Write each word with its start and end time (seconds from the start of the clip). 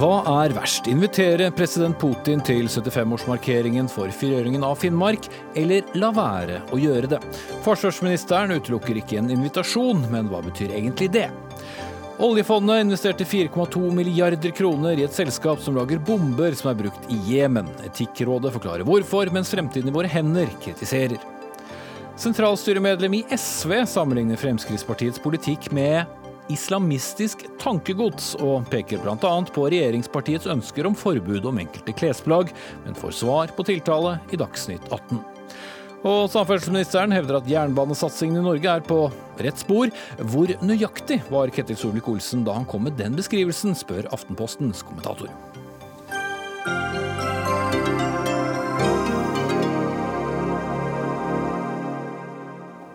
Hva 0.00 0.20
er 0.44 0.52
verst? 0.54 0.86
Invitere 0.88 1.48
president 1.52 1.98
Putin 1.98 2.40
til 2.46 2.68
75-årsmarkeringen 2.70 3.88
for 3.90 4.08
frigjøringen 4.14 4.62
av 4.64 4.78
Finnmark, 4.78 5.26
eller 5.58 5.88
la 5.98 6.12
være 6.14 6.60
å 6.70 6.78
gjøre 6.78 7.10
det? 7.10 7.18
Forsvarsministeren 7.66 8.54
utelukker 8.54 9.00
ikke 9.00 9.18
en 9.18 9.32
invitasjon, 9.34 10.06
men 10.12 10.30
hva 10.30 10.40
betyr 10.46 10.76
egentlig 10.78 11.10
det? 11.18 11.26
Oljefondet 12.22 12.84
investerte 12.84 13.26
4,2 13.26 13.90
milliarder 13.96 14.54
kroner 14.54 14.96
i 14.96 15.08
et 15.08 15.16
selskap 15.16 15.60
som 15.64 15.76
lager 15.76 15.98
bomber 16.06 16.54
som 16.54 16.70
er 16.70 16.80
brukt 16.84 17.10
i 17.10 17.18
Jemen. 17.26 17.68
Etikkrådet 17.90 18.54
forklarer 18.56 18.86
hvorfor, 18.86 19.32
mens 19.34 19.50
Fremtiden 19.50 19.90
i 19.90 19.98
våre 19.98 20.12
hender 20.12 20.48
kritiserer. 20.62 21.39
Sentralstyremedlem 22.20 23.14
i 23.14 23.24
SV 23.32 23.86
sammenligner 23.88 24.36
Fremskrittspartiets 24.36 25.18
politikk 25.24 25.70
med 25.72 26.04
islamistisk 26.52 27.46
tankegods, 27.62 28.34
og 28.44 28.66
peker 28.68 29.00
bl.a. 29.00 29.16
på 29.54 29.64
regjeringspartiets 29.72 30.50
ønsker 30.52 30.84
om 30.84 30.98
forbud 30.98 31.48
om 31.48 31.62
enkelte 31.62 31.94
klesplagg, 31.96 32.52
men 32.84 32.98
får 32.98 33.14
svar 33.22 33.54
på 33.56 33.64
tiltale 33.70 34.18
i 34.28 34.40
Dagsnytt 34.40 34.84
18. 34.92 35.22
Og 36.10 36.28
samferdselsministeren 36.32 37.16
hevder 37.16 37.38
at 37.40 37.48
jernbanesatsingen 37.48 38.42
i 38.42 38.44
Norge 38.44 38.74
er 38.76 38.84
på 38.84 39.06
rett 39.40 39.64
spor. 39.64 39.88
Hvor 40.32 40.52
nøyaktig 40.60 41.22
var 41.32 41.52
Ketil 41.56 41.80
Solvik-Olsen 41.80 42.44
da 42.44 42.56
han 42.56 42.68
kom 42.68 42.84
med 42.84 43.00
den 43.00 43.16
beskrivelsen, 43.16 43.72
spør 43.76 44.12
Aftenpostens 44.12 44.84
kommentator. 44.84 45.32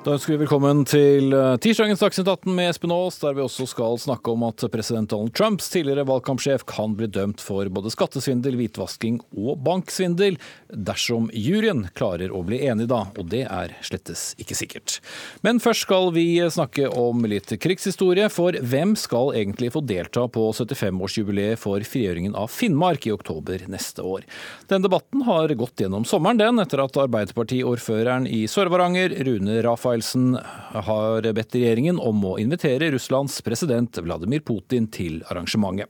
Da 0.05 0.13
ønsker 0.13 0.35
vi 0.35 0.43
velkommen 0.43 0.83
til 0.85 1.33
eh, 1.33 1.55
tirsdagens 1.57 2.03
Dagsnytt 2.03 2.27
18 2.29 2.51
med 2.53 2.67
Espen 2.69 2.91
Aas, 2.93 3.15
der 3.17 3.33
vi 3.33 3.41
også 3.41 3.65
skal 3.65 3.95
snakke 3.97 4.29
om 4.35 4.43
at 4.45 4.61
president 4.69 5.09
Donald 5.09 5.33
Trumps 5.33 5.71
tidligere 5.73 6.03
valgkampsjef 6.05 6.61
kan 6.69 6.93
bli 6.93 7.07
dømt 7.09 7.41
for 7.41 7.65
både 7.73 7.89
skattesvindel, 7.89 8.53
hvitvasking 8.59 9.15
og 9.33 9.63
banksvindel, 9.65 10.37
dersom 10.69 11.31
juryen 11.33 11.87
klarer 11.97 12.29
å 12.29 12.43
bli 12.45 12.59
enig 12.67 12.85
da, 12.91 12.99
og 13.17 13.31
det 13.31 13.47
er 13.47 13.73
slettes 13.81 14.27
ikke 14.37 14.57
sikkert. 14.59 14.99
Men 15.41 15.57
først 15.63 15.87
skal 15.87 16.11
vi 16.13 16.27
snakke 16.53 16.85
om 16.85 17.25
litt 17.25 17.55
krigshistorie, 17.65 18.29
for 18.29 18.53
hvem 18.61 18.93
skal 19.01 19.33
egentlig 19.41 19.71
få 19.73 19.81
delta 19.89 20.27
på 20.29 20.45
75-årsjubileet 20.53 21.57
for 21.57 21.81
frigjøringen 21.81 22.37
av 22.37 22.53
Finnmark 22.53 23.09
i 23.09 23.15
oktober 23.15 23.65
neste 23.73 24.05
år? 24.05 24.29
Den 24.69 24.85
debatten 24.85 25.25
har 25.25 25.49
gått 25.57 25.81
gjennom 25.81 26.05
sommeren, 26.05 26.43
den, 26.45 26.61
etter 26.61 26.85
at 26.85 27.03
Arbeiderpartiordføreren 27.07 28.29
i 28.29 28.43
Sør-Varanger, 28.45 29.17
Rune 29.25 29.57
Rafael 29.65 29.94
Rafaelsen 29.95 30.37
har 30.73 31.33
bedt 31.33 31.55
regjeringen 31.55 31.99
om 32.03 32.19
å 32.27 32.37
invitere 32.39 32.91
Russlands 32.91 33.39
president 33.41 33.95
Vladimir 34.03 34.41
Putin 34.43 34.89
til 34.91 35.21
arrangementet. 35.29 35.87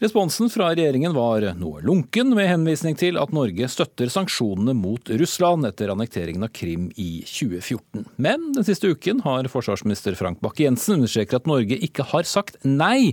Responsen 0.00 0.48
fra 0.52 0.70
regjeringen 0.72 1.12
var 1.16 1.44
noe 1.56 1.82
lunken, 1.84 2.34
med 2.36 2.48
henvisning 2.48 2.96
til 2.96 3.16
at 3.20 3.32
Norge 3.32 3.68
støtter 3.68 4.08
sanksjonene 4.12 4.74
mot 4.76 5.08
Russland 5.20 5.68
etter 5.68 5.92
annekteringen 5.92 6.44
av 6.44 6.52
Krim 6.52 6.90
i 6.96 7.24
2014. 7.28 8.06
Men 8.16 8.52
den 8.56 8.64
siste 8.64 8.88
uken 8.92 9.20
har 9.24 9.48
forsvarsminister 9.52 10.16
Frank 10.16 10.40
Bakke-Jensen 10.44 10.96
understreket 10.98 11.40
at 11.42 11.48
Norge 11.48 11.76
ikke 11.76 12.08
har 12.12 12.28
sagt 12.28 12.56
nei. 12.64 13.12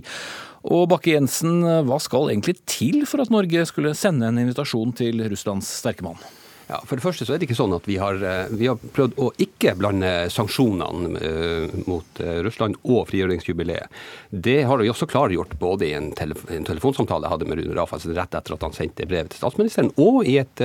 Og 0.64 0.86
Bakke-Jensen, 0.92 1.84
hva 1.88 2.00
skal 2.00 2.32
egentlig 2.32 2.58
til 2.64 3.04
for 3.08 3.24
at 3.24 3.32
Norge 3.32 3.64
skulle 3.68 3.96
sende 3.96 4.28
en 4.28 4.40
invitasjon 4.44 4.96
til 4.96 5.24
Russlands 5.28 5.72
sterke 5.80 6.04
mann? 6.08 6.20
Ja, 6.64 6.78
For 6.88 6.96
det 6.96 7.04
første 7.04 7.26
så 7.28 7.34
er 7.34 7.40
det 7.40 7.44
ikke 7.48 7.58
sånn 7.58 7.74
at 7.76 7.84
vi 7.84 7.98
har, 8.00 8.16
eh, 8.24 8.52
vi 8.56 8.68
har 8.70 8.80
prøvd 8.80 9.18
å 9.20 9.28
ikke 9.42 9.74
blande 9.76 10.10
sanksjonene 10.32 11.20
uh, 11.20 11.74
mot 11.88 12.20
uh, 12.24 12.38
Russland 12.44 12.78
og 12.88 13.10
frigjøringsjubileet. 13.10 13.92
Det 14.30 14.62
har 14.64 14.80
vi 14.80 14.88
også 14.88 15.08
klargjort 15.10 15.52
både 15.60 15.90
i 15.90 15.92
en, 15.96 16.10
telef 16.16 16.40
en 16.52 16.64
telefonsamtale 16.64 17.26
jeg 17.26 17.34
hadde 17.34 17.48
med 17.50 17.60
Rune 17.60 17.76
Rafaelsen 17.76 18.14
rett 18.16 18.36
etter 18.36 18.56
at 18.56 18.64
han 18.64 18.76
sendte 18.76 19.08
brevet 19.08 19.34
til 19.34 19.42
statsministeren, 19.42 19.90
og 20.00 20.24
i 20.28 20.38
et 20.40 20.62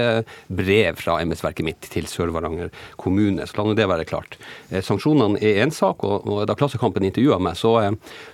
brev 0.48 1.00
fra 1.00 1.18
embetsverket 1.24 1.68
mitt 1.68 1.90
til 1.92 2.08
Sør-Varanger 2.10 2.72
kommune. 3.00 3.48
Så 3.48 3.60
la 3.60 3.68
nå 3.68 3.76
det 3.78 3.88
være 3.90 4.08
klart. 4.08 4.38
sanksjonene 4.72 5.40
er 5.44 5.62
én 5.64 5.74
sak, 5.76 6.04
og, 6.08 6.28
da 6.48 6.56
Klassekampen 6.60 7.06
intervjua 7.08 7.40
meg, 7.44 7.58
så, 7.60 7.76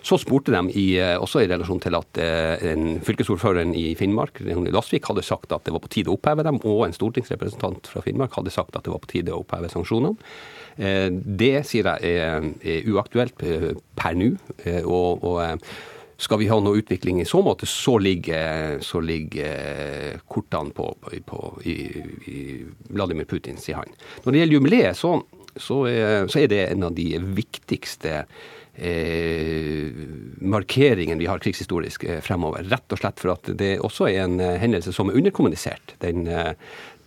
så, 0.06 0.20
spurte 0.22 0.54
de 0.54 0.64
i, 0.74 0.86
også 1.18 1.44
i 1.44 1.50
relasjon 1.50 1.82
til 1.84 1.98
at 1.98 2.22
en 2.66 3.00
fylkesordføreren 3.06 3.76
i 3.78 3.88
Finnmark, 4.00 4.42
Lasvik, 4.74 5.10
hadde 5.10 5.26
sagt 5.26 5.54
at 5.56 5.66
det 5.66 5.76
var 5.76 5.84
på 5.86 5.94
tide 5.98 6.14
å 6.14 6.18
oppheve 6.18 6.46
dem, 6.46 6.62
og 6.66 6.86
en 6.88 6.96
stortingsrepresentant 6.96 7.55
representant 7.56 7.88
fra 7.88 8.02
Finnmark 8.02 8.36
hadde 8.36 8.54
sagt 8.54 8.76
at 8.76 8.86
det 8.86 8.94
var 8.94 9.02
på 9.04 9.12
tide 9.12 9.34
å 9.34 9.42
oppheve 9.44 9.70
sanksjonene. 9.72 10.16
Eh, 10.78 11.10
det 11.12 11.66
sier 11.66 11.88
jeg 11.88 12.16
er, 12.20 12.86
uaktuelt 12.92 13.44
eh, 13.44 13.74
per 13.96 14.16
nå. 14.16 14.36
Eh, 14.66 14.84
og, 14.84 15.24
og, 15.24 15.62
skal 16.18 16.40
vi 16.40 16.48
ha 16.48 16.56
noe 16.64 16.80
utvikling 16.80 17.20
i 17.20 17.28
så 17.28 17.42
måte, 17.44 17.68
så 17.68 17.98
ligger, 18.00 18.78
så 18.80 19.02
ligger 19.04 20.16
kortene 20.32 20.72
på, 20.72 20.86
på, 21.28 21.40
i, 21.68 21.76
i 22.32 22.44
Vladimir 22.88 23.28
Putins 23.28 23.68
hånd. 23.68 23.92
Når 24.24 24.32
det 24.32 24.40
gjelder 24.40 24.56
jubileet, 24.56 24.96
så, 24.96 25.18
så, 25.58 25.82
så 26.32 26.40
er 26.40 26.48
det 26.48 26.62
en 26.70 26.88
av 26.88 26.96
de 26.96 27.10
viktigste 27.36 28.22
Eh, 28.76 29.88
markeringen 30.44 31.20
vi 31.20 31.28
har 31.32 31.40
krigshistorisk 31.40 32.04
fremover. 32.24 32.66
Rett 32.68 32.92
og 32.92 33.00
slett 33.00 33.22
for 33.24 33.32
at 33.32 33.48
det 33.56 33.78
også 33.80 34.10
er 34.10 34.26
en 34.26 34.40
hendelse 34.40 34.92
som 34.96 35.08
er 35.08 35.20
underkommunisert. 35.20 35.96
Den, 36.04 36.28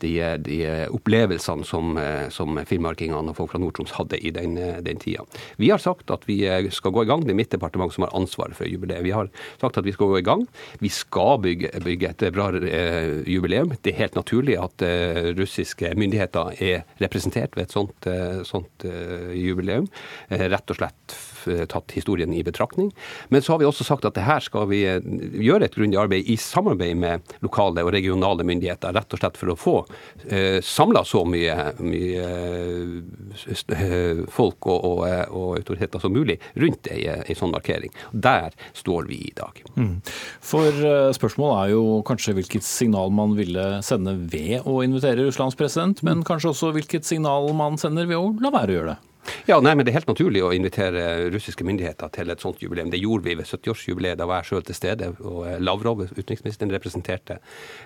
de, 0.04 0.14
de, 0.44 0.58
opplevelsene 0.94 1.66
som, 1.66 1.98
som 2.34 2.58
finnmarkingene 2.68 3.32
og 3.32 3.38
folk 3.38 3.52
fra 3.52 3.60
Nord-Troms 3.62 3.94
hadde 3.96 4.20
i 4.20 4.32
den, 4.34 4.56
den, 4.84 5.00
tida. 5.02 5.24
Vi 5.60 5.70
har 5.72 5.82
sagt 5.82 6.10
at 6.14 6.26
vi 6.28 6.40
skal 6.74 6.94
gå 6.94 7.04
i 7.04 7.10
gang. 7.10 7.24
Det 7.26 7.34
er 7.34 7.40
mitt 7.40 7.52
departement 7.54 7.92
som 7.94 8.06
har 8.06 8.14
ansvaret 8.16 8.56
for 8.58 8.68
jubileet. 8.68 9.04
Vi 9.06 9.14
har 9.14 9.30
sagt 9.60 9.78
at 9.80 9.86
vi 9.86 9.94
skal 9.94 10.12
gå 10.12 10.20
i 10.20 10.26
gang. 10.26 10.44
Vi 10.82 10.90
skal 10.92 11.40
bygge, 11.44 11.72
bygge 11.84 12.12
et 12.12 12.26
bra 12.34 12.50
eh, 12.58 13.22
jubileum. 13.28 13.74
Det 13.82 13.94
er 13.94 14.02
helt 14.02 14.18
naturlig 14.18 14.58
at 14.60 14.84
eh, 14.86 15.32
russiske 15.38 15.94
myndigheter 15.98 16.54
er 16.58 16.86
representert 17.02 17.56
ved 17.56 17.68
et 17.68 17.76
sånt, 17.76 18.10
eh, 18.10 18.42
sånt 18.48 18.86
jubileum. 19.34 19.88
rett 20.28 20.70
og 20.70 20.78
slett 20.78 21.18
Eh, 21.18 21.27
tatt 21.70 21.92
historien 21.96 22.32
i 22.34 22.42
betraktning. 22.44 22.92
Men 23.28 23.42
så 23.42 23.52
har 23.52 23.58
vi 23.58 23.68
også 23.68 23.84
sagt 23.86 24.06
at 24.08 24.16
det 24.16 24.26
her 24.26 24.42
skal 24.44 24.68
vi 24.70 24.82
eh, 24.88 25.04
gjøre 25.42 25.68
et 25.68 25.76
grundig 25.76 25.98
arbeid 26.00 26.28
i 26.28 26.36
samarbeid 26.40 26.98
med 26.98 27.34
lokale 27.44 27.84
og 27.86 27.92
regionale 27.94 28.46
myndigheter, 28.46 28.94
rett 28.96 29.14
og 29.14 29.22
slett 29.22 29.38
for 29.40 29.52
å 29.52 29.58
få 29.58 29.76
eh, 30.28 30.58
samla 30.64 31.04
så 31.08 31.24
mye, 31.28 31.56
mye 31.82 32.28
eh, 33.54 34.22
folk 34.32 34.68
og, 34.70 34.78
og, 34.78 35.04
og, 35.28 35.50
autoriteter 35.58 36.02
som 36.02 36.14
mulig 36.14 36.38
rundt 36.60 36.90
ei, 36.92 37.02
ei 37.08 37.36
sånn 37.38 37.54
markering. 37.54 37.92
Der 38.12 38.54
står 38.76 39.08
vi 39.10 39.22
i 39.28 39.34
dag. 39.36 39.62
Mm. 39.78 39.98
For 40.44 40.84
spørsmålet 41.16 41.58
er 41.58 41.74
jo 41.74 42.00
kanskje 42.06 42.36
hvilket 42.38 42.66
signal 42.66 43.12
man 43.14 43.34
ville 43.38 43.66
sende 43.86 44.14
ved 44.30 44.66
å 44.68 44.80
invitere 44.84 45.26
Russlands 45.26 45.58
president, 45.58 46.02
men 46.06 46.24
kanskje 46.26 46.52
også 46.52 46.72
hvilket 46.76 47.08
signal 47.08 47.50
man 47.56 47.78
sender 47.80 48.08
ved 48.08 48.20
å 48.20 48.32
la 48.42 48.52
være 48.54 48.74
å 48.74 48.78
gjøre 48.78 48.94
det? 48.94 49.07
Ja, 49.48 49.60
nei, 49.60 49.74
men 49.74 49.84
Det 49.84 49.92
er 49.92 50.00
helt 50.00 50.10
naturlig 50.10 50.42
å 50.44 50.52
invitere 50.54 51.30
russiske 51.32 51.64
myndigheter 51.64 52.10
til 52.14 52.30
et 52.30 52.42
sånt 52.44 52.62
jubileum. 52.62 52.90
Det 52.90 53.00
gjorde 53.00 53.28
vi 53.28 53.36
ved 53.38 53.46
70-årsjubileet. 53.48 54.18
Da 54.20 54.26
var 54.28 54.42
jeg 54.42 54.52
sjøl 54.52 54.66
til 54.66 54.76
stede. 54.76 55.12
og 55.20 55.46
eh, 55.48 55.58
Lavrov, 55.60 56.02
utenriksministeren, 56.06 56.72
representerte 56.74 57.38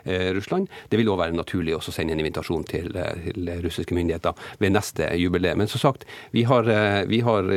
eh, 0.04 0.30
Russland. 0.36 0.68
Det 0.90 1.00
vil 1.00 1.10
òg 1.12 1.20
være 1.22 1.36
naturlig 1.36 1.76
å 1.76 1.82
sende 1.84 2.16
en 2.16 2.22
invitasjon 2.22 2.64
til, 2.68 2.90
eh, 2.96 3.28
til, 3.28 3.52
russiske 3.62 3.96
myndigheter 3.96 4.36
ved 4.62 4.74
neste 4.74 5.08
jubileum. 5.18 5.62
Men 5.62 5.70
som 5.70 5.82
sagt, 5.82 6.06
vi 6.32 6.44
har, 6.48 6.68
eh, 6.68 7.04
vi 7.10 7.20
har 7.20 7.50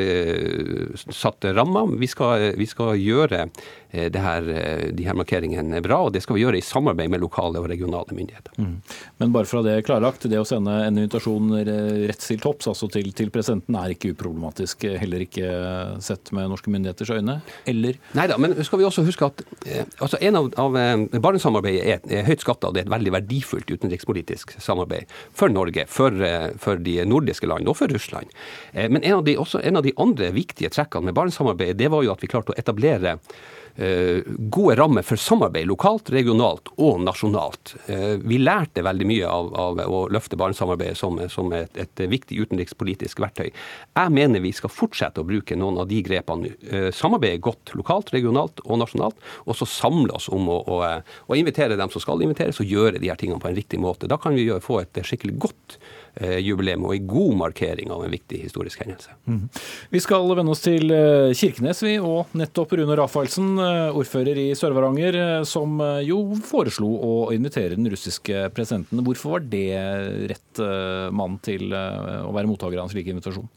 satt 1.11 1.45
rammer. 1.55 1.95
Vi 1.99 2.05
vi 2.15 2.65
skal 2.69 2.95
gjøre 2.95 3.49
her, 3.91 4.45
de 4.91 5.03
her 5.03 5.15
markeringene 5.17 5.81
bra, 5.83 5.97
og 6.05 6.13
det 6.13 6.21
skal 6.23 6.35
vi 6.35 6.43
gjøre 6.43 6.59
i 6.59 6.63
samarbeid 6.63 7.09
med 7.09 7.19
lokale 7.19 7.59
og 7.59 7.67
regionale 7.69 8.15
myndigheter. 8.15 8.53
Mm. 8.57 8.75
Men 9.19 9.33
bare 9.33 9.49
ha 9.51 9.63
det 9.65 9.85
klarlagt, 9.87 10.27
det 10.29 10.39
å 10.39 10.47
sende 10.47 10.71
en 10.85 10.99
invitasjon 10.99 11.51
rett 12.07 12.23
til 12.23 12.39
topps, 12.43 12.69
altså 12.71 12.89
til, 12.91 13.11
til 13.15 13.31
presidenten, 13.33 13.74
er 13.79 13.93
ikke 13.93 14.13
uproblematisk, 14.13 14.85
heller 15.01 15.23
ikke 15.25 15.49
sett 16.03 16.31
med 16.35 16.49
norske 16.51 16.71
myndigheters 16.73 17.11
øyne, 17.15 17.37
eller? 17.69 17.99
Nei 18.17 18.27
da, 18.31 18.37
men 18.41 18.55
skal 18.65 18.81
vi 18.81 18.87
også 18.87 19.05
huske 19.07 19.27
at 19.27 19.43
eh, 19.65 19.83
altså 20.03 20.19
en 20.21 20.39
av, 20.39 20.49
av 20.61 20.77
eh, 20.79 21.05
Barentssamarbeidet 21.15 21.83
er, 21.95 22.03
er 22.19 22.27
høyt 22.27 22.45
skatta, 22.45 22.69
og 22.69 22.75
det 22.75 22.83
er 22.83 22.89
et 22.89 22.95
veldig 22.95 23.15
verdifullt 23.17 23.73
utenrikspolitisk 23.75 24.55
samarbeid 24.63 25.11
for 25.35 25.53
Norge, 25.53 25.87
for, 25.91 26.15
eh, 26.25 26.51
for 26.61 26.81
de 26.81 26.97
nordiske 27.07 27.49
land 27.49 27.69
og 27.71 27.77
for 27.79 27.91
Russland. 27.91 28.31
Men 28.75 29.01
en 29.03 29.19
av 29.19 29.25
de, 29.25 29.37
også, 29.39 29.61
en 29.65 29.79
av 29.79 29.85
de 29.85 29.93
andre 30.01 30.31
viktige 30.35 30.71
trekkene 30.73 31.09
med 31.09 31.17
Barentssamarbeidet, 31.17 31.77
det 31.79 31.91
var 31.93 32.05
jo 32.05 32.13
at 32.13 32.23
vi 32.23 32.31
klarte 32.31 32.53
å 32.53 32.59
etablere 32.59 33.17
gode 34.55 34.75
rammer 34.79 35.03
for 35.03 35.19
samarbeid 35.19 35.67
lokalt, 35.67 36.09
regionalt 36.13 36.69
og 36.79 37.01
nasjonalt. 37.03 37.73
Eh, 37.91 38.15
vi 38.23 38.37
lærte 38.39 38.83
veldig 38.85 39.07
mye 39.09 39.27
av, 39.27 39.49
av 39.59 39.81
å 39.83 39.99
løfte 40.13 40.39
Barentssamarbeidet 40.39 40.95
som, 40.99 41.19
som 41.31 41.51
et, 41.57 41.75
et, 41.81 42.05
viktig 42.07 42.37
utenrikspolitisk 42.45 43.19
verktøy. 43.19 43.49
Jeg 43.49 44.13
mener 44.15 44.43
vi 44.43 44.53
skal 44.55 44.71
fortsette 44.71 45.19
å 45.19 45.27
bruke 45.27 45.57
noen 45.59 45.81
av 45.83 45.89
de 45.91 45.99
grepene. 46.05 46.53
nå. 46.55 46.91
samarbeide 46.95 47.43
godt 47.43 47.73
lokalt, 47.75 48.13
regionalt 48.15 48.63
og 48.63 48.79
nasjonalt, 48.79 49.19
og 49.45 49.59
så 49.59 49.67
samle 49.67 50.15
oss 50.15 50.29
om 50.31 50.47
å, 50.51 50.61
å, 50.71 50.79
å 51.27 51.37
invitere 51.37 51.75
dem 51.79 51.91
som 51.91 52.03
skal 52.03 52.23
inviteres, 52.23 52.61
og 52.63 52.71
gjøre 52.71 53.01
de 53.01 53.11
her 53.11 53.19
tingene 53.19 53.43
på 53.43 53.51
en 53.51 53.59
riktig 53.59 53.79
måte. 53.81 54.07
Da 54.07 54.17
kan 54.21 54.35
vi 54.37 54.47
få 54.63 54.81
et 54.83 55.03
skikkelig 55.03 55.39
godt 55.47 55.79
jubileum 56.15 56.85
og 56.87 56.95
en 56.95 57.07
god 57.09 57.33
markering 57.41 57.91
av 57.91 58.05
en 58.05 58.13
viktig 58.13 58.39
historisk 58.45 58.83
hendelse. 58.83 59.11
Mm. 59.27 59.41
Vi 59.91 60.01
skal 60.03 60.29
vende 60.37 60.53
oss 60.53 60.63
til 60.63 60.87
Kirkenes, 61.35 61.81
vi, 61.83 61.97
og 61.99 62.31
nettopp 62.37 62.77
Rune 62.79 62.95
Rafaelsen, 62.99 63.57
ordfører 63.91 64.39
i 64.39 64.47
Sør-Varanger, 64.55 65.17
som 65.49 65.81
jo 66.05 66.21
foreslo 66.47 66.87
å 66.87 67.13
invitere 67.35 67.75
den 67.75 67.89
russiske 67.91 68.47
presidenten. 68.55 69.03
Hvorfor 69.05 69.35
var 69.35 69.45
det 69.51 69.67
rett 70.31 70.63
mann 71.15 71.39
til 71.43 71.75
å 71.75 72.31
være 72.35 72.49
mottaker 72.49 72.79
av 72.79 72.87
en 72.87 72.95
slik 72.95 73.11
invitasjon? 73.11 73.51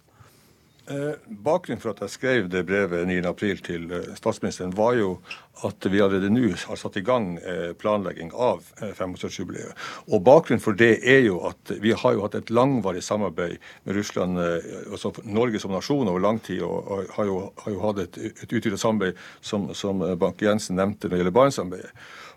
Eh, 0.89 1.15
bakgrunnen 1.29 1.81
for 1.83 1.93
at 1.93 2.01
jeg 2.07 2.15
skrev 2.15 2.47
det 2.49 2.63
brevet 2.69 3.05
9.4 3.05 3.61
til 3.67 3.91
eh, 3.93 4.07
statsministeren, 4.17 4.73
var 4.73 4.95
jo 4.97 5.19
at 5.67 5.89
vi 5.91 6.03
allerede 6.03 6.31
nå 6.31 6.53
har 6.69 6.79
satt 6.79 6.99
i 7.01 7.05
gang 7.07 7.33
eh, 7.39 7.73
planlegging 7.79 8.31
av 8.35 8.63
75-årsjubileet. 8.81 9.75
Og 10.13 10.23
Bakgrunnen 10.27 10.63
for 10.63 10.79
det 10.79 10.99
er 11.03 11.25
jo 11.27 11.41
at 11.49 11.75
vi 11.83 11.95
har 11.97 12.15
jo 12.15 12.25
hatt 12.27 12.39
et 12.39 12.53
langvarig 12.55 13.03
samarbeid 13.05 13.59
med 13.85 13.99
Russland, 13.99 14.39
altså 14.39 15.13
Norge 15.25 15.61
som 15.63 15.75
nasjon 15.75 16.09
over 16.09 16.23
lang 16.23 16.39
tid, 16.45 16.63
og 16.63 17.11
har 17.17 17.29
jo, 17.29 17.41
har 17.65 17.75
jo 17.75 17.83
hatt 17.87 18.05
et, 18.05 18.23
et 18.31 18.53
utvidet 18.53 18.81
samarbeid 18.81 19.19
som, 19.41 19.71
som 19.75 20.03
Bank-Jensen 20.21 20.79
nevnte 20.79 21.09
når 21.09 21.17
det 21.17 21.23
gjelder 21.23 21.39
Barentssamarbeidet. 21.41 21.93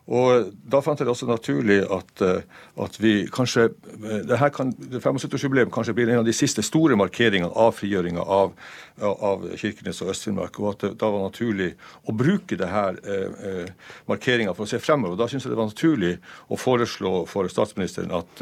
Og 0.09 0.49
Da 0.71 0.81
fant 0.81 0.99
jeg 0.99 1.05
det 1.05 1.13
også 1.13 1.27
naturlig 1.29 1.79
at, 1.85 2.21
eh, 2.25 2.41
at 2.81 2.97
vi 2.99 3.27
kanskje 3.31 3.67
eh, 3.69 4.21
det 4.27 4.39
her 4.39 4.49
kan, 4.49 4.73
75-årsjubileet 4.73 5.71
kanskje 5.73 5.93
blir 5.93 6.09
en 6.09 6.23
av 6.23 6.25
de 6.25 6.33
siste 6.33 6.63
store 6.65 6.97
markeringene 6.97 7.51
av 7.53 7.75
frigjøringa 7.77 8.23
av, 8.25 8.55
av, 9.01 9.45
Kirkenes 9.57 10.01
og 10.01 10.11
Øst-Finnmark, 10.13 10.59
og 10.59 10.73
at 10.73 10.85
det 10.85 10.91
da 11.01 11.11
var 11.13 11.27
naturlig 11.29 11.71
å 12.09 12.15
bruke 12.17 12.57
det 12.57 12.69
her 12.71 12.97
eh, 13.11 13.67
eh 13.67 14.51
for 14.51 14.65
å 14.65 14.69
se 14.69 14.79
fremover. 14.79 15.17
Da 15.19 15.27
syns 15.29 15.45
jeg 15.45 15.53
det 15.53 15.59
var 15.59 15.69
naturlig 15.69 16.13
å 16.49 16.57
foreslå 16.59 17.25
for 17.29 17.47
statsministeren 17.51 18.11
at, 18.15 18.41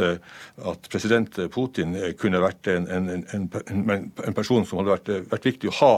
at 0.71 0.89
president 0.91 1.35
Putin 1.53 1.95
kunne 2.19 2.41
vært 2.41 2.67
en, 2.71 2.87
en, 2.87 3.09
en, 3.33 3.47
en 4.25 4.37
person 4.37 4.65
som 4.65 4.81
hadde 4.81 4.95
vært, 4.95 5.11
vært, 5.31 5.47
viktig 5.49 5.71
å 5.71 5.77
ha 5.79 5.93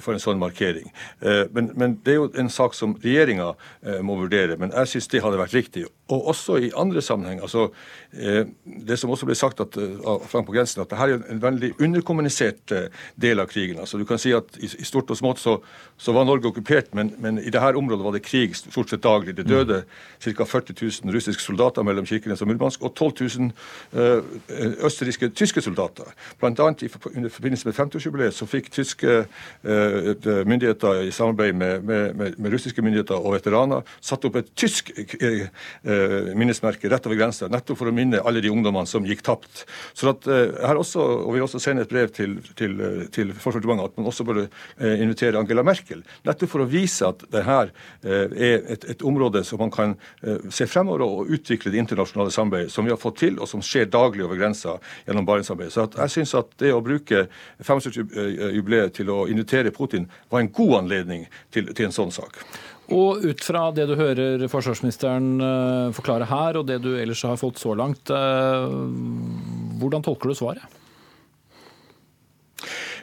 for 0.00 0.14
en 0.14 0.22
sånn 0.22 0.40
markering. 0.40 0.90
Eh, 1.20 1.44
men, 1.54 1.70
men, 1.78 1.98
det 2.04 2.14
er 2.14 2.20
jo 2.20 2.30
en 2.40 2.50
sak 2.52 2.76
som 2.76 2.96
regjeringa 3.02 3.52
eh, 3.82 4.00
må 4.04 4.18
vurdere. 4.20 4.58
men 4.60 4.72
jeg 4.74 4.94
syns 4.94 5.10
det 5.12 5.22
hadde 5.24 5.40
vært 5.40 5.56
riktig. 5.56 5.86
Og 6.12 6.26
også 6.28 6.56
i 6.60 6.70
andre 6.76 7.02
sammenheng. 7.02 7.40
altså 7.40 7.68
eh, 8.12 8.44
Det 8.88 8.98
som 8.98 9.10
også 9.10 9.26
ble 9.26 9.34
sagt 9.34 9.60
at, 9.60 9.76
eh, 9.76 9.96
av 10.06 10.26
Frank 10.28 10.46
på 10.46 10.52
grensen, 10.52 10.82
at 10.82 10.90
dette 10.90 11.00
er 11.02 11.22
en 11.32 11.40
veldig 11.42 11.70
underkommunisert 11.80 12.72
eh, 12.72 12.88
del 13.16 13.40
av 13.40 13.46
krigen. 13.48 13.78
altså 13.78 13.98
Du 13.98 14.04
kan 14.04 14.18
si 14.18 14.32
at 14.32 14.44
i, 14.60 14.66
i 14.66 14.84
stort 14.84 15.10
og 15.10 15.16
smått 15.16 15.40
så, 15.40 15.56
så 15.96 16.12
var 16.12 16.24
Norge 16.24 16.50
okkupert, 16.50 16.92
men, 16.94 17.14
men, 17.18 17.38
i 17.38 17.50
dette 17.50 17.76
området 17.76 18.04
var 18.04 18.12
det 18.12 18.22
krig 18.22 18.56
stort 18.56 18.90
sett 18.90 19.02
daglig. 19.02 19.36
Det 19.36 19.46
døde 19.48 19.84
ca. 20.20 20.44
40 20.44 20.74
000 21.04 21.14
russiske 21.14 21.42
soldater 21.42 21.82
mellom 21.82 22.06
Kirkenes 22.06 22.42
og 22.42 22.48
Murmansk, 22.48 22.82
og 22.82 22.94
12 22.94 23.12
000 23.38 23.52
eh, 23.96 24.84
østerrikske 24.84 25.30
tyske 25.32 25.64
soldater. 25.64 26.12
Blant 26.40 26.60
annet 26.60 26.82
i, 26.82 26.90
under 27.16 27.32
forbindelse 27.32 27.68
med 27.68 27.78
50-årsjubileet 27.80 28.36
så 28.36 28.46
fikk 28.46 28.70
tyske 28.76 29.24
eh, 29.24 30.44
myndigheter 30.44 31.00
i 31.08 31.10
samarbeid 31.10 31.56
med, 31.56 31.80
med, 31.80 32.14
med, 32.14 32.38
med 32.38 32.52
russiske 32.52 32.82
myndigheter 32.82 33.16
og 33.16 33.38
veteraner 33.38 33.88
satt 34.04 34.24
opp 34.28 34.36
et 34.36 34.52
tysk 34.58 34.92
eh, 34.98 35.48
eh, 35.84 35.93
minnesmerke 36.38 36.90
rett 36.92 37.06
over 37.08 37.18
grensa, 37.18 37.48
nettopp 37.52 37.80
for 37.80 37.90
å 37.90 37.94
minne 37.94 38.22
alle 38.24 38.42
de 38.44 38.52
ungdommene 38.52 38.88
som 38.90 39.06
gikk 39.06 39.24
tapt. 39.26 39.64
Så 39.96 40.10
at, 40.12 40.28
eh, 40.28 40.50
jeg 40.52 40.68
har 40.68 40.80
også, 40.80 41.02
og 41.24 41.32
Vi 41.34 41.40
også 41.42 41.58
sende 41.58 41.82
et 41.82 41.90
brev 41.90 42.12
til, 42.14 42.36
til, 42.54 42.76
til 43.10 43.32
Forsvarsdepartementet 43.32 43.90
at 43.90 43.96
man 43.98 44.06
også 44.06 44.24
bør 44.24 44.44
invitere 44.78 45.38
Angela 45.38 45.64
Merkel, 45.66 46.04
nettopp 46.24 46.50
for 46.50 46.62
å 46.62 46.68
vise 46.70 47.08
at 47.08 47.24
det 47.32 47.42
her 47.42 47.72
er 48.04 48.62
et, 48.70 48.84
et 48.84 49.02
område 49.02 49.42
som 49.44 49.58
man 49.58 49.72
kan 49.74 49.96
se 50.50 50.66
fremover 50.70 51.02
og 51.02 51.32
utvikle 51.34 51.72
det 51.72 51.80
internasjonale 51.82 52.30
samarbeidet 52.30 52.72
som 52.72 52.86
vi 52.86 52.92
har 52.94 53.00
fått 53.00 53.18
til, 53.24 53.40
og 53.40 53.50
som 53.50 53.62
skjer 53.64 53.90
daglig 53.90 54.24
over 54.26 54.38
grensa 54.38 54.76
gjennom 55.06 55.26
Barentssamarbeidet. 55.26 55.74
Så 55.74 55.86
at 55.88 55.98
jeg 56.04 56.14
synes 56.18 56.34
at 56.38 56.54
det 56.62 56.72
å 56.74 56.82
bruke 56.84 57.26
75-jubileet 57.62 58.94
til 59.00 59.10
å 59.14 59.24
invitere 59.30 59.74
Putin 59.74 60.08
var 60.30 60.44
en 60.44 60.52
god 60.54 60.78
anledning 60.82 61.26
til, 61.54 61.70
til 61.74 61.88
en 61.88 61.96
sånn 61.96 62.14
sak. 62.14 62.40
Og 62.92 63.24
ut 63.24 63.40
fra 63.44 63.70
det 63.72 63.86
du 63.88 63.94
hører 63.96 64.44
forsvarsministeren 64.52 65.28
eh, 65.40 65.92
forklare 65.96 66.28
her, 66.28 66.58
og 66.60 66.66
det 66.68 66.82
du 66.84 66.92
ellers 66.98 67.22
har 67.24 67.40
fått 67.40 67.62
så 67.62 67.72
langt, 67.78 68.12
eh, 68.12 68.66
hvordan 69.80 70.04
tolker 70.04 70.28
du 70.28 70.36
svaret? 70.36 70.80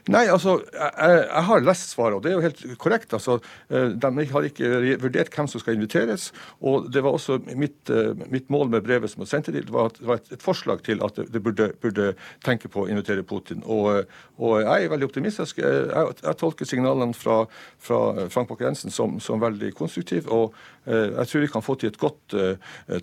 Nei, 0.09 0.23
altså, 0.33 0.55
jeg, 0.73 1.17
jeg, 1.27 1.43
har 1.45 1.63
lest 1.65 1.91
svaret, 1.93 2.15
og 2.17 2.23
det 2.23 2.31
er 2.31 2.37
jo 2.37 2.45
helt 2.45 2.61
korrekt. 2.81 3.13
altså, 3.13 3.37
eh, 3.69 3.91
De 3.93 4.25
har 4.31 4.47
ikke 4.47 4.97
vurdert 5.01 5.33
hvem 5.35 5.47
som 5.47 5.61
skal 5.61 5.75
inviteres. 5.75 6.31
og 6.59 6.91
Det 6.91 7.03
var 7.03 7.11
også 7.11 7.37
mitt, 7.55 7.89
eh, 7.89 8.13
mitt 8.31 8.49
mål 8.49 8.69
med 8.69 8.81
brevet 8.83 9.11
som 9.11 9.21
var 9.21 9.29
sendt 9.29 9.45
til 9.45 9.53
dem, 9.53 9.65
det 9.65 9.73
var 9.73 10.15
et, 10.15 10.31
et, 10.31 10.41
forslag 10.41 10.81
til 10.83 11.03
at 11.03 11.15
det 11.15 11.43
burde, 11.43 11.71
burde, 11.81 12.15
tenke 12.43 12.67
på 12.67 12.85
å 12.85 12.89
invitere 12.89 13.23
Putin. 13.23 13.61
Og, 13.65 14.05
og 14.37 14.61
jeg 14.61 14.85
er 14.85 14.89
veldig 14.89 15.05
optimistisk. 15.05 15.59
Jeg, 15.61 16.15
jeg 16.23 16.37
tolker 16.37 16.65
signalene 16.65 17.13
fra, 17.13 17.45
fra 17.79 18.27
Frank 18.29 18.49
Bakke-Jensen 18.49 18.91
som, 18.91 19.19
som, 19.19 19.41
veldig 19.41 19.73
konstruktive. 19.73 20.31
Og 20.31 20.55
eh, 20.85 21.11
jeg 21.13 21.27
tror 21.27 21.45
vi 21.45 21.51
kan 21.53 21.65
få 21.65 21.75
til 21.75 21.91
et 21.91 22.01
godt 22.01 22.37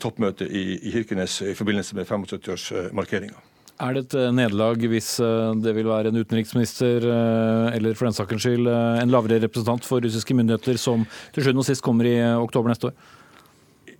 toppmøte 0.01 0.49
i, 0.49 0.79
i 0.83 0.93
Kirkenes 0.93 1.41
i 1.43 1.55
forbindelse 1.55 1.97
med 1.97 2.11
75-årsmarkeringa. 2.11 3.58
Er 3.79 3.95
det 3.95 4.01
et 4.09 4.15
eh, 4.19 4.33
nederlag 4.35 4.83
hvis 4.91 5.13
eh, 5.23 5.53
det 5.63 5.71
vil 5.77 5.87
være 5.87 6.11
en 6.11 6.19
utenriksminister, 6.19 7.05
eh, 7.07 7.77
eller 7.77 7.95
for 7.95 8.09
den 8.09 8.17
sakens 8.17 8.43
skyld 8.43 8.67
en 8.67 9.13
lavere 9.13 9.39
representant 9.45 9.87
for 9.87 10.03
russiske 10.03 10.35
myndigheter, 10.35 10.81
som 10.83 11.05
til 11.35 11.47
sjuende 11.47 11.63
og 11.63 11.69
sist 11.69 11.85
kommer 11.87 12.09
i 12.11 12.17
oktober 12.35 12.73
neste 12.73 12.91
år? 12.91 12.97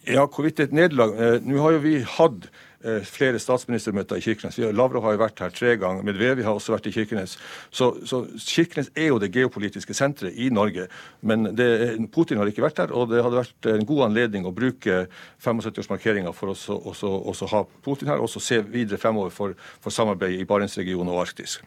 Ja, 0.09 0.25
hvorvidt 0.25 0.59
det 0.59 0.65
er 0.65 0.71
et 0.71 0.77
nederlag 0.79 1.45
Nå 1.45 1.61
har 1.61 1.75
jo 1.77 1.83
vi 1.85 1.99
hatt 2.01 2.49
flere 2.79 3.39
statsministermøter 3.43 4.21
i 4.21 4.23
Kirkenes. 4.23 4.59
Lavrov 4.59 5.03
har 5.03 5.17
jo 5.17 5.21
vært 5.25 5.41
her 5.43 5.55
tre 5.55 5.75
ganger. 5.81 6.05
Medvevi 6.07 6.45
har 6.47 6.55
også 6.55 6.77
vært 6.77 6.87
i 6.87 6.93
Kirkenes. 6.95 7.35
Så, 7.75 7.91
så 8.07 8.23
Kirkenes 8.39 8.91
er 8.95 9.11
jo 9.11 9.19
det 9.19 9.33
geopolitiske 9.35 9.95
senteret 9.97 10.37
i 10.39 10.49
Norge. 10.55 10.87
Men 11.21 11.51
det, 11.59 11.99
Putin 12.15 12.39
har 12.39 12.51
ikke 12.51 12.63
vært 12.63 12.79
der, 12.79 12.95
og 12.95 13.11
det 13.11 13.23
hadde 13.25 13.41
vært 13.41 13.69
en 13.73 13.87
god 13.89 14.05
anledning 14.09 14.47
å 14.47 14.55
bruke 14.55 15.01
75-årsmarkeringa 15.43 16.33
for 16.37 16.55
å 16.55 17.51
ha 17.53 17.65
Putin 17.85 18.13
her, 18.13 18.23
og 18.23 18.31
se 18.39 18.61
videre 18.63 19.01
fremover 19.01 19.35
for, 19.35 19.57
for 19.83 19.95
samarbeid 19.95 20.39
i 20.39 20.47
Barentsregionen 20.49 21.11
og 21.13 21.25
Arktis. 21.25 21.59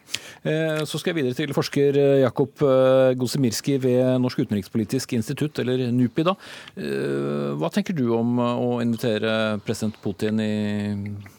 Eh, 0.42 0.80
så 0.88 0.98
skal 0.98 1.12
jeg 1.12 1.20
videre 1.20 1.36
til 1.36 1.52
forsker 1.56 1.98
eh, 2.00 2.22
Jakob 2.22 2.64
Gosimirski 3.20 3.76
ved 3.82 4.16
Norsk 4.22 4.46
utenrikspolitisk 4.46 5.12
institutt, 5.18 5.60
eller 5.62 5.84
NUPI. 5.92 6.24
da. 6.26 6.36
Hva 7.58 7.68
tenker 7.72 7.96
du 7.96 8.06
om 8.16 8.38
å 8.40 8.80
invitere 8.82 9.58
president 9.66 9.98
Putin 10.02 10.40
i 10.42 10.52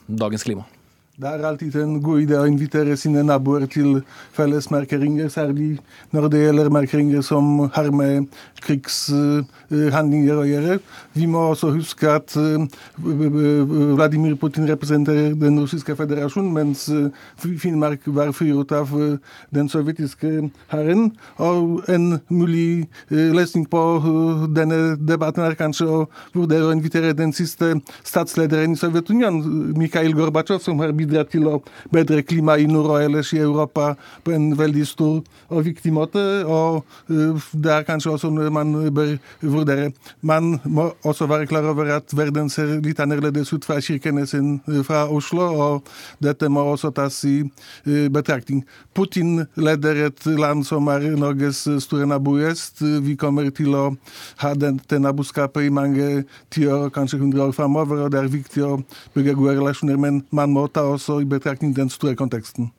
dagens 0.07 0.43
klima. 0.43 0.65
Det 1.13 1.29
er 1.29 1.45
alltid 1.45 1.75
en 1.77 1.99
god 2.01 2.23
idé 2.23 2.33
å 2.41 2.47
invitere 2.49 2.95
sine 2.97 3.21
naboer 3.21 3.67
til 3.69 3.99
felles 4.33 4.65
markeringer, 4.73 5.27
særlig 5.29 5.75
når 6.09 6.25
det 6.33 6.39
gjelder 6.41 6.71
markeringer 6.73 7.21
som 7.21 7.67
har 7.75 7.91
med 7.93 8.31
krigshandlinger 8.65 10.39
å 10.41 10.45
gjøre. 10.47 10.77
Vi 11.13 11.27
må 11.29 11.43
også 11.51 11.69
huske 11.75 12.09
at 12.09 12.33
eh, 12.39 12.65
Vladimir 12.97 14.33
Putin 14.41 14.65
representerer 14.71 15.35
den 15.37 15.59
russiske 15.61 15.93
federasjonen, 15.99 16.49
mens 16.55 16.87
eh, 16.89 17.11
Finnmark 17.61 18.09
var 18.09 18.33
fyrt 18.33 18.73
av 18.73 18.89
eh, 18.97 19.19
den 19.53 19.69
sovjetiske 19.69 20.49
hæren. 20.73 21.11
Og 21.37 21.85
en 21.93 22.17
mulig 22.33 22.87
løsning 23.11 23.67
på 23.69 23.83
denne 24.57 24.97
debatten 24.97 25.45
er 25.45 25.59
kanskje 25.61 25.85
å 25.85 26.01
vurdere 26.33 26.71
å 26.71 26.73
invitere 26.73 27.13
den 27.13 27.37
siste 27.37 27.75
statslederen 28.01 28.73
i 28.73 28.81
Sovjetunionen, 28.81 29.77
Mikhail 29.77 30.17
Gorbatsjov, 30.17 30.65
som 30.65 30.81
har 30.81 30.97
bidratt 31.09 31.31
til 31.33 31.47
å 31.49 31.59
bedre 31.93 32.23
klimaet 32.25 32.63
i 32.63 32.69
nord 32.69 32.91
og 32.93 33.03
ellers 33.03 33.33
i 33.35 33.41
Europa 33.43 33.93
på 34.23 34.33
en 34.35 34.51
veldig 34.57 34.85
stor 34.87 35.21
og 35.49 35.65
viktig 35.67 35.93
måte. 35.93 36.21
Og 36.47 36.83
det 37.53 37.71
er 37.73 37.87
kanskje 37.87 38.13
også 38.15 38.31
noe 38.33 38.51
man 38.53 38.73
bør 38.93 39.15
vurdere. 39.41 39.91
Man 40.21 40.57
må 40.65 40.89
også 41.03 41.27
være 41.29 41.47
klar 41.49 41.67
over 41.69 41.91
at 41.97 42.13
verden 42.15 42.49
ser 42.53 42.77
litt 42.83 42.99
annerledes 43.03 43.53
ut 43.53 43.65
fra 43.65 43.79
kirkene 43.83 44.25
sin 44.29 44.59
fra 44.87 45.05
Oslo, 45.11 45.49
og 45.53 45.93
dette 46.23 46.49
må 46.49 46.63
også 46.73 46.93
tas 46.95 47.19
i 47.27 47.43
betraktning. 48.13 48.63
Putin 48.95 49.45
leder 49.55 50.07
et 50.07 50.25
land 50.25 50.65
som 50.67 50.87
er 50.91 51.05
Norges 51.17 51.63
store 51.83 52.07
nabo 52.09 52.37
i 52.39 52.47
øst. 52.49 52.81
Vi 52.81 53.15
kommer 53.19 53.49
til 53.55 53.75
å 53.75 53.85
ha 54.43 54.53
dette 54.57 54.99
naboskapet 55.01 55.67
i 55.67 55.73
mange 55.73 56.23
tiår, 56.53 56.89
kanskje 56.93 57.19
hundre 57.21 57.47
år 57.47 57.55
framover, 57.55 58.05
og 58.05 58.11
det 58.13 58.21
er 58.21 58.31
viktig 58.31 58.63
å 58.65 58.77
bygge 59.15 59.35
gode 59.37 59.57
relasjoner, 59.59 59.97
men 59.99 60.21
man 60.31 60.53
må 60.53 60.65
ta 60.71 60.85
også 60.95 61.21
i 61.23 61.29
betraktning 61.29 61.75
den 61.75 61.91
store 61.93 62.17
konteksten. 62.19 62.71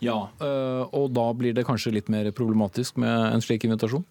Ja, 0.00 0.30
øh, 0.40 0.84
og 0.96 1.10
da 1.12 1.26
blir 1.36 1.54
det 1.56 1.66
kanskje 1.68 1.92
litt 1.92 2.08
mer 2.12 2.30
problematisk 2.32 2.96
med 3.00 3.34
en 3.34 3.44
slik 3.44 3.66
invitasjon? 3.68 4.06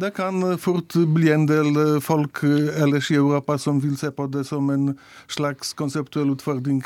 Det 0.00 0.10
kan 0.16 0.42
fort 0.58 0.94
bli 1.14 1.28
en 1.32 1.46
del 1.48 1.76
folk 2.00 2.42
ellers 2.44 3.10
i 3.10 3.18
Europa 3.18 3.58
som 3.60 3.80
vil 3.82 3.96
se 4.00 4.10
på 4.14 4.26
det 4.32 4.46
som 4.48 4.70
en 4.72 4.94
slags 5.28 5.74
konseptuell 5.76 6.32
utfordring. 6.32 6.80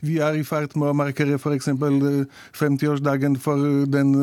Vi 0.00 0.18
er 0.24 0.38
i 0.38 0.44
ferd 0.46 0.76
med 0.78 0.90
å 0.90 0.96
markere 0.96 1.36
f.eks. 1.36 1.68
50-årsdagen 2.56 3.36
for, 3.42 3.60
den 3.90 4.14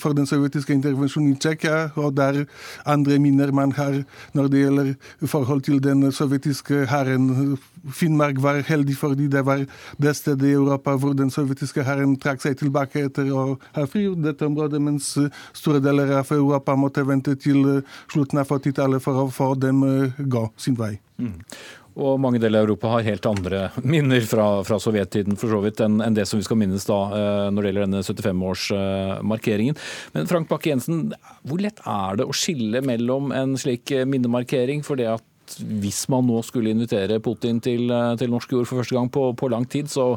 for 0.00 0.16
den 0.16 0.26
sovjetiske 0.28 0.74
intervensjonen 0.74 1.34
i 1.34 1.38
Tsjekkia, 1.38 1.92
og 1.94 2.16
der 2.18 2.42
andre 2.86 3.20
minner 3.22 3.52
man 3.54 3.74
har 3.76 4.02
når 4.34 4.50
det 4.52 4.64
gjelder 4.64 4.92
forhold 5.30 5.62
til 5.68 5.80
den 5.82 6.10
sovjetiske 6.12 6.86
hæren. 6.90 7.56
Finnmark 7.94 8.40
var 8.42 8.58
heldig 8.66 8.96
fordi 8.98 9.28
det 9.30 9.44
var 9.46 9.62
det 10.02 10.16
stedet 10.18 10.48
i 10.48 10.56
Europa 10.56 10.96
hvor 10.98 11.14
den 11.14 11.30
sovjetiske 11.30 11.84
hæren 11.86 12.16
trakk 12.18 12.42
seg 12.42 12.58
tilbake 12.58 13.06
etter 13.06 13.30
å 13.30 13.46
ha 13.76 13.86
frigjort 13.86 14.24
dette 14.24 14.46
området, 14.48 14.82
mens 14.82 15.12
store 15.54 15.82
deler 15.84 16.16
av 16.18 16.32
Europa 16.34 16.74
måtte 16.74 16.95
vente 17.04 17.36
til 17.36 17.82
slutten 18.12 18.40
av 18.40 18.48
40-tallet 18.48 19.02
for 19.02 19.28
få 19.34 19.54
dem 19.60 19.82
gå 20.18 20.46
sin 20.56 20.78
vei. 20.78 20.94
Mm. 21.18 21.42
Og 21.96 22.18
mange 22.20 22.40
deler 22.40 22.60
av 22.60 22.66
Europa 22.66 22.90
har 22.92 23.06
helt 23.06 23.26
andre 23.28 23.60
minner 23.94 24.24
fra, 24.28 24.46
fra 24.68 24.78
sovjettiden 24.82 25.38
for 25.40 25.52
så 25.52 25.62
vidt 25.64 25.80
enn, 25.84 26.00
enn 26.04 26.16
det 26.16 26.26
som 26.28 26.40
vi 26.40 26.44
skal 26.46 26.60
minnes 26.60 26.84
da 26.88 26.98
eh, 27.16 27.46
når 27.52 27.62
det 27.62 27.70
gjelder 27.70 27.86
denne 27.86 28.02
75-årsmarkeringen. 28.04 29.78
Men 30.16 30.28
Frank 30.30 30.50
Bakke-Jensen, 30.52 31.06
hvor 31.48 31.62
lett 31.64 31.80
er 31.80 32.20
det 32.20 32.28
å 32.28 32.36
skille 32.36 32.84
mellom 32.84 33.32
en 33.36 33.56
slik 33.60 33.94
minnemarkering 34.08 34.84
for 34.86 35.00
det 35.00 35.08
at 35.14 35.24
hvis 35.56 36.06
man 36.12 36.26
nå 36.26 36.40
skulle 36.44 36.72
invitere 36.74 37.20
Putin 37.22 37.62
til, 37.64 37.88
eh, 37.90 38.16
til 38.20 38.32
norsk 38.32 38.52
jord 38.52 38.68
for 38.68 38.82
første 38.82 38.98
gang 38.98 39.08
på, 39.12 39.30
på, 39.38 39.48
lang 39.52 39.64
tid, 39.64 39.88
så 39.88 40.16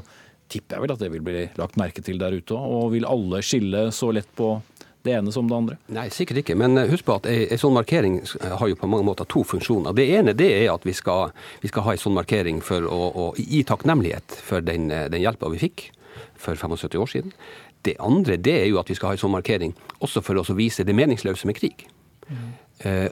tipper 0.50 0.76
jeg 0.76 0.84
vel 0.84 0.96
at 0.96 1.04
det 1.04 1.12
vil 1.14 1.24
bli 1.24 1.46
lagt 1.60 1.78
merke 1.80 2.04
til 2.04 2.20
der 2.20 2.36
ute 2.36 2.58
òg. 2.58 2.76
Og 2.76 2.92
vil 2.98 3.08
alle 3.08 3.44
skille 3.46 3.88
så 3.96 4.12
lett 4.16 4.30
på 4.36 4.58
det 5.04 5.14
ene 5.16 5.32
som 5.32 5.48
det 5.48 5.56
andre? 5.56 5.78
Nei, 5.96 6.08
sikkert 6.14 6.42
ikke. 6.44 6.58
Men 6.60 6.78
eh, 6.78 6.90
husk 6.92 7.08
på 7.08 7.16
at 7.20 7.28
en 7.30 7.62
sånn 7.62 7.76
markering 7.78 8.20
har 8.44 8.72
jo 8.72 8.80
på 8.80 8.90
mange 8.92 9.08
måter 9.08 9.28
to 9.32 9.46
funksjoner. 9.48 9.96
Det 9.96 10.08
ene 10.18 10.36
det 10.38 10.50
er 10.58 10.74
at 10.74 10.86
vi 10.88 10.96
skal, 10.98 11.34
vi 11.64 11.72
skal 11.72 11.86
ha 11.88 11.96
en 11.96 12.04
sånn 12.04 12.18
markering 12.18 12.60
for 12.66 12.84
å, 12.84 13.00
å 13.10 13.30
gi 13.40 13.64
takknemlighet 13.68 14.40
for 14.46 14.66
den, 14.66 14.90
eh, 14.92 15.08
den 15.12 15.24
hjelpa 15.24 15.52
vi 15.54 15.62
fikk 15.62 15.90
for 16.40 16.60
75 16.60 17.00
år 17.00 17.14
siden. 17.14 17.36
Det 17.88 17.96
andre 18.04 18.36
det 18.36 18.58
er 18.66 18.68
jo 18.68 18.80
at 18.82 18.92
vi 18.92 18.98
skal 18.98 19.14
ha 19.14 19.16
en 19.16 19.24
sånn 19.24 19.38
markering 19.38 19.76
også 20.04 20.24
for 20.26 20.40
å 20.40 20.58
vise 20.58 20.84
det 20.84 20.96
meningsløse 20.98 21.48
med 21.48 21.60
krig. 21.60 21.88
Mm. 22.28 22.50
Eh, 22.80 23.08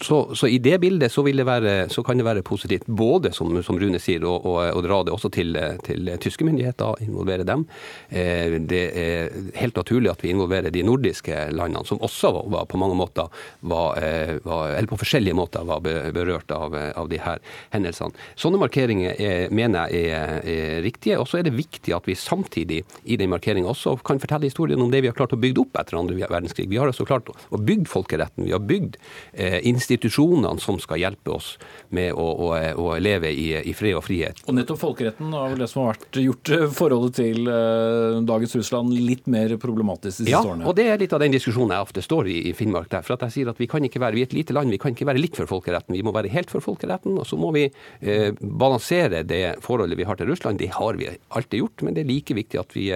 så, 0.00 0.34
så, 0.34 0.48
i 0.48 0.58
det 0.58 0.78
bildet 0.80 1.12
så, 1.12 1.22
det 1.26 1.46
være, 1.46 1.88
så, 1.92 2.02
kan 2.06 2.18
det 2.18 2.24
være 2.26 2.42
positivt, 2.46 2.86
både 2.86 3.32
som, 3.32 3.52
som 3.62 3.78
Rune 3.78 4.00
sier, 4.00 4.24
å, 4.24 4.36
å, 4.38 4.54
å, 4.72 4.82
dra 4.84 5.02
det 5.04 5.12
også 5.14 5.30
til, 5.34 5.56
til, 5.86 6.10
tyske 6.20 6.46
myndigheter, 6.46 7.02
involvere 7.04 7.46
dem. 7.48 7.66
Eh, 8.08 8.56
det 8.70 8.82
er 8.96 9.30
helt 9.60 9.76
naturlig 9.76 10.12
at 10.12 10.24
vi 10.24 10.32
involverer 10.34 10.72
de 10.74 10.84
nordiske 10.86 11.46
landene, 11.52 11.84
som 11.88 12.00
også 12.02 12.32
var, 12.38 12.66
på 12.70 12.80
mange 12.80 12.98
måter 12.98 13.28
var, 13.60 13.98
eh, 14.02 14.36
var, 14.44 14.76
eller 14.76 14.90
på 14.90 15.00
forskjellige 15.02 15.36
måter 15.36 15.66
var 15.68 15.84
berørt 15.84 16.50
av, 16.54 16.74
av 16.74 17.10
de 17.10 17.20
her 17.20 17.42
hendelsene. 17.74 18.16
Sånne 18.40 18.60
markeringer 18.62 19.20
er, 19.20 19.54
mener 19.54 19.92
jeg 19.92 20.10
er, 20.14 20.36
er 20.44 20.82
riktige. 20.84 21.18
Og 21.20 21.28
så 21.28 21.40
er 21.40 21.48
det 21.48 21.56
viktig 21.56 21.94
at 21.96 22.08
vi 22.08 22.16
samtidig 22.18 22.82
i 23.04 23.18
den 23.20 23.32
markeringen 23.32 23.70
også 23.70 23.96
kan 24.06 24.20
fortelle 24.22 24.48
historien 24.48 24.80
om 24.80 24.92
det 24.92 25.02
vi 25.04 25.10
har 25.10 25.18
klart 25.18 25.34
å 25.36 25.40
bygge 25.40 25.64
opp 25.64 25.80
etter 25.80 25.98
andre 26.00 26.16
verdenskrig. 26.24 26.68
Vi 26.70 26.80
har 26.80 26.90
altså 26.90 27.06
klart 27.08 27.28
å 27.30 27.60
bygge 27.60 27.90
folkeretten. 27.90 28.46
Vi 28.48 28.54
har 28.56 28.64
bygd 28.64 28.98
Eh, 29.32 29.58
institusjonene 29.90 30.60
som 30.60 30.78
skal 30.80 31.00
hjelpe 31.00 31.32
oss 31.34 31.54
med 31.94 32.12
å, 32.14 32.26
å, 32.46 32.50
å 32.78 32.96
leve 33.02 33.30
i, 33.32 33.52
i, 33.58 33.74
fred 33.76 33.96
og 33.98 34.04
frihet. 34.06 34.42
Og 34.46 34.56
nettopp 34.56 34.80
folkeretten 34.80 35.32
har 35.34 35.50
vel 35.52 35.62
det 35.64 35.68
som 35.70 35.82
har 35.84 35.94
vært 35.94 36.20
gjort 36.22 36.52
eh, 36.54 36.66
forholdet 36.74 37.18
til 37.20 37.50
eh, 37.50 38.20
dagens 38.28 38.56
Russland 38.58 38.94
litt 38.94 39.26
mer 39.30 39.56
problematisk 39.60 40.22
de 40.22 40.28
siste 40.28 40.34
ja, 40.34 40.42
årene? 40.44 40.64
Ja, 40.64 40.70
og 40.70 40.78
det 40.78 40.86
er 40.92 41.02
litt 41.02 41.14
av 41.16 41.22
den 41.22 41.34
diskusjonen 41.34 41.74
jeg 41.76 41.88
ofte 41.88 42.04
står 42.04 42.30
i 42.30 42.38
i 42.50 42.54
Finnmark. 42.56 42.90
der, 42.92 43.04
for 43.06 43.16
at 43.16 43.26
jeg 43.28 43.36
sier 43.36 43.52
at 43.52 43.60
Vi 43.60 43.68
kan 43.70 43.84
ikke 43.84 44.02
være, 44.02 44.16
vi 44.18 44.24
er 44.24 44.30
et 44.30 44.36
lite 44.36 44.56
land, 44.56 44.72
vi 44.72 44.80
kan 44.80 44.94
ikke 44.94 45.08
være 45.08 45.22
litt 45.22 45.38
for 45.38 45.50
folkeretten. 45.50 45.96
Vi 45.96 46.04
må 46.06 46.14
være 46.16 46.32
helt 46.32 46.50
for 46.52 46.64
folkeretten. 46.64 47.18
Og 47.20 47.26
så 47.28 47.38
må 47.40 47.52
vi 47.56 47.66
eh, 47.68 48.30
balansere 48.40 49.22
det 49.26 49.60
forholdet 49.64 49.98
vi 49.98 50.08
har 50.08 50.18
til 50.18 50.30
Russland. 50.30 50.60
Det 50.60 50.70
har 50.76 50.98
vi 51.00 51.10
alltid 51.28 51.64
gjort, 51.64 51.86
men 51.86 51.96
det 51.96 52.04
er 52.04 52.10
like 52.10 52.36
viktig 52.36 52.60
at 52.60 52.76
vi, 52.76 52.88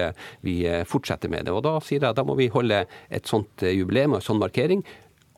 vi 0.45 0.57
fortsetter 0.89 1.31
med 1.31 1.45
det. 1.45 1.53
Og 1.53 1.63
Da 1.65 1.77
sier 1.83 2.03
jeg 2.03 2.17
da 2.17 2.25
må 2.25 2.37
vi 2.39 2.51
holde 2.53 2.85
et 3.09 3.29
sånt 3.29 3.63
jubileum 3.65 4.15
og 4.15 4.21
en 4.21 4.29
sånn 4.29 4.41
markering 4.41 4.83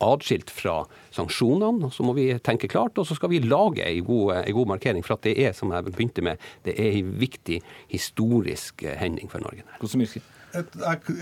atskilt 0.03 0.51
fra 0.53 0.81
sanksjonene. 1.15 1.91
Så 1.93 2.05
må 2.05 2.15
vi 2.17 2.29
tenke 2.43 2.69
klart, 2.71 2.97
og 2.97 3.07
så 3.07 3.17
skal 3.17 3.31
vi 3.33 3.43
lage 3.45 3.85
en 3.85 4.05
god, 4.07 4.33
en 4.43 4.57
god 4.59 4.73
markering. 4.75 5.05
For 5.05 5.17
at 5.17 5.27
det 5.27 5.37
er, 5.45 5.53
som 5.57 5.73
jeg 5.73 5.89
begynte 5.89 6.25
med, 6.25 6.41
det 6.67 6.77
er 6.79 6.99
en 7.01 7.13
viktig 7.19 7.61
historisk 7.93 8.85
hending 8.99 9.31
for 9.31 9.43
Norge. 9.43 9.65
Kosmyrski. 9.81 10.23
Et, 10.57 10.77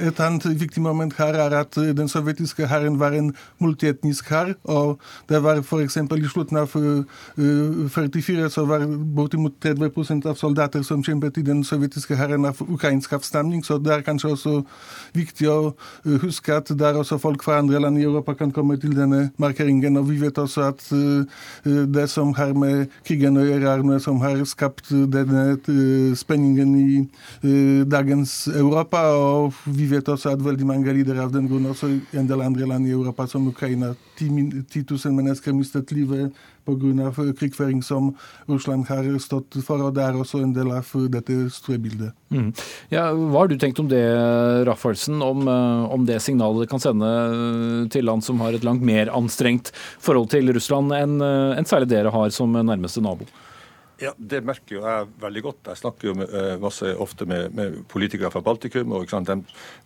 et, 0.07 0.19
annet 0.19 0.45
viktig 0.59 0.81
moment 0.81 1.13
her 1.17 1.35
er 1.39 1.55
at 1.59 1.75
den 1.75 2.07
sovjetiske 2.11 2.67
hæren 2.67 2.99
var 2.99 3.15
en 3.17 3.33
multietnisk 3.59 4.29
hær. 4.29 4.53
og 4.63 4.99
det 5.29 5.43
var 5.43 5.61
f.eks. 5.61 5.97
i 5.97 6.27
slutten 6.31 6.57
av 6.57 6.75
uh, 6.75 7.89
44 7.89 8.49
så 8.49 8.65
var 8.65 8.85
bortimot 9.15 9.53
30 9.61 10.27
av 10.29 10.35
soldater 10.35 10.83
som 10.83 11.03
kjempet 11.03 11.37
i 11.37 11.45
den 11.45 11.63
sovjetiske 11.63 12.15
hæren 12.15 12.45
av 12.45 12.61
ukrainsk 12.61 13.13
avstamning. 13.13 13.63
Så 13.65 13.77
det 13.77 13.93
er 13.93 14.05
kanskje 14.05 14.31
også 14.35 14.55
viktig 15.13 15.49
å 15.49 15.59
huske 16.23 16.55
at 16.55 16.71
det 16.71 16.87
er 16.87 16.99
også 16.99 17.17
folk 17.21 17.43
fra 17.43 17.59
andre 17.59 17.79
land 17.81 17.99
i 17.99 18.05
Europa 18.05 18.33
kan 18.33 18.51
komme 18.51 18.77
til 18.79 18.95
denne 18.95 19.29
markeringen. 19.37 19.97
Og 19.97 20.09
vi 20.09 20.19
vet 20.21 20.37
også 20.37 20.69
at 20.69 20.83
det 21.65 22.07
som 22.09 22.33
har 22.37 22.53
med 22.53 22.87
krigen 23.07 23.37
å 23.37 23.45
gjøre, 23.45 23.71
er 23.71 23.85
noe 23.85 23.99
som 24.03 24.19
har 24.23 24.41
skapt 24.47 24.91
denne 24.91 25.57
spenningen 26.17 26.75
i 26.79 27.05
dagens 27.89 28.37
Europa. 28.53 29.03
Og 29.15 29.24
vi 29.65 29.85
vet 29.89 30.09
også 30.11 30.33
at 30.35 30.43
veldig 30.43 30.65
mange 30.67 30.93
lider 30.95 31.19
av 31.23 31.31
den 31.33 31.47
grunn. 31.49 31.69
Også 31.71 31.89
en 32.15 32.27
del 32.29 32.43
andre 32.43 32.67
land 32.69 32.87
i 32.87 32.93
Europa, 32.95 33.27
som 33.29 33.47
Ukraina. 33.47 33.93
10 34.17 34.85
000 34.89 35.15
mennesker 35.15 35.55
mistet 35.55 35.91
livet 35.91 36.33
pga. 36.65 37.11
krigføring 37.37 37.83
som 37.83 38.13
Russland 38.47 38.87
har 38.87 39.05
stått 39.19 39.57
for. 39.65 39.81
og 39.81 39.93
Det 39.95 40.03
er 40.03 40.17
også 40.17 40.41
en 40.43 40.53
del 40.53 40.71
av 40.71 40.85
dette 41.09 41.49
store 41.53 41.77
bildet. 41.77 42.13
Mm. 42.29 42.51
Ja, 42.89 43.11
hva 43.13 43.43
har 43.43 43.47
du 43.47 43.57
tenkt 43.57 43.79
om 43.79 43.89
det, 43.89 44.03
Raffelsen, 44.67 45.21
om, 45.21 45.47
eh, 45.47 45.93
om, 45.93 46.05
det 46.05 46.21
signalet 46.21 46.65
det 46.65 46.71
kan 46.71 46.81
sende 46.81 47.05
eh, 47.05 47.87
til 47.89 48.05
land 48.05 48.23
som 48.23 48.39
har 48.41 48.53
et 48.53 48.63
langt 48.63 48.81
mer 48.81 49.11
anstrengt 49.13 49.71
forhold 49.99 50.31
til 50.33 50.53
Russland 50.53 50.93
enn 50.95 51.19
en 51.21 51.57
eh, 51.59 51.65
særlig 51.65 51.91
dere 51.91 52.13
har 52.13 52.29
som 52.33 52.51
nærmeste 52.51 53.03
nabo? 53.03 53.27
Ja, 54.01 54.11
Det 54.17 54.41
merker 54.43 54.75
jo 54.75 54.81
jeg 54.83 55.07
veldig 55.21 55.41
godt. 55.41 55.67
Jeg 55.69 55.79
snakker 55.79 56.09
jo 56.09 56.13
med, 56.19 56.31
uh, 56.33 56.59
masse 56.59 56.89
ofte 56.99 57.25
med, 57.25 57.53
med, 57.55 57.77
politikere 57.87 58.31
fra 58.31 58.41
Baltikum. 58.43 58.91
og 58.91 59.07
De 59.07 59.35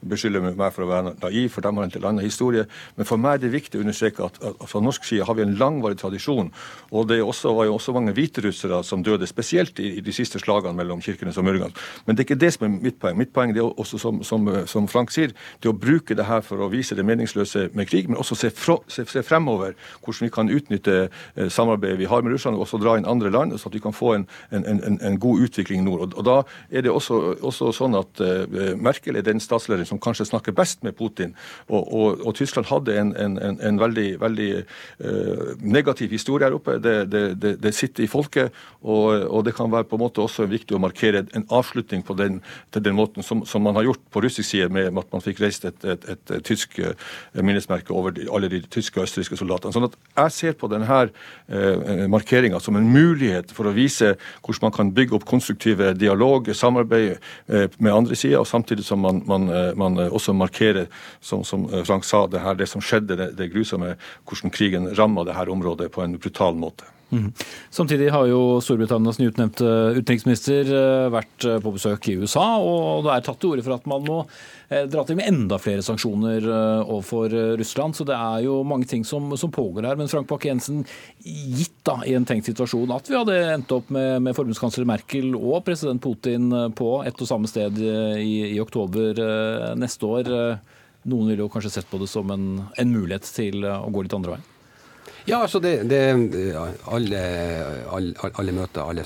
beskylder 0.02 0.42
meg 0.42 0.74
for 0.74 0.84
å 0.84 0.90
være 0.90 1.14
naiv, 1.22 1.50
for 1.54 1.62
de 1.62 1.74
har 1.76 1.84
en 1.84 1.94
til 1.94 2.06
annen 2.06 2.26
historie. 2.26 2.66
Men 2.98 3.06
for 3.06 3.22
meg 3.22 3.38
er 3.38 3.44
det 3.44 3.52
viktig 3.54 3.78
å 3.78 3.84
understreke 3.84 4.26
at, 4.26 4.40
at, 4.42 4.66
fra 4.66 4.82
norsk 4.82 5.06
side 5.06 5.26
har 5.26 5.38
vi 5.38 5.44
en 5.46 5.54
langvarig 5.60 6.00
tradisjon. 6.02 6.50
Og 6.90 7.08
det 7.08 7.22
også, 7.22 7.54
var 7.54 7.70
jo 7.70 7.76
også 7.76 7.94
mange 7.94 8.16
hviterussere 8.18 8.82
som 8.84 9.04
døde, 9.06 9.28
spesielt 9.30 9.80
i, 9.80 10.00
i, 10.00 10.02
de 10.02 10.16
siste 10.16 10.42
slagene 10.42 10.74
mellom 10.74 11.02
Kirkenes 11.06 11.38
og 11.38 11.46
Murgan. 11.46 11.76
Men 12.08 12.18
det 12.18 12.26
er 12.26 12.30
ikke 12.32 12.42
det 12.42 12.54
som 12.56 12.66
er 12.66 12.74
mitt 12.82 12.98
poeng. 13.00 13.18
Mitt 13.20 13.34
poeng 13.34 13.54
er 13.54 13.62
også, 13.62 14.02
som, 14.02 14.24
som, 14.26 14.50
som 14.66 14.90
Frank 14.90 15.14
sier, 15.14 15.36
det 15.62 15.70
å 15.70 15.76
bruke 15.78 16.18
det 16.18 16.26
her 16.26 16.42
for 16.42 16.66
å 16.66 16.72
vise 16.74 16.98
det 16.98 17.06
meningsløse 17.06 17.68
med 17.78 17.92
krig, 17.92 18.10
men 18.10 18.18
også 18.18 18.40
se, 18.42 18.50
fra, 18.50 18.80
se, 18.90 19.06
se 19.06 19.22
fremover 19.26 19.78
hvordan 20.02 20.26
vi 20.26 20.34
kan 20.34 20.50
utnytte 20.50 20.98
eh, 21.06 21.50
samarbeidet 21.54 22.02
vi 22.02 22.10
har 22.10 22.26
med 22.26 22.34
Russland, 22.34 22.58
og 22.58 22.66
også 22.66 22.82
dra 22.82 22.98
inn 22.98 23.06
andre 23.06 23.30
land. 23.30 23.54
så 23.60 23.70
at 23.70 23.78
vi 23.78 23.84
kan 23.84 23.94
få 24.00 24.16
en, 24.16 24.26
en, 24.56 24.66
en, 24.66 25.00
en 25.06 25.20
god 25.22 25.46
utvikling 25.48 25.84
i 25.84 25.86
nord. 25.86 26.06
Og, 26.08 26.18
og, 26.18 26.26
Da 26.30 26.38
er 26.72 26.86
det 26.86 26.94
også, 26.94 27.20
også 27.46 27.72
sånn 27.76 27.98
at 28.00 28.22
uh, 28.24 28.76
Merkel 28.80 29.20
er 29.20 29.26
den 29.26 29.42
statslederen 29.44 29.88
som 29.90 30.02
kanskje 30.02 30.30
snakker 30.30 30.56
best 30.56 30.84
med 30.86 30.98
Putin. 31.00 31.36
Og, 31.68 31.82
og, 31.82 32.26
og 32.26 32.36
Tyskland 32.38 32.70
hadde 32.70 32.98
en, 33.00 33.80
veldig, 33.82 34.10
veldig 34.22 34.50
uh, 34.60 35.54
negativ 35.62 36.14
historie 36.16 36.48
her 36.48 36.58
oppe. 36.58 36.78
Det, 36.84 36.96
det, 37.12 37.24
det, 37.42 37.56
det 37.64 37.74
sitter 37.76 38.06
i 38.06 38.12
folket, 38.12 38.56
og, 38.82 39.40
det 39.46 39.56
kan 39.56 39.72
være 39.72 39.88
på 39.88 39.98
en 39.98 40.04
måte 40.04 40.22
også 40.24 40.46
viktig 40.50 40.76
å 40.76 40.82
markere 40.84 41.24
en 41.36 41.46
avslutning 41.56 42.04
på 42.06 42.16
den, 42.20 42.40
til 42.74 42.84
den 42.86 42.98
måten 42.98 43.26
som, 43.26 43.46
som, 43.48 43.64
man 43.64 43.78
har 43.80 43.88
gjort 43.88 44.04
på 44.12 44.24
russisk 44.24 44.50
side, 44.50 44.70
med 44.74 44.92
at 45.00 45.14
man 45.14 45.24
fikk 45.24 45.42
reist 45.44 45.66
et, 45.68 45.80
et, 45.84 46.06
et, 46.12 46.34
et 46.36 46.46
tysk 46.46 46.80
uh, 46.84 46.94
minnesmerke 47.40 47.96
over 47.96 48.16
de, 48.16 48.28
alle 48.32 48.52
de 48.52 48.62
tyske 48.68 49.00
og 49.00 49.08
østerrikske 49.08 49.40
soldatene. 49.40 49.76
Sånn 49.76 49.90
at 49.90 49.98
jeg 50.12 50.36
ser 50.36 50.60
på 50.60 50.70
denne 50.72 50.88
uh, 50.90 52.06
markeringa 52.12 52.62
som 52.64 52.78
en 52.80 52.90
mulighet 52.90 53.54
for 53.56 53.70
å 53.70 53.76
vise 53.76 53.89
vise 53.90 54.14
hvordan 54.44 54.68
man 54.68 54.76
kan 54.76 54.94
bygge 54.94 55.18
opp 55.18 55.26
konstruktive 55.30 55.94
dialog, 55.98 56.50
samarbeid 56.56 57.18
eh, 57.48 57.68
med 57.78 57.94
andre 57.94 58.16
sider, 58.16 58.40
og 58.40 58.48
samtidig 58.48 58.86
som 58.86 59.02
man, 59.04 59.24
man, 59.28 59.50
eh, 59.50 59.74
man 59.78 60.00
eh, 60.00 60.14
også 60.14 60.34
markerer, 60.34 60.88
som, 61.22 61.44
som, 61.44 61.68
Frank 61.86 62.08
sa, 62.08 62.26
det, 62.28 62.44
her, 62.44 62.58
det 62.60 62.70
som 62.70 62.82
skjedde, 62.82 63.18
det, 63.18 63.34
det 63.38 63.52
grusomme, 63.54 63.96
hvordan 64.30 64.54
krigen 64.54 64.90
ramma 64.98 65.26
dette 65.28 65.50
området 65.50 65.92
på 65.92 66.06
en 66.06 66.18
brutal 66.22 66.58
måte. 66.60 66.88
Mm. 67.10 67.32
Samtidig 67.74 68.12
har 68.14 68.28
jo 68.30 68.60
Storbritannias 68.62 69.18
nyutnevnte 69.18 69.66
utenriksminister 69.98 70.70
vært 71.10 71.48
på 71.64 71.74
besøk 71.74 72.06
i 72.12 72.20
USA, 72.22 72.46
og 72.62 73.08
det 73.08 73.16
er 73.16 73.26
tatt 73.26 73.40
til 73.42 73.56
orde 73.56 73.66
for 73.66 73.78
at 73.78 73.88
man 73.90 74.06
må 74.06 74.20
dra 74.70 75.02
til 75.02 75.18
med 75.18 75.26
enda 75.26 75.58
flere 75.58 75.82
sanksjoner 75.82 76.46
overfor 76.84 77.34
Russland. 77.58 77.98
Så 77.98 78.06
det 78.06 78.14
er 78.14 78.44
jo 78.46 78.60
mange 78.68 78.86
ting 78.90 79.02
som, 79.08 79.32
som 79.42 79.50
pågår 79.54 79.88
her. 79.90 79.98
Men 79.98 80.12
Frank 80.12 80.30
Bakke-Jensen, 80.30 80.84
gitt 81.26 81.80
da 81.88 81.98
i 82.06 82.14
en 82.14 82.28
tenkt 82.30 82.52
situasjon 82.52 82.94
at 82.94 83.10
vi 83.10 83.18
hadde 83.18 83.40
endt 83.56 83.74
opp 83.74 83.90
med, 83.96 84.20
med 84.28 84.38
forbundskansler 84.38 84.86
Merkel 84.90 85.34
og 85.34 85.64
president 85.66 86.04
Putin 86.04 86.52
på 86.78 86.92
ett 87.10 87.26
og 87.26 87.32
samme 87.32 87.50
sted 87.50 87.82
i, 87.82 88.54
i 88.54 88.60
oktober 88.62 89.24
neste 89.80 90.14
år, 90.14 90.36
Noen 91.10 91.30
ville 91.32 91.46
jo 91.46 91.52
kanskje 91.52 91.72
sett 91.78 91.90
på 91.90 91.98
det 92.02 92.10
som 92.12 92.30
en, 92.34 92.48
en 92.76 92.92
mulighet 92.92 93.28
til 93.32 93.64
å 93.64 93.88
gå 93.90 94.04
litt 94.04 94.16
andre 94.18 94.36
veien. 94.36 94.48
Ja, 95.30 95.44
altså 95.46 95.60
det, 95.62 95.74
det 95.90 96.00
alle, 96.90 97.20
alle, 97.94 98.14
alle, 98.34 98.54
møter, 98.56 98.82
alle 98.82 99.04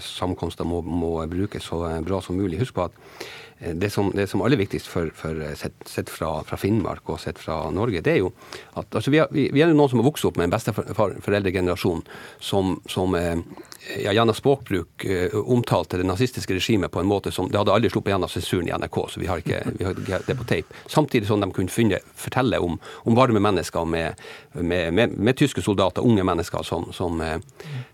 samkomster 0.00 0.66
må, 0.68 0.80
må 0.86 1.16
brukes 1.30 1.66
så 1.66 1.80
bra 2.06 2.20
som 2.22 2.38
mulig. 2.38 2.60
Husk 2.62 2.76
på 2.76 2.86
at 2.86 3.24
det 3.58 3.90
som, 3.90 4.10
det 4.14 4.26
som 4.30 4.42
aller 4.42 4.58
viktigst 4.60 4.88
for, 4.90 5.10
for 5.16 5.38
sett, 5.56 5.76
sett 5.88 6.10
fra, 6.10 6.42
fra, 6.44 6.58
Finnmark 6.60 7.08
og 7.08 7.20
sett 7.22 7.38
fra 7.38 7.70
Norge, 7.72 8.02
det 8.04 8.16
er 8.16 8.20
jo 8.22 8.32
at 8.74 8.90
altså 8.94 9.12
vi, 9.14 9.20
er, 9.22 9.30
vi, 9.30 9.62
er 9.62 9.72
noen 9.72 9.90
som 9.90 10.02
har 10.02 10.08
vokst 10.08 10.26
opp 10.28 10.40
med 10.40 10.48
en 10.48 10.54
besteforeldregenerasjon 10.54 12.02
som, 12.42 12.74
som 12.90 13.14
ja, 13.14 14.12
gjennom 14.12 14.34
språkbruk 14.36 15.06
omtalte 15.44 16.00
det 16.00 16.06
nazistiske 16.08 16.56
regimet 16.56 16.92
på 16.92 17.00
en 17.00 17.08
måte 17.08 17.32
som 17.32 17.50
Det 17.50 17.58
hadde 17.58 17.72
aldri 17.74 17.90
sluppet 17.92 18.14
gjennom 18.14 18.32
sensuren 18.32 18.68
i 18.68 18.74
NRK, 18.74 18.98
så 19.10 19.20
vi 19.20 19.28
har 19.28 19.42
ikke, 19.42 19.60
vi 19.78 19.84
har 19.86 20.26
det 20.26 20.36
på 20.38 20.46
tape. 20.48 20.78
Samtidig 20.90 21.28
som 21.28 21.40
de 21.40 21.50
kunne 21.54 21.72
finne, 21.72 22.00
fortelle 22.18 22.58
om, 22.62 22.78
om, 23.04 23.16
varme 23.16 23.40
mennesker 23.42 23.84
med, 23.84 24.20
med, 24.52 24.92
med, 24.92 25.16
med, 25.18 25.36
tyske 25.36 25.62
soldater, 25.62 26.04
unge 26.04 26.24
mennesker, 26.24 26.62
som, 26.66 26.88
som, 26.92 27.22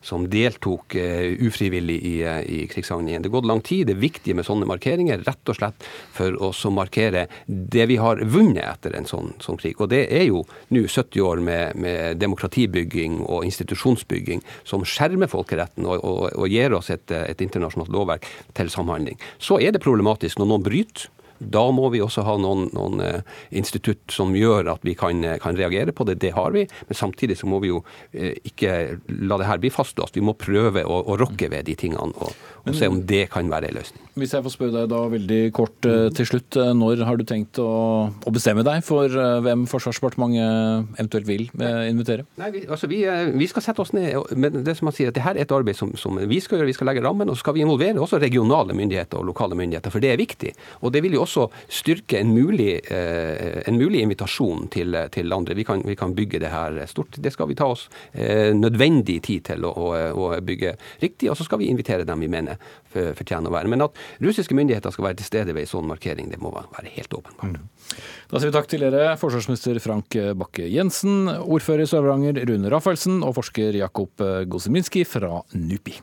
som 0.03 0.27
deltok 0.31 0.97
ufrivillig 0.97 1.99
i, 2.07 2.15
i 2.25 2.61
krigshandlingen. 2.71 3.23
Det 3.23 3.31
har 3.31 3.39
gått 3.41 3.51
lang 3.51 3.63
tid. 3.67 3.87
Det 3.89 3.97
er 3.97 4.05
viktig 4.05 4.37
med 4.39 4.47
sånne 4.47 4.69
markeringer, 4.71 5.25
rett 5.27 5.50
og 5.51 5.59
slett 5.59 5.87
for 6.17 6.37
å 6.41 6.53
markere 6.75 7.27
det 7.47 7.87
vi 7.91 7.99
har 8.01 8.23
vunnet 8.23 8.65
etter 8.65 8.97
en 8.97 9.09
sånn, 9.09 9.35
sånn 9.43 9.59
krig. 9.61 9.79
Og 9.81 9.91
det 9.93 10.05
er 10.09 10.27
jo 10.29 10.45
nå 10.71 10.87
70 10.87 11.27
år 11.27 11.45
med, 11.45 11.87
demokratibygging 12.21 13.21
og 13.27 13.47
institusjonsbygging 13.49 14.43
som 14.69 14.85
skjermer 14.87 15.31
folkeretten 15.31 15.87
og, 15.89 16.05
og, 16.05 16.27
og 16.35 16.51
gir 16.51 16.75
oss 16.77 16.91
et, 16.95 17.11
et 17.11 17.45
internasjonalt 17.45 17.93
lovverk 17.95 18.29
til 18.57 18.71
samhandling. 18.73 19.19
Så 19.39 19.61
er 19.61 19.75
det 19.75 19.83
problematisk 19.85 20.41
når 20.41 20.53
noen 20.53 20.67
bryter 20.67 21.09
da 21.41 21.65
må 21.75 21.89
vi 21.95 22.03
også 22.05 22.25
ha 22.27 22.37
noen, 22.41 22.69
noen 22.77 23.03
uh, 23.03 23.39
institutt 23.51 24.13
som 24.13 24.35
gjør 24.37 24.73
at 24.75 24.85
vi 24.87 24.95
kan, 24.99 25.25
kan, 25.43 25.59
reagere 25.59 25.95
på 25.97 26.07
det. 26.09 26.21
Det 26.23 26.35
har 26.37 26.55
vi. 26.55 26.67
Men 26.89 26.99
samtidig 26.99 27.39
så 27.41 27.49
må 27.51 27.61
vi 27.65 27.73
jo 27.73 27.83
uh, 27.83 28.33
ikke 28.47 29.01
la 29.27 29.41
det 29.41 29.51
her 29.51 29.63
bli 29.63 29.73
fastlåst. 29.75 30.17
Vi 30.19 30.25
må 30.25 30.37
prøve 30.39 30.85
å, 30.85 31.03
å 31.11 31.19
rokke 31.21 31.51
ved 31.53 31.69
de 31.69 31.77
tingene 31.79 32.11
og, 32.21 32.37
og 32.65 32.77
se 32.77 32.89
om 32.91 33.01
det 33.09 33.27
kan 33.33 33.49
være 33.51 33.71
en 33.71 33.79
løsning. 33.81 34.05
Hvis 34.21 34.35
jeg 34.35 34.45
får 34.45 34.53
spørre 34.53 34.75
deg 34.75 34.91
da 34.91 35.01
veldig 35.11 35.41
kort 35.57 35.87
eh, 35.89 36.09
til 36.17 36.29
slutt. 36.29 36.57
Eh, 36.59 36.73
når 36.77 37.05
har 37.07 37.19
du 37.19 37.25
tenkt 37.29 37.61
å, 37.63 37.71
å 38.11 38.33
bestemme 38.35 38.65
deg 38.67 38.83
for 38.87 39.09
eh, 39.09 39.39
hvem 39.45 39.67
Forsvarsdepartementet 39.71 40.99
eventuelt 40.99 41.29
vil 41.29 41.47
invitere? 41.89 42.27
Nei, 42.41 42.51
vi, 42.55 42.65
altså 42.69 42.91
vi, 42.91 43.01
vi, 43.37 43.49
skal 43.51 43.65
sette 43.65 43.85
oss 43.85 43.95
ned. 43.97 44.19
men 44.37 44.61
det 44.67 44.77
som 44.79 44.89
man 44.91 44.97
sier, 44.97 45.13
at 45.13 45.17
det 45.17 45.25
her 45.25 45.39
er 45.39 45.47
et 45.47 45.55
arbeid 45.55 45.79
som, 45.79 45.93
som, 46.01 46.19
vi 46.21 46.41
skal 46.43 46.61
gjøre. 46.61 46.71
Vi 46.71 46.77
skal 46.77 46.91
legge 46.91 47.05
rammen, 47.05 47.31
og 47.31 47.39
så 47.39 47.47
skal 47.47 47.57
vi 47.57 47.65
involvere 47.65 48.03
også 48.03 48.21
regionale 48.23 48.77
myndigheter 48.77 49.21
og 49.21 49.31
lokale 49.31 49.59
myndigheter. 49.59 49.95
For 49.95 50.03
det 50.03 50.13
er 50.13 50.21
viktig. 50.21 50.53
Og 50.85 50.93
det 50.95 51.05
vil 51.05 51.17
jo 51.17 51.25
også 51.25 51.30
styrke 51.71 52.21
en 52.21 52.33
mulig, 52.35 52.81
en 52.91 53.79
mulig 53.79 54.03
invitasjon 54.05 54.69
til, 54.73 54.97
til 55.15 55.33
andre. 55.35 55.57
Vi 55.59 55.65
kan, 55.69 55.83
vi 55.87 55.97
kan, 55.99 56.15
bygge 56.17 56.41
det 56.43 56.51
her 56.53 56.79
stort. 56.91 57.19
Det 57.23 57.33
skal 57.33 57.49
vi 57.51 57.57
ta 57.59 57.71
oss 57.71 57.87
nødvendig 58.15 59.21
tid 59.27 59.47
til 59.51 59.67
å, 59.69 59.71
å, 59.71 59.89
å 60.11 60.31
bygge 60.45 60.75
riktig. 61.03 61.31
Og 61.31 61.39
så 61.39 61.47
skal 61.47 61.63
vi 61.63 61.71
invitere 61.71 62.07
dem 62.09 62.25
vi 62.25 62.31
mener 62.31 62.61
fortjener 62.91 63.51
å 63.51 63.55
være. 63.55 63.71
Men 63.71 63.87
at 63.87 63.99
russiske 64.23 64.57
myndigheter 64.59 64.95
skal 64.95 65.11
være 65.11 65.21
til 65.21 65.31
stede 65.31 65.55
ved 65.55 65.67
en 65.67 65.73
sånn 65.73 65.91
markering, 65.91 66.31
det 66.33 66.41
må 66.43 66.53
være 66.55 66.95
helt 66.97 67.15
åpenbart. 67.17 67.59
Mm. 67.61 67.99
Da 68.31 68.39
sier 68.39 68.51
vi 68.51 68.57
takk 68.57 68.71
til 68.71 68.87
dere, 68.87 69.17
forsvarsminister 69.21 69.81
Frank 69.83 70.19
Bakke-Jensen, 70.41 71.31
ordfører 71.43 71.87
i 71.87 71.91
Sør-Varanger 71.91 72.43
Rune 72.51 72.73
Raffelsen 72.73 73.23
og 73.27 73.37
forsker 73.41 73.81
Jakob 73.83 74.27
Gosiminski 74.51 75.07
fra 75.09 75.41
NUPI. 75.55 76.01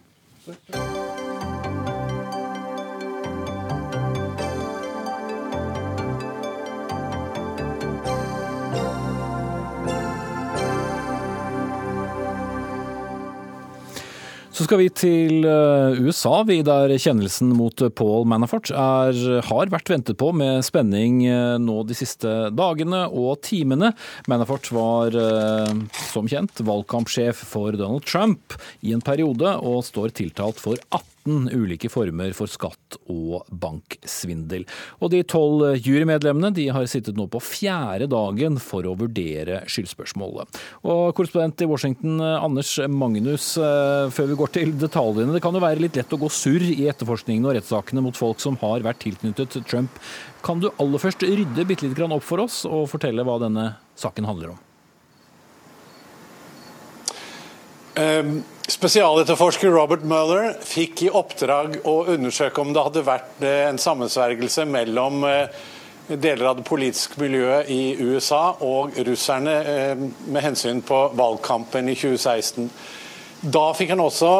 Så 14.57 14.65
skal 14.65 14.79
vi 14.81 14.87
til 14.89 15.43
eh, 15.45 15.99
USA, 16.01 16.39
vi, 16.47 16.63
der 16.65 16.89
kjennelsen 16.97 17.51
mot 17.53 17.77
Paul 17.93 18.23
Manafort 18.25 18.71
er, 18.73 19.19
har 19.45 19.69
vært 19.69 19.91
ventet 19.91 20.17
på 20.17 20.31
med 20.33 20.65
spenning 20.65 21.19
eh, 21.29 21.59
nå 21.61 21.83
de 21.85 21.93
siste 21.93 22.31
dagene 22.57 23.03
og 23.05 23.43
timene. 23.45 23.91
Manafort 24.25 24.71
var 24.73 25.13
eh, 25.13 25.75
som 26.09 26.25
kjent 26.25 26.63
valgkampsjef 26.65 27.43
for 27.51 27.77
Donald 27.77 28.09
Trump 28.09 28.57
i 28.81 28.95
en 28.97 29.05
periode, 29.05 29.53
og 29.61 29.85
står 29.85 30.17
tiltalt 30.17 30.57
for 30.63 30.81
18 30.89 31.16
15 31.27 31.49
ulike 31.53 31.89
former 31.91 32.33
for 32.35 32.49
skatt 32.49 32.97
og 33.11 33.45
banksvindel. 33.51 34.65
Og 35.01 35.11
de 35.11 35.21
tolv 35.27 35.77
jurymedlemmene 35.83 36.53
de 36.55 36.69
har 36.73 36.87
sittet 36.89 37.17
nå 37.17 37.27
på 37.31 37.41
fjerde 37.43 38.07
dagen 38.11 38.57
for 38.63 38.87
å 38.87 38.95
vurdere 38.97 39.63
skyldspørsmålet. 39.67 40.59
Og 40.87 41.15
korrespondent 41.17 41.61
i 41.61 41.69
Washington, 41.69 42.21
Anders 42.21 42.77
Magnus, 42.87 43.57
eh, 43.57 44.09
før 44.09 44.27
vi 44.31 44.39
går 44.39 44.53
til 44.53 44.73
detaljene. 44.73 45.33
Det 45.33 45.41
kan 45.43 45.53
jo 45.53 45.63
være 45.63 45.81
litt 45.83 45.95
lett 45.95 46.13
å 46.13 46.19
gå 46.19 46.29
surr 46.31 46.63
i 46.63 46.87
etterforskningen 46.87 47.45
og 47.45 47.57
rettssakene 47.57 48.03
mot 48.03 48.15
folk 48.15 48.39
som 48.39 48.57
har 48.57 48.81
vært 48.81 49.03
tilknyttet 49.03 49.65
Trump. 49.67 49.91
Kan 50.43 50.59
du 50.59 50.71
aller 50.79 50.99
først 50.99 51.25
rydde 51.25 51.67
bitte 51.67 51.87
litt 51.87 51.99
opp 52.07 52.23
for 52.23 52.39
oss 52.39 52.65
og 52.65 52.87
fortelle 52.89 53.25
hva 53.25 53.39
denne 53.41 53.75
saken 53.97 54.25
handler 54.25 54.55
om? 54.55 54.66
Um 57.97 58.43
Spesialetterforsker 58.67 59.71
Robert 59.71 60.03
Mueller 60.03 60.49
fikk 60.59 61.05
i 61.05 61.09
oppdrag 61.15 61.77
å 61.87 62.01
undersøke 62.11 62.59
om 62.59 62.73
det 62.75 62.81
hadde 62.83 63.03
vært 63.07 63.45
eh, 63.47 63.61
en 63.69 63.79
sammensvergelse 63.79 64.65
mellom 64.67 65.23
eh, 65.23 65.47
deler 66.11 66.49
av 66.49 66.57
det 66.59 66.65
politiske 66.67 67.15
miljøet 67.21 67.71
i 67.71 67.95
USA 67.95 68.57
og 68.67 68.99
russerne 69.07 69.55
eh, 69.71 70.03
med 70.27 70.43
hensyn 70.43 70.83
på 70.83 70.99
valgkampen 71.15 71.87
i 71.87 71.95
2016. 71.95 72.67
Da 73.55 73.63
fikk 73.77 73.93
han 73.93 74.03
også 74.03 74.33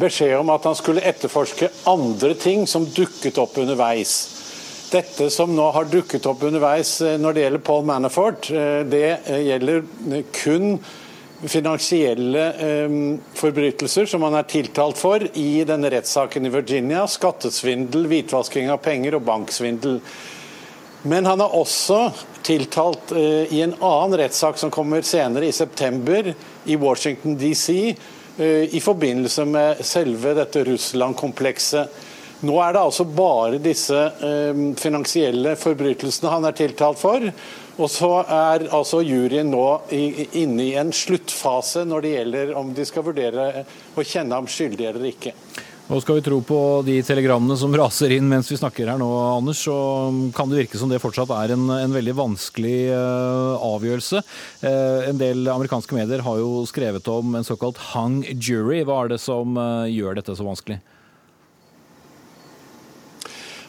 beskjed 0.00 0.38
om 0.40 0.50
at 0.50 0.66
han 0.66 0.74
skulle 0.74 1.04
etterforske 1.06 1.68
andre 1.86 2.32
ting 2.40 2.64
som 2.66 2.88
dukket 2.88 3.38
opp 3.38 3.58
underveis. 3.62 4.18
Dette 4.90 5.28
som 5.30 5.52
nå 5.54 5.68
har 5.76 5.86
dukket 5.92 6.26
opp 6.26 6.42
underveis 6.48 6.96
når 7.20 7.36
det 7.36 7.44
gjelder 7.44 7.66
Paul 7.68 7.84
Manafort, 7.86 8.48
det 8.88 9.18
gjelder 9.28 9.84
kun 10.32 10.78
finansielle 11.44 12.46
eh, 12.52 12.96
forbrytelser 13.34 14.06
som 14.06 14.24
han 14.26 14.38
er 14.38 14.48
tiltalt 14.48 14.98
for 14.98 15.22
i 15.36 15.64
denne 15.68 15.90
rettssaken 15.92 16.46
i 16.46 16.52
Virginia. 16.54 17.04
Skattesvindel, 17.10 18.08
hvitvasking 18.10 18.70
av 18.72 18.80
penger 18.84 19.18
og 19.18 19.26
banksvindel. 19.28 20.00
Men 21.06 21.26
han 21.28 21.42
er 21.44 21.54
også 21.54 22.00
tiltalt 22.46 23.12
eh, 23.14 23.52
i 23.54 23.62
en 23.62 23.76
annen 23.78 24.18
rettssak 24.22 24.58
som 24.58 24.72
kommer 24.74 25.04
senere, 25.06 25.46
i 25.46 25.54
september, 25.54 26.32
i 26.64 26.76
Washington 26.76 27.36
DC, 27.38 27.94
eh, 28.38 28.74
i 28.74 28.80
forbindelse 28.82 29.44
med 29.46 29.84
selve 29.86 30.34
dette 30.38 30.64
Russland-komplekset. 30.66 32.02
Nå 32.46 32.56
er 32.60 32.74
det 32.74 32.82
altså 32.82 33.06
bare 33.08 33.60
disse 33.62 33.96
eh, 33.96 34.64
finansielle 34.80 35.54
forbrytelsene 35.56 36.32
han 36.32 36.48
er 36.48 36.56
tiltalt 36.58 37.00
for. 37.00 37.30
Og 37.76 37.90
så 37.92 38.08
er 38.24 38.68
altså 38.72 39.02
juryen 39.04 39.50
nå 39.52 39.64
inne 39.92 40.64
i 40.64 40.74
en 40.80 40.92
sluttfase 40.96 41.84
når 41.84 42.04
det 42.04 42.12
gjelder 42.14 42.52
om 42.56 42.70
de 42.76 42.86
skal 42.88 43.04
vurdere 43.04 43.66
å 43.92 44.04
kjenne 44.04 44.38
ham 44.38 44.48
skyldig 44.48 44.86
eller 44.88 45.10
ikke. 45.10 45.34
Og 45.86 46.00
skal 46.02 46.16
vi 46.18 46.22
tro 46.26 46.40
på 46.42 46.58
de 46.86 46.96
telegrammene 47.06 47.54
som 47.60 47.74
raser 47.80 48.16
inn 48.16 48.26
mens 48.30 48.48
vi 48.50 48.58
snakker 48.58 48.88
her 48.90 48.98
nå, 48.98 49.10
Anders, 49.36 49.60
så 49.68 49.76
kan 50.34 50.50
det 50.50 50.64
virke 50.64 50.80
som 50.80 50.90
det 50.90 51.02
fortsatt 51.02 51.30
er 51.36 51.54
en, 51.54 51.68
en 51.70 51.94
veldig 51.94 52.16
vanskelig 52.16 52.78
uh, 52.90 53.60
avgjørelse. 53.68 54.24
Uh, 54.64 55.06
en 55.12 55.20
del 55.20 55.46
amerikanske 55.52 55.94
medier 55.94 56.24
har 56.26 56.40
jo 56.42 56.64
skrevet 56.66 57.06
om 57.12 57.38
en 57.38 57.46
såkalt 57.46 57.78
hung 57.92 58.22
jury. 58.34 58.82
Hva 58.88 59.04
er 59.04 59.14
det 59.14 59.22
som 59.22 59.54
uh, 59.60 59.86
gjør 59.86 60.18
dette 60.18 60.34
så 60.34 60.48
vanskelig? 60.48 60.80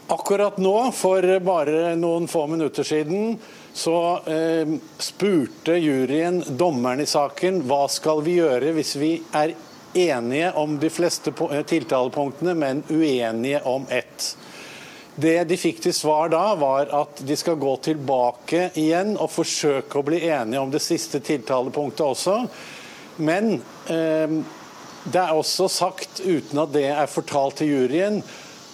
Akkurat 0.07 0.55
nå, 0.63 0.75
for 0.95 1.25
bare 1.43 1.91
noen 1.99 2.29
få 2.31 2.45
minutter 2.47 2.87
siden, 2.87 3.35
så 3.77 4.19
eh, 4.25 4.67
spurte 4.97 5.75
juryen 5.77 6.43
dommeren 6.47 7.03
i 7.03 7.05
saken 7.05 7.59
hva 7.69 7.83
skal 7.91 8.23
vi 8.25 8.39
gjøre 8.39 8.71
hvis 8.73 8.95
vi 8.97 9.11
er 9.37 9.53
enige 9.93 10.51
om 10.57 10.79
de 10.81 10.89
fleste 10.89 11.33
eh, 11.51 11.61
tiltalepunktene, 11.61 12.55
men 12.57 12.81
uenige 12.89 13.61
om 13.69 13.85
ett. 13.89 14.31
Det 15.15 15.43
de 15.49 15.59
fikk 15.61 15.83
til 15.85 15.93
svar 15.93 16.33
da, 16.33 16.41
var 16.57 16.89
at 17.03 17.21
de 17.25 17.37
skal 17.37 17.61
gå 17.61 17.75
tilbake 17.85 18.71
igjen 18.81 19.13
og 19.13 19.29
forsøke 19.33 20.01
å 20.01 20.05
bli 20.09 20.23
enige 20.25 20.65
om 20.65 20.73
det 20.73 20.81
siste 20.81 21.21
tiltalepunktet 21.21 22.05
også. 22.05 22.39
Men 23.21 23.59
eh, 23.93 24.37
det 25.05 25.21
er 25.21 25.37
også 25.37 25.69
sagt, 25.69 26.25
uten 26.25 26.65
at 26.65 26.73
det 26.73 26.89
er 26.89 27.13
fortalt 27.13 27.61
til 27.61 27.75
juryen, 27.75 28.21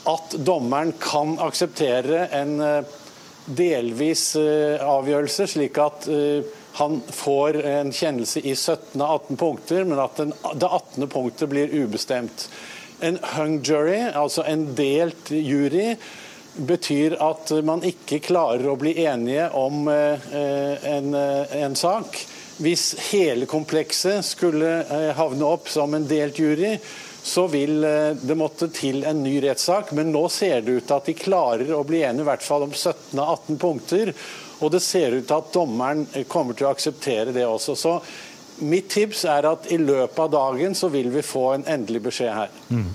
at 0.08 0.36
dommeren 0.36 0.96
kan 1.00 1.38
akseptere 1.44 2.30
en 2.40 2.60
eh, 2.64 3.00
delvis 3.46 4.36
eh, 4.40 4.82
avgjørelse, 4.82 5.48
slik 5.52 5.78
at 5.82 6.08
eh, 6.12 6.46
han 6.80 7.00
får 7.14 7.60
en 7.70 7.92
kjennelse 7.94 8.42
i 8.42 8.56
17 8.56 9.02
av 9.02 9.24
18 9.30 9.40
punkter, 9.40 9.84
men 9.86 10.02
at 10.02 10.18
den, 10.18 10.34
det 10.56 10.70
18. 10.70 11.08
punktet 11.12 11.52
blir 11.52 11.74
ubestemt. 11.74 12.48
En 13.04 13.20
hung 13.36 13.60
jury, 13.66 14.00
altså 14.16 14.46
en 14.48 14.70
delt 14.78 15.32
jury, 15.34 15.94
betyr 16.54 17.18
at 17.22 17.50
man 17.66 17.82
ikke 17.86 18.22
klarer 18.26 18.68
å 18.70 18.78
bli 18.78 18.94
enige 19.04 19.48
om 19.58 19.88
en, 19.90 21.16
en 21.18 21.76
sak. 21.78 22.20
Hvis 22.62 22.92
hele 23.10 23.48
komplekset 23.50 24.22
skulle 24.26 24.76
havne 25.18 25.50
opp 25.50 25.72
som 25.74 25.98
en 25.98 26.06
delt 26.08 26.38
jury, 26.38 26.76
så 27.24 27.46
vil 27.48 27.82
det 27.82 28.36
måtte 28.36 28.68
til 28.76 29.06
en 29.08 29.22
ny 29.24 29.38
rettssak. 29.46 29.94
Men 29.96 30.12
nå 30.12 30.26
ser 30.32 30.62
det 30.62 30.78
ut 30.78 30.88
til 30.90 30.98
at 30.98 31.08
de 31.08 31.16
klarer 31.16 31.72
å 31.72 31.86
bli 31.88 32.04
enige 32.04 32.26
i 32.26 32.30
hvert 32.34 32.44
fall 32.44 32.68
om 32.68 32.74
17 32.76 33.16
av 33.16 33.38
18 33.48 33.62
punkter. 33.62 34.14
Og 34.60 34.72
det 34.72 34.84
ser 34.84 35.16
ut 35.16 35.28
til 35.28 35.40
at 35.40 35.52
dommeren 35.56 36.06
kommer 36.32 36.58
til 36.58 36.68
å 36.68 36.74
akseptere 36.76 37.36
det 37.36 37.48
også. 37.48 37.76
Så 37.80 37.98
mitt 38.64 38.92
tips 38.94 39.26
er 39.30 39.48
at 39.50 39.68
i 39.72 39.80
løpet 39.82 40.20
av 40.20 40.32
dagen 40.32 40.76
så 40.78 40.92
vil 40.94 41.12
vi 41.14 41.26
få 41.26 41.54
en 41.56 41.68
endelig 41.70 42.04
beskjed 42.08 42.34
her. 42.36 42.58
Mm. 42.70 42.90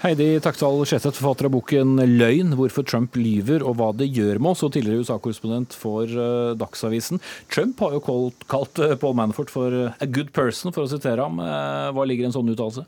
Heidi 0.00 0.38
Taktal 0.40 0.78
Skjeseth, 0.88 1.18
forfatter 1.20 1.50
av 1.50 1.52
boken 1.52 1.98
'Løgn 2.00 2.54
hvorfor 2.56 2.86
Trump 2.88 3.18
lyver 3.20 3.60
og 3.60 3.74
hva 3.76 3.90
det 3.92 4.06
gjør 4.08 4.38
med 4.40 4.54
oss', 4.54 4.62
og 4.64 4.72
tidligere 4.72 5.04
USA-korrespondent 5.04 5.76
for 5.76 6.08
uh, 6.08 6.56
Dagsavisen. 6.56 7.20
Trump 7.52 7.82
har 7.84 7.98
jo 7.98 8.00
kalt, 8.06 8.46
kalt 8.48 8.80
Paul 9.02 9.18
Manafort 9.18 9.52
for 9.52 9.68
'a 9.92 10.08
good 10.08 10.32
person', 10.32 10.72
for 10.72 10.86
å 10.86 10.88
sitere 10.88 11.20
ham. 11.20 11.36
Hva 11.36 12.06
ligger 12.08 12.24
i 12.24 12.30
en 12.30 12.38
sånn 12.38 12.48
uttalelse? 12.48 12.86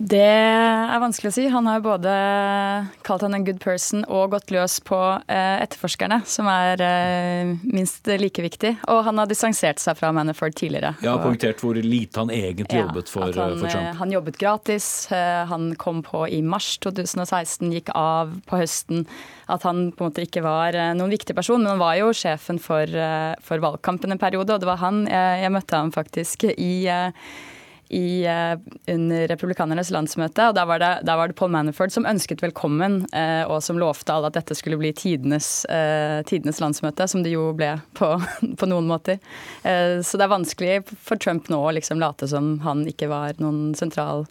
Det 0.00 0.16
er 0.24 1.00
vanskelig 1.02 1.28
å 1.28 1.34
si. 1.34 1.42
Han 1.52 1.66
har 1.68 1.82
både 1.84 2.10
kalt 3.04 3.20
han 3.20 3.34
en 3.36 3.44
good 3.44 3.58
person 3.60 4.00
og 4.08 4.30
gått 4.32 4.48
løs 4.54 4.78
på 4.80 4.96
eh, 5.28 5.60
etterforskerne, 5.60 6.22
som 6.24 6.48
er 6.48 6.80
eh, 6.80 7.50
minst 7.68 8.08
like 8.08 8.40
viktig. 8.40 8.70
Og 8.88 9.02
han 9.04 9.20
har 9.20 9.28
distansert 9.28 9.82
seg 9.82 9.98
fra 10.00 10.08
Manafort 10.16 10.56
tidligere. 10.56 10.94
Ja, 11.04 11.18
Poengtert 11.20 11.60
hvor 11.60 11.76
lite 11.76 12.24
han 12.24 12.32
egentlig 12.32 12.80
ja, 12.80 12.86
jobbet 12.86 13.12
for, 13.12 13.28
han, 13.28 13.60
for, 13.60 13.68
Trump. 13.68 13.90
Eh, 13.90 14.00
han 14.00 14.16
jobbet 14.16 14.40
gratis. 14.40 14.88
Han 15.52 15.74
kom 15.76 16.00
på 16.06 16.24
i 16.32 16.40
mars 16.40 16.72
2016, 16.80 17.68
gikk 17.76 17.92
av 17.92 18.32
på 18.48 18.64
høsten. 18.64 19.04
At 19.52 19.68
han 19.68 19.90
på 19.92 20.06
en 20.06 20.14
måte 20.14 20.24
ikke 20.24 20.46
var 20.48 20.80
noen 20.96 21.12
viktig 21.12 21.36
person, 21.36 21.60
men 21.60 21.74
han 21.74 21.84
var 21.84 22.00
jo 22.00 22.12
sjefen 22.16 22.56
for, 22.62 22.88
for 23.44 23.60
valgkampen 23.60 24.16
en 24.16 24.22
periode, 24.22 24.56
og 24.56 24.64
det 24.64 24.68
var 24.70 24.80
han 24.80 25.04
jeg, 25.10 25.40
jeg 25.44 25.52
møtte 25.58 25.76
ham 25.84 25.92
faktisk 25.92 26.48
i 26.54 26.72
i, 27.90 28.26
uh, 28.26 28.58
under 28.94 29.28
republikanernes 29.28 29.90
landsmøte. 29.90 30.48
og 30.48 30.54
Da 30.54 30.64
var, 30.68 30.78
det, 30.82 31.16
var 31.18 31.30
det 31.30 31.36
Paul 31.38 31.50
Manafort 31.50 31.92
som 31.94 32.06
ønsket 32.06 32.42
velkommen, 32.44 33.00
uh, 33.10 33.44
og 33.50 33.58
som 33.66 33.80
lovte 33.80 34.14
alle 34.14 34.30
at 34.30 34.38
dette 34.38 34.54
skulle 34.58 34.78
bli 34.80 34.92
tidenes, 34.96 35.66
uh, 35.70 36.22
tidenes 36.28 36.62
landsmøte, 36.62 37.08
som 37.10 37.24
det 37.26 37.34
jo 37.34 37.50
ble 37.58 37.74
på, 37.98 38.12
på 38.60 38.70
noen 38.70 38.86
måter. 38.90 39.18
så 39.60 40.18
det 40.18 40.24
er 40.24 40.30
vanskelig 40.30 40.74
for 40.94 41.18
Trump 41.20 41.48
nå 41.50 41.58
å 41.66 41.72
liksom 41.74 42.00
late 42.00 42.28
som 42.30 42.58
han 42.64 42.84
ikke 42.88 43.10
var 43.10 43.38
noen 43.42 43.74
sentral 43.78 44.26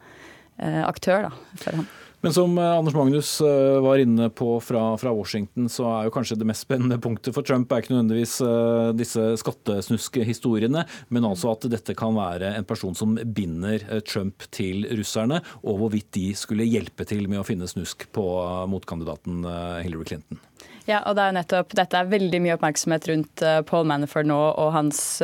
aktør 0.60 1.28
da, 1.28 1.32
for 1.60 1.80
ham. 1.80 1.88
Men 2.22 2.34
som 2.34 2.58
eh, 2.58 2.78
Anders 2.78 2.96
Magnus 2.96 3.42
eh, 3.42 3.80
var 3.80 3.98
inne 3.98 4.30
på 4.30 4.60
fra, 4.60 4.98
fra, 4.98 5.14
Washington, 5.14 5.70
så 5.72 5.86
er 5.88 6.08
jo 6.08 6.14
kanskje 6.14 6.36
det 6.40 6.48
mest 6.50 6.66
spennende 6.66 7.00
punktet 7.00 7.36
for 7.36 7.48
Trump 7.48 7.72
er 7.72 7.84
ikke 7.84 7.94
nødvendigvis 7.94 8.36
eh, 8.44 8.90
disse 9.00 9.24
skattesnuskhistoriene, 9.40 10.84
men 11.16 11.28
altså 11.30 11.54
at 11.54 11.70
dette 11.72 11.96
kan 11.98 12.18
være 12.18 12.52
en 12.58 12.68
person 12.68 12.98
som 12.98 13.16
binder 13.24 13.86
Trump 14.08 14.44
til 14.56 14.84
russerne, 15.00 15.40
og 15.64 15.80
hvorvidt 15.80 16.12
de 16.18 16.28
skulle 16.36 16.68
hjelpe 16.68 17.08
til 17.08 17.30
med 17.32 17.40
å 17.40 17.48
finne 17.48 17.70
snusk 17.72 18.10
på 18.16 18.26
motkandidaten 18.68 19.46
Hillary 19.86 20.12
Clinton. 20.12 20.44
Ja, 20.90 21.04
og 21.06 21.16
det 21.16 21.24
er 21.24 21.36
nettopp, 21.38 21.76
Dette 21.78 22.00
er 22.00 22.10
veldig 22.10 22.42
mye 22.44 22.56
oppmerksomhet 22.58 23.08
rundt 23.12 23.44
Paul 23.70 23.88
Manafort 23.88 24.28
nå 24.28 24.40
og 24.50 24.74
hans 24.74 25.22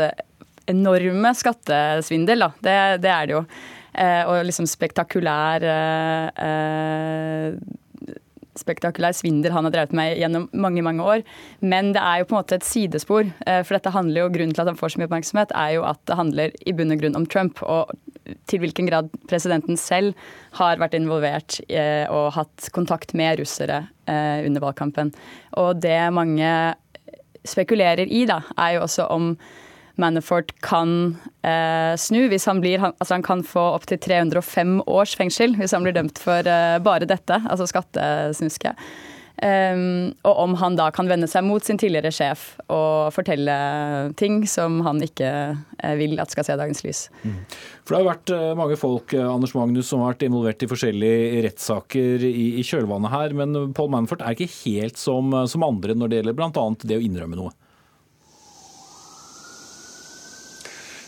enorme 0.70 1.32
skattesvindel. 1.38 2.46
Da. 2.46 2.52
Det, 2.62 2.78
det 3.04 3.12
er 3.12 3.28
det 3.28 3.36
jo. 3.36 3.44
Eh, 3.96 4.28
og 4.28 4.44
liksom 4.48 4.68
spektakulær 4.68 5.64
eh, 5.64 7.56
spektakulær 8.56 9.12
svindel 9.16 9.52
han 9.52 9.68
har 9.68 9.74
drevet 9.74 9.96
med 9.96 10.16
gjennom 10.20 10.48
mange 10.56 10.84
mange 10.86 11.04
år. 11.04 11.24
Men 11.60 11.94
det 11.96 12.04
er 12.04 12.22
jo 12.22 12.28
på 12.30 12.36
en 12.36 12.42
måte 12.42 12.60
et 12.60 12.68
sidespor. 12.68 13.28
Eh, 13.48 13.62
for 13.64 13.76
dette 13.76 13.92
handler 13.96 14.26
jo, 14.26 14.32
Grunnen 14.36 14.56
til 14.56 14.64
at 14.64 14.72
han 14.72 14.80
får 14.80 14.94
så 14.94 15.02
mye 15.02 15.10
oppmerksomhet, 15.10 15.56
er 15.56 15.76
jo 15.78 15.84
at 15.88 16.00
det 16.08 16.20
handler 16.20 16.56
i 16.64 16.76
bunn 16.76 16.96
og 16.96 17.04
grunn 17.04 17.20
om 17.20 17.28
Trump. 17.28 17.60
Og 17.64 17.92
til 18.50 18.64
hvilken 18.64 18.88
grad 18.90 19.12
presidenten 19.30 19.80
selv 19.80 20.16
har 20.60 20.80
vært 20.82 20.96
involvert 20.98 21.60
og 22.10 22.32
hatt 22.34 22.72
kontakt 22.74 23.14
med 23.14 23.38
russere 23.38 23.84
under 24.08 24.64
valgkampen. 24.64 25.12
Og 25.62 25.78
det 25.84 26.00
mange 26.16 26.50
spekulerer 27.46 28.10
i, 28.10 28.24
da, 28.26 28.40
er 28.58 28.78
jo 28.78 28.86
også 28.88 29.06
om 29.14 29.36
Manafort 30.02 30.52
kan 30.66 31.16
eh, 31.46 31.96
snu. 32.00 32.28
hvis 32.32 32.48
Han 32.50 32.62
blir, 32.64 32.84
altså 32.84 33.16
han 33.16 33.26
kan 33.26 33.44
få 33.44 33.64
opptil 33.78 34.00
305 34.00 34.82
års 34.88 35.16
fengsel 35.16 35.56
hvis 35.60 35.76
han 35.76 35.86
blir 35.86 35.96
dømt 35.96 36.20
for 36.22 36.48
eh, 36.48 36.78
bare 36.84 37.10
dette, 37.10 37.42
altså 37.50 37.68
skattesnuske. 37.70 38.76
Um, 39.36 40.14
og 40.24 40.38
om 40.46 40.54
han 40.62 40.78
da 40.80 40.86
kan 40.96 41.10
vende 41.12 41.28
seg 41.28 41.44
mot 41.44 41.64
sin 41.64 41.76
tidligere 41.76 42.08
sjef 42.16 42.54
og 42.72 43.12
fortelle 43.12 43.56
ting 44.16 44.46
som 44.48 44.78
han 44.86 45.02
ikke 45.04 45.32
uh, 45.60 45.92
vil 46.00 46.16
at 46.24 46.32
skal 46.32 46.48
se 46.48 46.56
dagens 46.56 46.86
lys. 46.86 47.02
Mm. 47.26 47.42
For 47.84 47.92
Det 47.92 48.00
har 48.00 48.08
vært 48.14 48.32
uh, 48.32 48.54
mange 48.56 48.78
folk 48.80 49.12
uh, 49.12 49.26
Anders 49.34 49.52
Magnus, 49.58 49.90
som 49.92 50.06
har 50.06 50.14
vært 50.14 50.24
involvert 50.30 50.64
i 50.64 50.72
forskjellige 50.72 51.44
rettssaker 51.50 52.24
i, 52.30 52.46
i, 52.62 52.64
kjølvannet 52.64 53.12
her, 53.12 53.36
men 53.36 53.76
Paul 53.76 53.92
Manfort 53.92 54.24
er 54.24 54.38
ikke 54.38 54.56
helt 54.64 55.02
som, 55.02 55.36
som 55.52 55.68
andre 55.68 55.98
når 56.00 56.14
det 56.14 56.22
gjelder 56.22 56.40
bl.a. 56.40 56.66
det 56.88 57.02
å 57.02 57.04
innrømme 57.04 57.42
noe. 57.42 57.52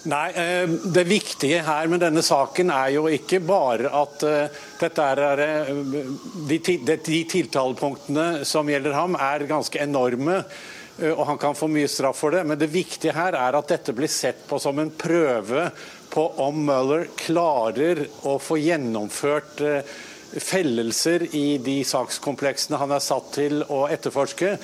Nei, 0.04 0.30
eh, 0.32 0.70
Det 0.70 1.04
viktige 1.04 1.64
her 1.66 1.88
med 1.88 2.00
denne 2.00 2.22
saken 2.22 2.70
er 2.72 2.94
jo 2.96 3.08
ikke 3.12 3.40
bare 3.44 3.90
at 3.90 4.24
eh, 4.28 4.58
dette 4.80 5.04
er 5.04 5.42
eh, 5.44 5.72
De, 6.48 6.60
tiltalepunktene 7.28 8.46
som 8.46 8.70
gjelder 8.70 8.94
ham, 8.94 9.18
er 9.20 9.48
ganske 9.50 9.82
enorme. 9.82 10.44
Og 10.98 11.24
han 11.30 11.38
kan 11.38 11.54
få 11.54 11.68
mye 11.70 11.90
straff 11.92 12.18
for 12.24 12.34
det. 12.34 12.42
Men 12.48 12.58
det 12.58 12.72
viktige 12.74 13.14
her 13.14 13.36
er 13.38 13.54
at 13.54 13.70
dette 13.70 13.94
blir 13.94 14.10
sett 14.10 14.48
på 14.50 14.58
som 14.58 14.80
en 14.82 14.90
prøve 14.90 15.68
på 16.10 16.24
om 16.42 16.64
Mueller 16.66 17.06
klarer 17.20 18.02
å 18.26 18.40
få 18.42 18.58
gjennomført 18.58 19.62
fellelser 20.42 21.28
i 21.38 21.60
de 21.62 21.84
sakskompleksene 21.86 22.82
han 22.82 22.96
er 22.96 23.04
satt 23.04 23.30
til 23.38 23.62
å 23.70 23.84
etterforske. 23.94 24.56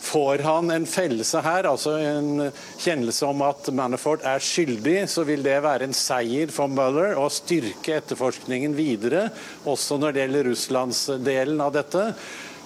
Får 0.00 0.42
han 0.46 0.70
en 0.72 0.86
fellelse 0.88 1.42
her, 1.44 1.66
altså 1.68 1.94
en 2.00 2.46
kjennelse 2.80 3.26
om 3.28 3.42
at 3.44 3.68
Manafort 3.76 4.24
er 4.26 4.42
skyldig, 4.42 5.04
så 5.12 5.26
vil 5.28 5.44
det 5.44 5.58
være 5.62 5.86
en 5.86 5.96
seier 5.96 6.50
for 6.54 6.72
Mueller 6.72 7.18
og 7.20 7.28
styrke 7.34 7.98
etterforskningen 8.00 8.74
videre, 8.78 9.28
også 9.68 10.00
når 10.00 10.16
det 10.16 10.24
gjelder 10.24 10.48
russlandsdelen 10.50 11.60
av 11.60 11.74
dette. 11.76 12.06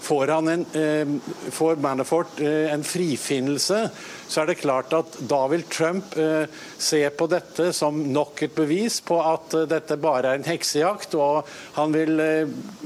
Får, 0.05 0.31
en, 0.31 0.67
eh, 0.73 1.09
får 1.51 1.77
Manafort 1.77 2.41
eh, 2.41 2.73
en 2.73 2.85
frifinnelse, 2.85 3.89
så 4.29 4.41
er 4.43 4.51
det 4.51 4.59
klart 4.61 4.93
at 4.93 5.15
da 5.31 5.39
vil 5.49 5.63
Trump 5.73 6.13
eh, 6.21 6.45
se 6.77 7.01
på 7.09 7.29
dette 7.33 7.71
som 7.73 8.03
nok 8.13 8.43
et 8.45 8.53
bevis 8.53 8.99
på 9.01 9.17
at 9.25 9.55
dette 9.71 9.97
bare 10.03 10.35
er 10.35 10.43
en 10.43 10.45
heksejakt. 10.45 11.17
Og 11.17 11.49
han 11.79 11.95
vil 11.97 12.21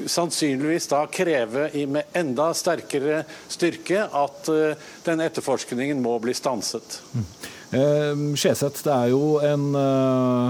sannsynligvis 0.07 0.87
da 0.92 1.00
kreve 1.11 1.72
med 1.90 2.14
enda 2.18 2.52
sterkere 2.54 3.24
styrke 3.50 4.04
at 4.07 4.50
den 5.09 5.24
etterforskningen 5.24 5.98
må 6.04 6.20
bli 6.22 6.37
stanset. 6.38 7.00
Mm. 7.18 7.26
Skjeseth, 8.38 8.85
det 8.87 8.94
er 8.94 9.11
jo 9.12 9.24
en 9.44 9.66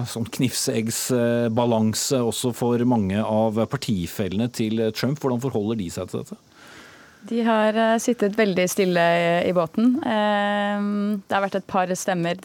sånn 0.06 0.28
knivseggsbalanse 0.36 2.20
også 2.28 2.52
for 2.54 2.84
mange 2.86 3.24
av 3.24 3.58
partifellene 3.72 4.52
til 4.52 4.84
Trump. 4.92 5.18
Hvordan 5.22 5.42
forholder 5.48 5.80
de 5.80 5.88
seg 5.96 6.12
til 6.12 6.22
dette? 6.22 6.38
De 7.26 7.40
har 7.42 7.76
uh, 7.76 7.96
sittet 8.00 8.36
veldig 8.38 8.66
stille 8.70 9.04
i, 9.44 9.52
båten. 9.56 9.96
Uh, 10.04 11.18
det 11.24 11.34
har 11.34 11.44
vært 11.44 11.58
et 11.60 11.70
par 11.70 11.90
stemmer. 11.98 12.38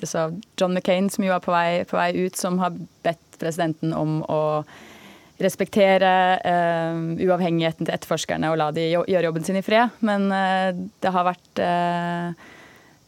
John 0.59 0.73
McCain, 0.73 1.09
som 1.13 1.25
jo 1.25 1.36
er 1.36 1.43
på 1.43 1.53
vei, 1.53 1.83
på 1.89 1.99
vei, 1.99 2.09
ut, 2.25 2.39
som 2.39 2.57
har 2.63 2.75
bedt 3.05 3.38
presidenten 3.41 3.93
om 3.97 4.21
å 4.31 4.41
respektere 5.43 6.09
uh, 6.45 6.97
uavhengigheten 7.19 7.86
til 7.86 7.95
etterforskerne 7.95 8.51
og 8.51 8.59
la 8.62 8.71
de 8.75 8.89
gjøre 8.93 9.25
jobben 9.27 9.45
sin 9.45 9.59
i 9.59 9.65
fred. 9.65 9.93
Men 10.05 10.29
det 10.31 11.13
har 11.13 11.27
vært 11.27 11.63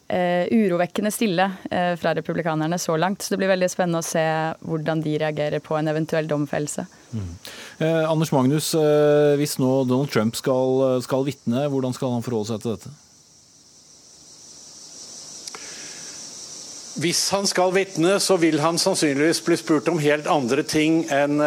Uh, 0.05 0.45
urovekkende 0.53 1.09
stille 1.09 1.47
uh, 1.49 1.95
fra 1.97 2.11
republikanerne 2.13 2.77
så 2.77 2.93
langt. 2.97 3.23
Så 3.25 3.33
det 3.33 3.39
blir 3.41 3.49
veldig 3.49 3.69
spennende 3.73 4.03
å 4.03 4.05
se 4.05 4.21
hvordan 4.61 5.01
de 5.01 5.15
reagerer 5.17 5.63
på 5.65 5.73
en 5.79 5.89
eventuell 5.89 6.29
domfellelse. 6.29 6.85
Mm. 7.09 7.31
Uh, 7.79 8.03
Anders 8.11 8.29
Magnus, 8.35 8.67
hvis 9.39 9.57
nå 9.57 9.71
Donald 9.89 10.13
Trump 10.13 10.37
skal, 10.37 11.01
skal 11.01 11.25
vitne, 11.25 11.65
hvordan 11.73 11.97
skal 11.97 12.13
han 12.13 12.25
forholde 12.25 12.51
seg 12.51 12.61
til 12.61 12.75
dette? 12.75 12.93
Hvis 17.01 17.25
han 17.33 17.49
skal 17.49 17.73
vitne, 17.75 18.19
så 18.23 18.37
vil 18.39 18.61
han 18.61 18.77
sannsynligvis 18.79 19.41
bli 19.43 19.57
spurt 19.59 19.89
om 19.91 19.97
helt 19.99 20.29
andre 20.31 20.63
ting 20.69 21.01
enn 21.11 21.41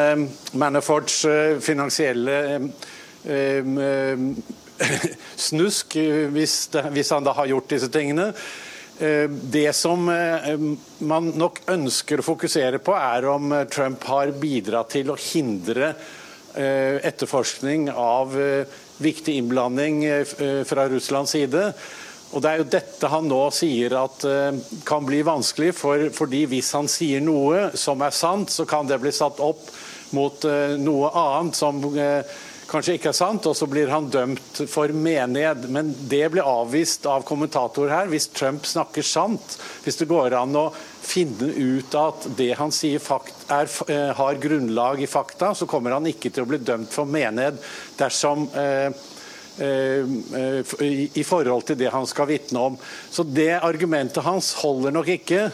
Manaforts 0.58 1.22
finansielle 1.64 2.34
snusk 5.48 5.96
hvis, 6.32 6.56
hvis, 6.92 7.12
han 7.14 7.26
da 7.26 7.34
har 7.36 7.50
gjort 7.50 7.70
disse 7.72 7.90
tingene. 7.92 8.32
Eh, 8.98 9.30
det 9.30 9.72
som 9.78 10.08
eh, 10.10 10.54
man 11.06 11.30
nok 11.38 11.60
ønsker 11.70 12.18
å 12.18 12.26
fokusere 12.26 12.80
på, 12.82 12.96
er 12.98 13.28
om 13.30 13.52
eh, 13.54 13.66
Trump 13.70 14.02
har 14.10 14.34
bidratt 14.34 14.90
til 14.96 15.12
å 15.12 15.20
hindre 15.28 15.94
etterforskning 16.58 17.84
av 17.92 18.32
viktig 18.98 19.34
innblanding 19.38 20.00
fra 20.66 20.86
Russlands 20.90 21.30
side. 21.36 21.60
Og 22.32 22.42
Det 22.42 22.50
er 22.50 22.58
jo 22.58 22.66
dette 22.72 23.10
han 23.12 23.28
nå 23.30 23.38
sier 23.54 23.94
at 24.00 24.24
kan 24.88 25.06
bli 25.06 25.20
vanskelig, 25.28 25.68
for, 25.76 26.08
fordi 26.16 26.40
hvis 26.50 26.72
han 26.74 26.88
sier 26.90 27.22
noe 27.22 27.68
som 27.78 28.02
er 28.02 28.16
sant, 28.16 28.50
så 28.50 28.66
kan 28.66 28.88
det 28.90 28.98
bli 29.04 29.12
satt 29.14 29.38
opp 29.44 29.70
mot 30.16 30.48
noe 30.80 31.12
annet 31.20 31.60
som 31.60 31.78
kanskje 32.68 32.98
ikke 32.98 33.10
er 33.10 33.16
sant, 33.16 33.46
og 33.48 33.56
så 33.56 33.68
blir 33.70 33.90
han 33.92 34.10
dømt 34.12 34.62
for 34.70 34.92
menighet. 34.92 35.66
Men 35.72 35.90
det 36.10 36.24
blir 36.34 36.46
avvist 36.46 37.06
av 37.08 37.26
kommentator 37.28 37.90
her. 37.92 38.10
Hvis 38.12 38.30
Trump 38.32 38.68
snakker 38.68 39.06
sant, 39.06 39.58
hvis 39.84 40.00
det 40.00 40.10
går 40.10 40.36
an 40.38 40.56
å 40.58 40.68
finne 41.08 41.50
ut 41.56 41.94
at 41.96 42.26
det 42.38 42.52
han 42.58 42.72
sier 42.74 43.00
er, 43.00 43.70
har 44.20 44.42
grunnlag 44.42 45.02
i 45.02 45.10
fakta, 45.10 45.54
så 45.56 45.68
kommer 45.70 45.96
han 45.96 46.08
ikke 46.10 46.32
til 46.32 46.44
å 46.44 46.50
bli 46.50 46.60
dømt 46.60 46.92
for 46.92 47.08
menighet 47.08 47.62
dersom 47.98 48.50
eh, 48.52 48.92
Eh, 49.58 50.06
eh, 50.38 51.18
i 51.18 51.24
forhold 51.26 51.64
til 51.66 51.78
det 51.80 51.90
han 51.90 52.06
skal 52.06 52.28
vitne 52.30 52.60
om. 52.62 52.76
Så 53.10 53.24
det 53.26 53.58
argumentet 53.58 54.22
hans 54.22 54.52
holder 54.60 54.94
nok 54.94 55.10
ikke. 55.16 55.48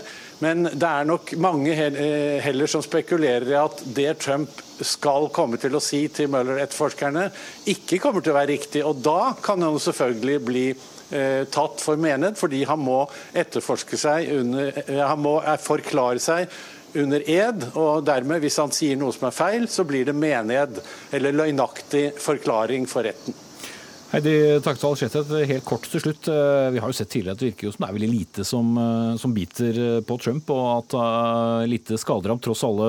Men 0.45 0.67
det 0.67 0.89
er 0.89 1.09
nok 1.09 1.33
mange 1.41 1.73
eh, 1.73 2.37
heller 2.45 2.69
som 2.69 2.85
spekulerer 2.85 3.49
i 3.49 3.57
at 3.57 3.81
det 3.97 4.19
Trump 4.21 4.61
skal 4.81 5.29
komme 5.35 5.61
til 5.61 5.77
å 5.77 5.83
si 5.83 6.07
til 6.13 6.31
Møller-etterforskerne, 6.33 7.29
ikke 7.71 8.01
kommer 8.03 8.25
til 8.25 8.35
å 8.35 8.39
være 8.39 8.53
riktig. 8.55 8.85
Og 8.87 9.03
da 9.05 9.35
kan 9.45 9.63
han 9.63 9.79
selvfølgelig 9.81 10.39
bli 10.45 10.67
eh, 10.71 11.45
tatt 11.53 11.83
for 11.85 12.01
menighet, 12.01 12.39
fordi 12.41 12.65
han 12.69 12.83
må 12.83 13.05
etterforske 13.33 14.01
seg 14.01 14.33
under, 14.41 14.73
Han 15.05 15.23
må 15.25 15.37
forklare 15.63 16.23
seg 16.23 16.49
under 16.95 17.25
ed, 17.31 17.65
og 17.75 18.05
dermed, 18.07 18.43
hvis 18.45 18.61
han 18.63 18.73
sier 18.75 18.99
noe 18.99 19.15
som 19.15 19.29
er 19.29 19.35
feil, 19.35 19.67
så 19.71 19.87
blir 19.87 20.07
det 20.07 20.15
menighet 20.15 20.79
eller 21.15 21.35
løgnaktig 21.43 22.13
forklaring 22.23 22.87
for 22.91 23.07
retten. 23.07 23.44
Heidi 24.15 24.61
Taktal 24.63 24.95
Skjethet, 24.95 25.31
helt 25.49 25.65
kort 25.67 25.87
til 25.91 25.99
slutt. 25.99 26.29
Eh, 26.31 26.69
vi 26.71 26.79
har 26.79 26.91
jo 26.91 26.95
sett 26.95 27.11
tidligere 27.11 27.35
at 27.35 27.41
det 27.41 27.49
virker 27.49 27.67
jo 27.67 27.73
som 27.75 27.83
det 27.83 27.89
er 27.89 27.95
veldig 27.97 28.11
lite 28.13 28.45
som, 28.47 28.69
eh, 28.79 29.15
som 29.19 29.33
biter 29.35 29.79
eh, 29.85 30.03
på 30.07 30.17
Trump, 30.23 30.53
og 30.55 30.67
at 30.71 30.95
uh, 30.95 31.65
lite 31.67 31.99
skader 31.99 32.31
ham 32.31 32.39
tross 32.39 32.63
alle 32.67 32.87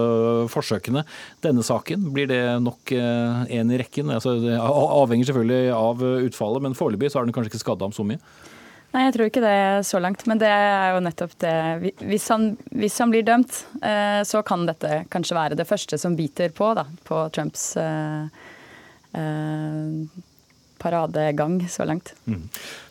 forsøkene. 0.53 1.01
Denne 1.41 1.65
saken, 1.65 2.03
blir 2.13 2.29
det 2.29 2.41
nok 2.61 2.93
en 2.93 3.71
i 3.73 3.79
rekken? 3.81 4.11
Altså, 4.13 4.35
det 4.43 4.59
avhenger 4.59 5.31
selvfølgelig 5.31 5.71
av 5.73 6.03
utfallet, 6.27 6.65
men 6.67 6.77
foreløpig 6.77 7.09
så 7.09 7.19
har 7.19 7.25
den 7.25 7.33
kanskje 7.33 7.55
ikke 7.55 7.63
skada 7.63 7.88
ham 7.88 7.95
så 7.95 8.05
mye? 8.05 8.21
Nei, 8.93 9.07
jeg 9.07 9.15
tror 9.15 9.31
ikke 9.31 9.43
det 9.43 9.55
er 9.63 9.81
så 9.88 9.99
langt. 10.03 10.27
Men 10.29 10.39
det 10.41 10.51
er 10.51 10.93
jo 10.93 11.01
nettopp 11.03 11.33
det 11.41 11.55
Hvis 12.05 12.29
han, 12.31 12.51
hvis 12.69 12.99
han 13.01 13.11
blir 13.11 13.25
dømt, 13.27 13.57
så 14.29 14.43
kan 14.45 14.69
dette 14.69 15.01
kanskje 15.11 15.39
være 15.39 15.57
det 15.57 15.67
første 15.67 15.99
som 15.99 16.15
biter 16.15 16.53
på, 16.55 16.69
da, 16.77 16.85
på 17.07 17.25
Trumps 17.35 17.73
eh, 17.81 18.45
eh, 19.17 20.31
paradegang 20.86 21.58
så 21.71 21.86
langt. 21.88 22.13
Mm. 22.30 22.45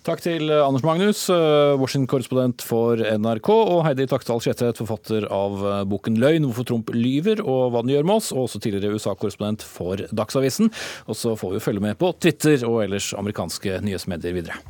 Takk 0.05 0.21
til 0.25 0.51
eh, 0.53 0.61
Anders 0.61 0.85
Magnus, 0.85 1.23
eh, 1.33 1.75
Washington-korrespondent 1.81 2.65
for 2.67 3.01
NRK, 3.01 3.51
og 3.55 3.81
Heidi 3.87 4.09
Taksdal 4.11 4.43
Skjettet, 4.45 4.81
forfatter 4.83 5.29
av 5.33 5.65
eh, 5.65 5.81
boken 5.89 6.19
'Løgn 6.21 6.49
hvorfor 6.49 6.69
Trump 6.69 6.93
lyver 6.93 7.41
og 7.41 7.73
hva 7.73 7.85
den 7.85 7.95
gjør 7.95 8.09
med 8.11 8.21
oss', 8.21 8.33
og 8.35 8.45
også 8.45 8.61
tidligere 8.61 8.99
USA-korrespondent 8.99 9.65
for 9.65 10.05
Dagsavisen. 10.13 10.73
Og 11.09 11.17
så 11.19 11.37
får 11.39 11.57
vi 11.57 11.65
følge 11.65 11.85
med 11.87 11.99
på 12.01 12.13
Twitter 12.21 12.67
og 12.69 12.83
ellers 12.85 13.15
amerikanske 13.17 13.81
nyhetsmedier 13.87 14.37
videre. 14.37 14.61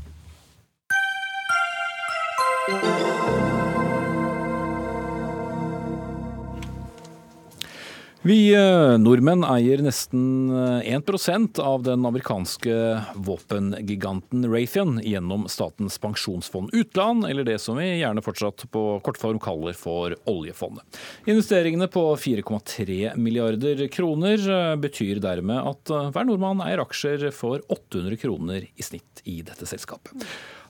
Vi 8.25 8.55
eh, 8.57 8.95
nordmenn 8.97 9.43
eier 9.45 9.83
nesten 9.85 10.49
1 10.81 11.11
eh, 11.13 11.59
av 11.61 11.83
den 11.85 12.07
amerikanske 12.09 12.77
våpengiganten 13.21 14.47
Raytheon 14.49 15.03
gjennom 15.05 15.45
Statens 15.53 15.99
pensjonsfond 16.01 16.73
utland, 16.73 17.27
eller 17.29 17.45
det 17.45 17.59
som 17.61 17.77
vi 17.77 17.91
gjerne 17.99 18.25
fortsatt 18.25 18.65
på 18.73 18.87
kortform 19.05 19.43
kaller 19.45 19.77
for 19.77 20.17
oljefondet. 20.25 21.03
Investeringene 21.29 21.91
på 21.93 22.07
4,3 22.17 23.13
milliarder 23.21 23.85
kroner 23.93 24.41
eh, 24.41 24.73
betyr 24.81 25.21
dermed 25.21 25.61
at 25.61 25.93
hver 26.17 26.25
nordmann 26.25 26.65
eier 26.65 26.81
aksjer 26.81 27.29
for 27.29 27.61
800 27.69 28.23
kroner 28.25 28.65
i 28.65 28.89
snitt 28.89 29.21
i 29.29 29.43
dette 29.45 29.69
selskapet. 29.69 30.25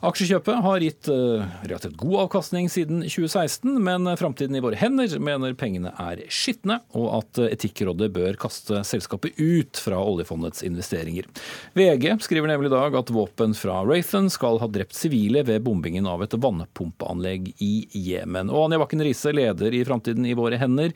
Aksjekjøpet 0.04 0.58
har 0.64 0.82
gitt 0.84 1.08
uh, 1.08 1.44
relativt 1.64 1.96
god 2.00 2.16
avkastning 2.26 2.66
siden 2.72 3.00
2016, 3.06 3.70
men 3.84 4.08
framtiden 4.20 4.58
i 4.58 4.60
våre 4.64 4.76
hender 4.76 5.14
mener 5.22 5.54
pengene 5.56 5.94
er 6.00 6.20
skitne, 6.28 6.80
og 6.92 7.06
at 7.20 7.40
Etikkrådet 7.46 8.10
bør 8.12 8.36
kaste 8.40 8.82
selskapet 8.84 9.38
ut 9.40 9.80
fra 9.80 10.02
oljefondets 10.04 10.64
investeringer. 10.66 11.28
VG 11.78 12.18
skriver 12.26 12.52
nemlig 12.52 12.68
i 12.68 12.74
dag 12.74 12.98
at 13.00 13.12
våpen 13.14 13.56
fra 13.56 13.80
Rathan 13.88 14.28
skal 14.32 14.60
ha 14.60 14.68
drept 14.68 14.96
sivile 14.98 15.44
ved 15.48 15.64
bombingen 15.64 16.08
av 16.10 16.26
et 16.26 16.36
vannpumpeanlegg 16.36 17.54
i 17.64 17.72
Jemen. 18.10 18.52
Og 18.52 18.66
Anja 18.66 18.82
Bakken 18.82 19.04
Riise, 19.04 19.32
leder 19.32 19.72
i 19.72 19.84
Framtiden 19.88 20.28
i 20.28 20.36
våre 20.36 20.60
hender. 20.60 20.92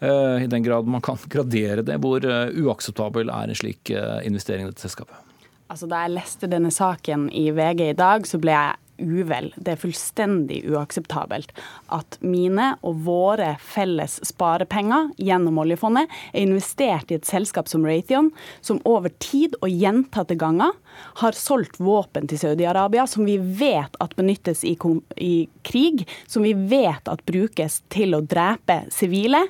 I 0.00 0.50
den 0.50 0.64
grad 0.66 0.88
man 0.90 1.04
kan 1.04 1.18
gradere 1.32 1.84
det, 1.86 1.96
hvor 2.02 2.24
uakseptabel 2.24 3.32
er 3.32 3.50
en 3.50 3.60
slik 3.62 3.92
investering 3.92 4.68
i 4.68 4.72
dette 4.72 4.84
selskapet? 4.84 5.29
Altså, 5.70 5.86
Da 5.86 6.04
jeg 6.04 6.16
leste 6.18 6.50
denne 6.50 6.72
saken 6.74 7.28
i 7.30 7.50
VG 7.54 7.90
i 7.92 7.98
dag, 7.98 8.26
så 8.26 8.40
ble 8.42 8.56
jeg 8.56 8.78
uvel. 9.00 9.50
Det 9.56 9.72
er 9.72 9.80
fullstendig 9.80 10.58
uakseptabelt 10.68 11.52
at 11.94 12.18
mine 12.20 12.74
og 12.86 12.98
våre 13.06 13.54
felles 13.64 14.18
sparepenger 14.28 15.10
gjennom 15.16 15.60
oljefondet 15.62 16.10
er 16.32 16.42
investert 16.42 17.10
i 17.10 17.16
et 17.16 17.28
selskap 17.28 17.70
som 17.70 17.86
Raytheon, 17.86 18.30
som 18.60 18.82
over 18.84 19.12
tid 19.22 19.56
og 19.62 19.72
gjentatte 19.72 20.36
ganger 20.40 20.74
har 21.22 21.38
solgt 21.38 21.80
våpen 21.80 22.28
til 22.30 22.42
Saudi-Arabia 22.42 23.06
som 23.08 23.24
vi 23.28 23.38
vet 23.38 23.96
at 24.04 24.16
benyttes 24.18 24.66
i, 24.68 24.76
i 25.16 25.48
krig, 25.66 26.04
som 26.28 26.44
vi 26.44 26.52
vet 26.52 27.08
at 27.08 27.24
brukes 27.28 27.80
til 27.94 28.18
å 28.18 28.24
drepe 28.26 28.82
sivile 28.92 29.46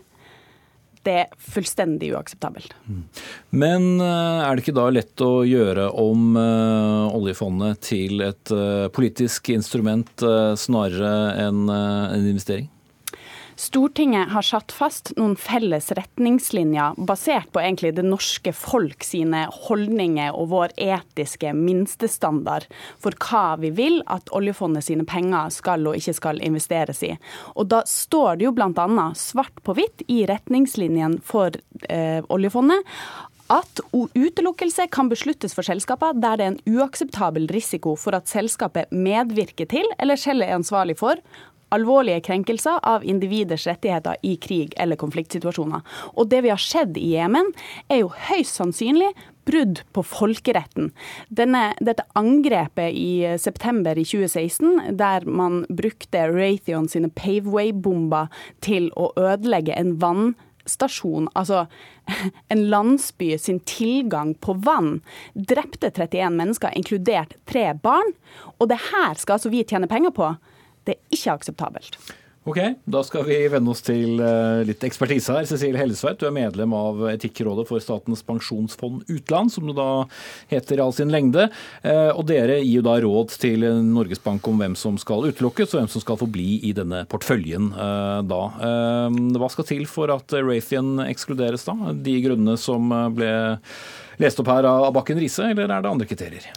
det 1.11 1.27
fullstendig 1.53 2.13
uakseptabelt. 2.15 2.75
Men 3.51 3.93
eh, 4.01 4.41
er 4.47 4.55
det 4.55 4.65
ikke 4.65 4.77
da 4.79 4.89
lett 4.95 5.27
å 5.27 5.43
gjøre 5.47 5.91
om 6.01 6.35
uh, 6.39 7.11
oljefondet 7.17 7.83
til 7.91 8.23
et 8.25 8.55
uh, 8.55 8.87
politisk 8.95 9.53
instrument 9.53 10.27
snarere 10.61 11.15
enn 11.47 11.67
en 11.71 12.27
investering? 12.27 12.71
Stortinget 13.61 14.31
har 14.33 14.43
satt 14.47 14.73
fast 14.73 15.11
noen 15.19 15.35
felles 15.37 15.91
retningslinjer 15.93 16.97
basert 17.05 17.51
på 17.53 17.61
egentlig 17.61 17.91
det 17.99 18.07
norske 18.07 18.55
folk 18.57 19.05
sine 19.05 19.43
holdninger 19.67 20.33
og 20.33 20.49
vår 20.55 20.73
etiske 20.81 21.53
minstestandard 21.53 22.65
for 23.05 23.13
hva 23.21 23.59
vi 23.61 23.69
vil 23.77 23.99
at 24.09 24.33
oljefondet 24.33 24.87
sine 24.89 25.05
penger 25.05 25.53
skal 25.53 25.85
og 25.91 25.99
ikke 26.01 26.17
skal 26.17 26.41
investeres 26.41 27.05
i. 27.05 27.13
Og 27.53 27.69
Da 27.69 27.83
står 27.85 28.41
det 28.41 28.49
jo 28.49 28.55
bl.a. 28.57 29.11
svart 29.13 29.61
på 29.61 29.77
hvitt 29.77 30.07
i 30.09 30.23
retningslinjen 30.31 31.21
for 31.21 31.53
eh, 31.93 32.25
oljefondet 32.33 32.89
at 33.51 33.81
utelukkelse 33.93 34.87
kan 34.95 35.09
besluttes 35.11 35.57
for 35.57 35.67
selskaper 35.67 36.15
der 36.15 36.39
det 36.39 36.45
er 36.45 36.53
en 36.55 36.79
uakseptabel 36.79 37.49
risiko 37.51 37.97
for 37.99 38.15
at 38.17 38.31
selskapet 38.31 38.93
medvirker 38.95 39.69
til 39.71 39.87
eller 39.99 40.19
selv 40.21 40.47
er 40.47 40.55
ansvarlig 40.55 40.97
for 41.01 41.19
alvorlige 41.75 42.23
krenkelser 42.27 42.81
av 42.87 43.05
individers 43.05 43.67
rettigheter 43.71 44.19
i 44.27 44.37
krig 44.43 44.75
eller 44.81 44.99
konfliktsituasjoner. 45.01 45.85
Og 46.17 46.31
det 46.31 46.45
vi 46.47 46.53
har 46.53 46.63
sett 46.63 46.97
i 46.99 47.15
Jemen, 47.15 47.53
er 47.89 48.03
jo 48.03 48.15
høyst 48.31 48.59
sannsynlig 48.61 49.11
brudd 49.51 49.81
på 49.95 50.05
folkeretten. 50.07 50.91
Denne, 51.29 51.71
dette 51.83 52.07
angrepet 52.19 52.95
i 52.95 53.39
september 53.41 53.99
i 53.99 54.05
2016, 54.07 54.97
der 54.99 55.27
man 55.27 55.65
brukte 55.69 56.27
Raytheon 56.31 56.89
sine 56.91 57.11
Paveway-bomber 57.15 58.31
til 58.65 58.91
å 58.99 59.11
ødelegge 59.19 59.75
en 59.79 59.97
vannstasjon, 60.03 61.31
altså 61.35 61.65
en 62.53 62.65
landsby 62.71 63.33
sin 63.39 63.63
tilgang 63.67 64.37
på 64.45 64.55
vann, 64.67 65.01
drepte 65.35 65.91
31 65.91 66.39
mennesker, 66.39 66.77
inkludert 66.77 67.37
tre 67.51 67.71
barn. 67.83 68.15
Og 68.59 68.71
det 68.71 68.81
her 68.91 69.19
skal 69.19 69.39
altså 69.39 69.53
vi 69.53 69.65
tjene 69.67 69.91
penger 69.91 70.15
på. 70.15 70.35
Det 70.87 70.97
er 70.97 71.17
ikke 71.17 71.39
akseptabelt. 71.39 72.01
Ok, 72.49 72.59
Da 72.89 73.03
skal 73.05 73.27
vi 73.29 73.37
venne 73.53 73.69
oss 73.69 73.83
til 73.85 74.17
eh, 74.25 74.63
litt 74.65 74.81
ekspertise 74.87 75.35
her. 75.37 75.45
Cecilie 75.45 75.77
Hellesveit, 75.77 76.17
du 76.19 76.25
er 76.25 76.33
medlem 76.33 76.73
av 76.73 77.03
Etikkrådet 77.11 77.67
for 77.69 77.85
Statens 77.85 78.25
pensjonsfond 78.25 79.05
utland, 79.13 79.53
som 79.53 79.69
det 79.69 79.77
da 79.77 80.07
heter 80.49 80.81
i 80.81 80.83
all 80.87 80.95
sin 80.97 81.13
lengde. 81.13 81.51
Eh, 81.85 82.09
og 82.15 82.25
dere 82.31 82.57
gir 82.63 82.81
jo 82.81 82.87
da 82.89 82.97
råd 83.05 83.37
til 83.43 83.69
Norges 83.85 84.25
Bank 84.25 84.49
om 84.49 84.65
hvem 84.65 84.73
som 84.73 84.97
skal 85.01 85.29
utelukkes, 85.29 85.75
og 85.75 85.83
hvem 85.83 85.93
som 85.93 86.05
skal 86.07 86.21
få 86.23 86.31
bli 86.33 86.49
i 86.65 86.73
denne 86.77 87.05
porteføljen 87.13 87.75
eh, 87.77 88.19
da. 88.33 88.43
Hva 89.37 89.51
skal 89.53 89.69
til 89.69 89.85
for 89.91 90.09
at 90.15 90.33
Raytheon 90.33 90.97
ekskluderes, 91.11 91.69
da? 91.69 91.93
De 91.93 92.17
grunnene 92.25 92.57
som 92.61 92.89
ble 93.15 93.35
lest 94.21 94.41
opp 94.41 94.49
her 94.49 94.69
av 94.69 94.89
Bakken 94.97 95.21
Riise, 95.21 95.53
eller 95.53 95.69
er 95.69 95.85
det 95.85 95.93
andre 95.93 96.09
kriterier? 96.09 96.49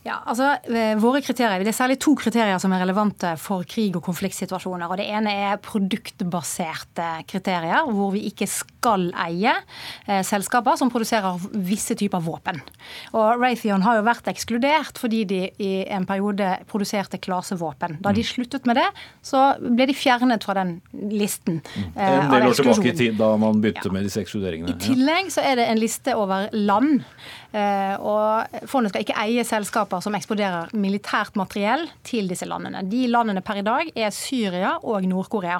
Ja, 0.00 0.16
altså 0.24 0.54
eh, 0.64 0.94
våre 1.00 1.20
kriterier, 1.20 1.60
Det 1.60 1.74
er 1.74 1.76
særlig 1.76 1.98
to 2.00 2.14
kriterier 2.16 2.56
som 2.62 2.72
er 2.72 2.80
relevante 2.80 3.34
for 3.40 3.66
krig- 3.68 3.96
og 3.98 4.04
konfliktsituasjoner. 4.06 4.88
og 4.88 4.96
Det 4.96 5.06
ene 5.12 5.34
er 5.50 5.60
produktbaserte 5.60 7.08
kriterier, 7.28 7.84
hvor 7.84 8.14
vi 8.14 8.24
ikke 8.30 8.48
skal 8.48 9.10
eie 9.26 9.52
eh, 10.06 10.22
selskaper 10.24 10.78
som 10.80 10.92
produserer 10.92 11.36
visse 11.52 11.94
typer 12.00 12.22
våpen. 12.24 12.62
Og 13.12 13.42
Raytheon 13.42 13.84
har 13.84 13.98
jo 13.98 14.06
vært 14.08 14.30
ekskludert 14.32 15.00
fordi 15.00 15.24
de 15.28 15.42
i 15.60 15.70
en 15.92 16.08
periode 16.08 16.48
produserte 16.70 17.20
klasevåpen. 17.20 17.98
Da 18.00 18.14
de 18.16 18.24
sluttet 18.24 18.64
med 18.68 18.80
det, 18.80 18.88
så 19.20 19.52
ble 19.60 19.90
de 19.90 19.96
fjernet 19.96 20.48
fra 20.48 20.56
den 20.62 20.78
listen. 21.12 21.60
Eh, 21.92 22.16
en 22.24 22.32
del 22.32 22.48
år 22.48 22.56
tilbake 22.56 22.94
i 22.94 22.96
tid, 22.96 23.20
da 23.20 23.34
man 23.36 23.60
begynte 23.60 23.90
ja. 23.90 23.94
med 23.98 24.08
disse 24.08 24.24
ekskluderingene. 24.24 24.72
I 24.72 24.80
tillegg 24.80 25.28
så 25.36 25.44
er 25.44 25.60
det 25.60 25.68
en 25.68 25.82
liste 25.82 26.16
over 26.16 26.48
land. 26.56 27.04
Eh, 27.52 27.94
og 28.00 28.66
fondet 28.70 28.92
skal 28.92 29.04
ikke 29.04 29.18
eie 29.18 29.44
selskaper 29.44 29.89
som 29.98 30.14
eksploderer 30.14 30.70
militært 30.78 31.34
materiell 31.38 31.86
til 32.06 32.30
disse 32.30 32.46
landene. 32.46 32.84
De 32.86 33.02
landene 33.10 33.42
per 33.42 33.58
i 33.58 33.66
dag 33.66 33.90
er 33.98 34.14
Syria 34.14 34.76
og 34.78 35.06
Nord-Korea. 35.10 35.58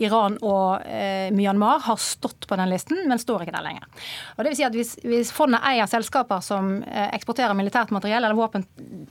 Iran 0.00 0.38
og 0.40 0.86
eh, 0.88 1.28
Myanmar 1.36 1.84
har 1.86 2.00
stått 2.00 2.48
på 2.48 2.56
den 2.56 2.72
listen, 2.72 3.04
men 3.10 3.20
står 3.20 3.44
ikke 3.44 3.56
der 3.58 3.66
lenger. 3.68 3.88
Og 4.36 4.44
det 4.44 4.52
vil 4.52 4.60
si 4.60 4.68
at 4.68 4.76
hvis, 4.76 4.96
hvis 5.04 5.32
fondet 5.36 5.64
eier 5.68 5.90
selskaper 5.90 6.44
som 6.44 6.78
eh, 6.88 7.10
eksporterer 7.16 7.56
militært 7.58 7.92
materiell 7.94 8.24
eller 8.24 8.38
våpen 8.38 8.64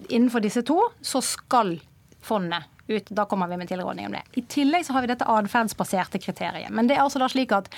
innenfor 0.09 0.41
disse 0.41 0.65
to, 0.65 0.79
så 1.05 1.21
skal 1.23 1.77
fondet 2.25 2.71
ut. 2.87 3.09
Da 3.09 3.25
kommer 3.25 3.47
vi 3.47 3.57
med 3.57 3.67
tilrådning 3.67 4.09
om 4.09 4.17
det. 4.17 4.23
I 4.33 4.41
tillegg 4.41 4.85
så 4.85 4.95
har 4.95 5.05
vi 5.05 5.11
dette 5.11 5.27
atferdsbaserte 5.29 6.21
kriteriet. 6.21 6.71
Men 6.71 6.89
det 6.89 6.97
er 6.97 7.05
altså 7.05 7.21
da 7.21 7.29
slik 7.31 7.53
at 7.55 7.69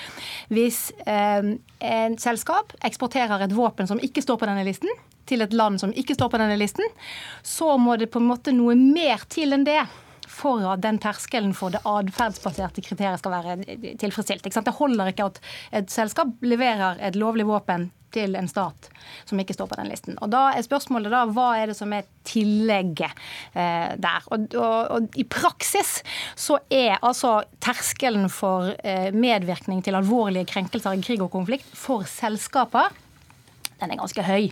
hvis 0.54 0.89
eh, 1.06 1.54
en 1.91 2.17
selskap 2.22 2.74
eksporterer 2.88 3.46
et 3.46 3.56
våpen 3.56 3.89
som 3.89 4.02
ikke 4.04 4.24
står 4.26 4.41
på 4.41 4.50
denne 4.50 4.65
listen, 4.67 4.91
til 5.28 5.43
et 5.43 5.54
land 5.54 5.82
som 5.82 5.91
ikke 5.91 6.15
står 6.15 6.32
på 6.32 6.39
denne 6.39 6.56
listen, 6.60 6.86
så 7.43 7.74
må 7.78 7.98
det 8.00 8.12
på 8.13 8.22
en 8.22 8.30
måte 8.30 8.54
noe 8.56 8.78
mer 8.80 9.26
til 9.28 9.56
enn 9.56 9.67
det 9.67 9.82
for 10.38 10.63
at 10.72 10.84
den 10.84 11.00
terskelen 11.02 11.54
for 11.58 11.74
det 11.74 11.82
atferdsbaserte 11.88 12.84
kriteriet 12.86 13.22
skal 13.22 13.34
være 13.36 13.78
tilfredsstilt. 14.00 14.48
Det 14.48 14.76
holder 14.80 15.12
ikke 15.12 15.30
at 15.32 15.39
et 15.82 15.91
selskap 15.91 16.36
leverer 16.46 17.00
et 17.04 17.17
lovlig 17.20 17.48
våpen 17.48 17.89
til 18.13 18.38
en 18.39 18.50
stat 18.50 18.89
som 19.28 19.39
ikke 19.39 19.56
står 19.56 19.70
på 19.72 19.80
den 19.80 19.89
listen. 19.91 20.17
Og 20.22 20.32
Da 20.32 20.52
er 20.54 20.65
spørsmålet 20.65 21.13
da, 21.13 21.24
hva 21.32 21.50
er 21.60 21.72
det 21.72 21.78
som 21.80 21.93
er 21.96 22.08
tillegget 22.28 23.12
eh, 23.54 23.96
der. 23.98 24.28
Og, 24.32 24.48
og, 24.56 24.78
og, 24.91 25.10
I 25.15 25.26
praksis 25.28 26.02
så 26.36 26.60
er 26.70 26.98
altså 27.02 27.39
terskelen 27.63 28.30
for 28.32 28.74
eh, 28.84 29.10
medvirkning 29.15 29.84
til 29.86 29.98
alvorlige 30.00 30.50
krenkelser 30.52 30.98
i 30.98 31.04
krig 31.04 31.24
og 31.24 31.32
konflikt 31.34 31.70
for 31.78 32.08
selskaper 32.10 32.91
den 33.81 33.93
er 33.93 33.99
ganske 33.99 34.25
høy. 34.25 34.49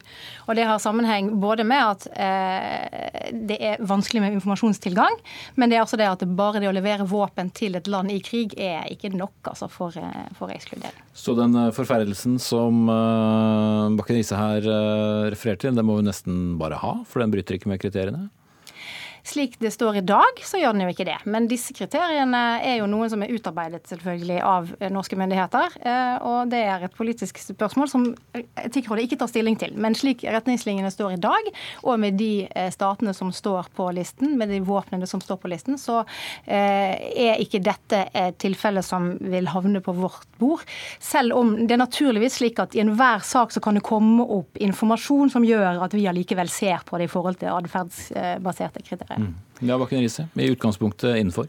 Og 0.47 0.55
Det 0.55 0.65
har 0.67 0.81
sammenheng 0.81 1.31
både 1.41 1.65
med 1.67 1.81
at 1.81 2.07
eh, 2.13 3.31
det 3.33 3.57
er 3.59 3.83
vanskelig 3.85 4.23
med 4.23 4.38
informasjonstilgang, 4.38 5.17
men 5.55 5.71
det 5.71 5.79
er 5.79 5.85
også 5.85 5.99
det 5.99 6.09
at 6.09 6.25
bare 6.38 6.61
det 6.63 6.69
å 6.69 6.75
levere 6.75 7.07
våpen 7.09 7.51
til 7.55 7.77
et 7.79 7.89
land 7.91 8.13
i 8.13 8.21
krig 8.23 8.55
er 8.57 8.88
ikke 8.91 9.13
nok 9.15 9.51
altså, 9.51 9.69
for, 9.71 9.95
eh, 9.97 10.29
for 10.38 10.49
å 10.49 10.55
ekskludere. 10.55 11.05
Så 11.15 11.35
den 11.38 11.55
eh, 11.57 11.73
forferdelsen 11.75 12.39
som 12.43 12.85
eh, 12.91 13.95
Bakken 13.97 14.19
Riise 14.19 14.39
her 14.39 14.65
eh, 14.65 15.29
refererte 15.33 15.67
til, 15.67 15.77
den 15.77 15.88
må 15.88 15.99
vi 15.99 16.09
nesten 16.09 16.57
bare 16.61 16.79
ha, 16.81 16.97
for 17.09 17.23
den 17.23 17.33
bryter 17.33 17.57
ikke 17.57 17.71
med 17.71 17.81
kriteriene? 17.81 18.27
Slik 19.25 19.55
det 19.59 19.71
står 19.73 19.95
i 19.97 20.01
dag, 20.05 20.38
så 20.45 20.59
gjør 20.61 20.75
den 20.75 20.83
jo 20.85 20.91
ikke 20.93 21.07
det. 21.07 21.15
Men 21.25 21.47
disse 21.49 21.73
kriteriene 21.73 22.41
er 22.61 22.75
jo 22.77 22.85
noen 22.89 23.09
som 23.09 23.23
er 23.25 23.31
utarbeidet 23.33 23.88
selvfølgelig 23.89 24.35
av 24.45 24.67
eh, 24.77 24.91
norske 24.93 25.17
myndigheter. 25.17 25.77
Eh, 25.81 26.17
og 26.21 26.51
det 26.51 26.59
er 26.61 26.85
et 26.85 26.93
politisk 26.93 27.41
spørsmål 27.41 27.89
som 27.89 28.05
Etikkrådet 28.35 29.07
ikke 29.07 29.17
tar 29.23 29.31
stilling 29.31 29.57
til. 29.57 29.73
Men 29.81 29.97
slik 29.97 30.21
retningslinjene 30.29 30.91
står 30.93 31.15
i 31.15 31.21
dag, 31.23 31.49
og 31.81 31.97
med 32.03 32.19
de 32.21 32.45
eh, 32.45 32.69
statene 32.73 33.15
som 33.17 33.31
står 33.33 33.71
på 33.73 33.88
listen, 33.97 34.35
med 34.38 34.53
de 34.53 34.61
våpnene 34.65 35.09
som 35.09 35.23
står 35.23 35.41
på 35.41 35.49
listen, 35.49 35.79
så 35.81 36.03
er 36.45 37.39
ikke 37.41 37.63
dette 37.63 38.03
et 38.15 38.38
tilfelle 38.41 38.83
som 38.85 39.07
vil 39.21 39.47
havne 39.49 39.81
på 39.83 39.93
vårt 39.95 40.27
bord. 40.39 40.61
Selv 41.01 41.33
om 41.38 41.55
det 41.63 41.75
er 41.75 41.81
naturligvis 41.81 42.38
slik 42.39 42.61
at 42.61 42.75
i 42.77 42.83
enhver 42.83 43.25
sak 43.25 43.53
så 43.55 43.63
kan 43.63 43.77
det 43.77 43.85
komme 43.85 44.25
opp 44.38 44.59
informasjon 44.61 45.33
som 45.33 45.47
gjør 45.47 45.81
at 45.85 45.95
vi 45.97 46.05
allikevel 46.09 46.51
ser 46.51 46.85
på 46.85 46.99
det 46.99 47.09
i 47.09 47.11
forhold 47.11 47.39
til 47.41 47.53
atferdsbaserte 47.55 48.85
kriterier. 48.85 49.14
Mm. 49.17 49.34
Ja, 49.63 49.78
Bakken 49.80 50.04
Riise, 50.04 50.28
i 50.36 50.49
utgangspunktet 50.51 51.15
innenfor. 51.15 51.47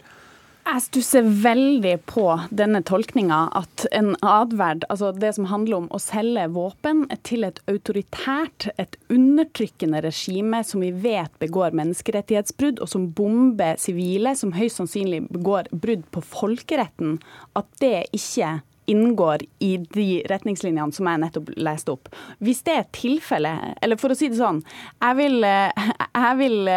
Jeg 0.66 0.82
stusser 0.82 1.26
veldig 1.44 1.92
på 2.10 2.24
denne 2.50 2.80
tolkninga 2.82 3.38
at 3.54 3.84
en 3.94 4.16
adverd, 4.26 4.82
altså 4.90 5.12
det 5.14 5.30
som 5.36 5.46
handler 5.46 5.78
om 5.78 5.86
å 5.94 6.00
selge 6.02 6.48
våpen 6.56 7.04
til 7.26 7.46
et 7.46 7.60
autoritært, 7.70 8.66
et 8.74 8.98
undertrykkende 9.06 10.00
regime 10.02 10.64
som 10.66 10.82
vi 10.82 10.90
vet 10.90 11.30
begår 11.38 11.76
menneskerettighetsbrudd, 11.78 12.82
og 12.82 12.90
som 12.90 13.06
bomber 13.14 13.78
sivile, 13.78 14.34
som 14.34 14.56
høyst 14.58 14.82
sannsynlig 14.82 15.28
begår 15.30 15.70
brudd 15.70 16.02
på 16.10 16.24
folkeretten, 16.34 17.20
at 17.54 17.70
det 17.78 18.08
ikke 18.18 18.56
inngår 18.86 19.44
i 19.62 19.76
de 19.94 20.08
retningslinjene 20.30 20.94
som 20.94 21.08
jeg 21.10 21.22
nettopp 21.22 21.52
leste 21.58 21.94
opp. 21.96 22.10
Hvis 22.44 22.62
det 22.66 22.78
er 22.78 22.88
tilfellet, 22.96 23.76
eller 23.82 24.00
for 24.00 24.12
å 24.12 24.18
si 24.18 24.30
det 24.32 24.40
sånn, 24.40 24.62
jeg 25.02 25.18
vil, 25.20 25.46
jeg 25.46 26.40
vil 26.40 26.72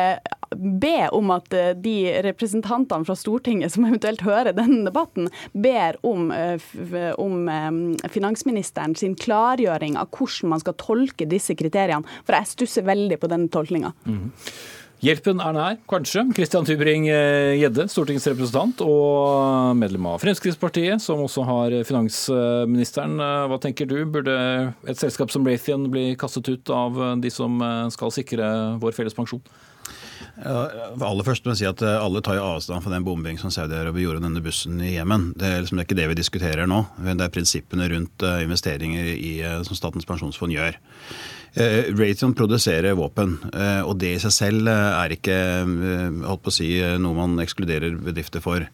be 0.56 1.10
om 1.14 1.32
at 1.34 1.54
eh, 1.54 1.72
de 1.78 1.96
representantene 2.26 3.06
fra 3.08 3.16
Stortinget 3.18 3.74
som 3.74 3.86
eventuelt 3.88 4.24
hører 4.26 4.56
denne 4.58 4.84
debatten, 4.88 5.30
ber 5.54 6.00
om, 6.08 6.32
eh, 6.34 6.60
om 7.22 7.48
eh, 7.50 8.10
finansministeren 8.10 8.96
sin 8.98 9.16
klargjøring 9.20 9.98
av 10.00 10.10
hvordan 10.16 10.56
man 10.56 10.64
skal 10.64 10.78
tolke 10.82 11.30
disse 11.30 11.56
kriteriene. 11.60 12.08
For 12.26 12.38
jeg 12.38 12.54
stusser 12.56 12.88
veldig 12.90 13.20
på 13.22 13.32
denne 13.32 13.52
tolkninga. 13.54 13.94
Mm. 14.10 14.30
Hjelpen 15.00 15.40
er 15.40 15.54
nær, 15.56 15.78
kanskje. 15.88 16.26
Kristian 16.36 16.66
Tybring-Gjedde, 16.68 17.86
stortingsrepresentant 17.88 18.82
og 18.84 19.78
medlem 19.80 20.10
av 20.12 20.18
Fremskrittspartiet, 20.20 21.00
som 21.00 21.22
også 21.24 21.46
har 21.48 21.76
finansministeren. 21.88 23.16
Hva 23.48 23.62
tenker 23.64 23.88
du, 23.88 23.96
burde 24.12 24.36
et 24.84 25.00
selskap 25.00 25.32
som 25.32 25.48
Raytheon 25.48 25.88
bli 25.94 26.04
kastet 26.20 26.52
ut 26.52 26.74
av 26.76 27.00
de 27.24 27.32
som 27.32 27.64
skal 27.96 28.12
sikre 28.12 28.52
vår 28.84 28.98
felles 28.98 29.16
pensjon? 29.16 29.40
Aller 30.44 31.26
først 31.28 31.46
må 31.46 31.54
jeg 31.54 31.62
si 31.62 31.68
at 31.70 31.82
eh, 31.86 31.98
Alle 32.00 32.22
tar 32.26 32.38
jo 32.40 32.46
avstand 32.46 32.84
fra 32.86 32.94
den 32.94 33.06
bombing 33.08 33.40
som 33.42 33.52
Saudi-Arabia 33.54 34.06
gjorde 34.06 34.24
denne 34.26 34.44
bussen 34.44 34.80
i 34.84 34.94
Jemen. 34.96 35.32
Det 35.40 35.48
er 35.48 35.64
liksom 35.64 35.82
ikke 35.84 35.98
det 36.00 36.08
vi 36.12 36.20
diskuterer 36.20 36.70
nå. 36.70 36.84
Det 37.02 37.18
er 37.18 37.34
prinsippene 37.34 37.90
rundt 37.92 38.26
eh, 38.26 38.44
investeringer 38.46 39.12
i, 39.16 39.34
eh, 39.44 39.60
som 39.68 39.78
Statens 39.78 40.08
pensjonsfond 40.10 40.56
gjør. 40.56 40.80
Raytheon 41.60 42.36
produserer 42.38 42.94
våpen, 42.94 43.32
og 43.82 43.96
det 44.00 44.12
i 44.14 44.20
seg 44.22 44.32
selv 44.36 44.68
er 44.70 45.16
ikke 45.16 45.34
holdt 45.66 46.44
på 46.46 46.52
å 46.52 46.54
si, 46.54 46.68
noe 47.02 47.18
man 47.18 47.42
ekskluderer 47.42 47.98
bedrifter 48.06 48.44
for. 48.44 48.68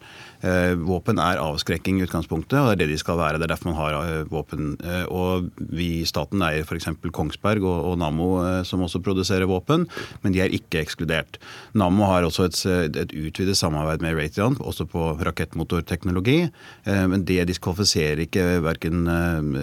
Eh, 0.46 0.74
våpen 0.78 1.18
er 1.18 1.40
avskrekking 1.42 1.98
i 1.98 2.04
utgangspunktet, 2.06 2.58
og 2.60 2.68
det 2.68 2.74
er 2.76 2.80
det 2.84 2.92
de 2.92 3.00
skal 3.00 3.18
være. 3.18 3.40
Det 3.40 3.48
er 3.48 3.52
derfor 3.54 3.72
man 3.72 3.78
har 3.80 3.96
eh, 3.98 4.28
våpen. 4.30 4.74
Eh, 4.78 5.04
og 5.10 5.48
vi 5.58 5.88
i 6.00 6.06
staten 6.06 6.44
eier 6.46 6.66
f.eks. 6.66 6.88
Kongsberg 7.16 7.64
og, 7.66 7.78
og 7.90 7.96
Nammo, 8.00 8.28
som 8.66 8.84
også 8.84 9.00
produserer 9.04 9.48
våpen, 9.50 9.86
men 10.22 10.34
de 10.34 10.42
er 10.44 10.54
ikke 10.54 10.82
ekskludert. 10.82 11.40
Nammo 11.78 12.06
har 12.10 12.26
også 12.26 12.46
et, 12.46 12.60
et 13.02 13.14
utvidet 13.16 13.56
samarbeid 13.58 14.04
med 14.04 14.16
Raytheon, 14.18 14.58
også 14.60 14.86
på 14.90 15.08
rakettmotorteknologi, 15.24 16.36
men 16.84 17.24
det 17.26 17.46
diskvalifiserer 17.48 18.22
ikke 18.26 18.44
verken 18.64 19.06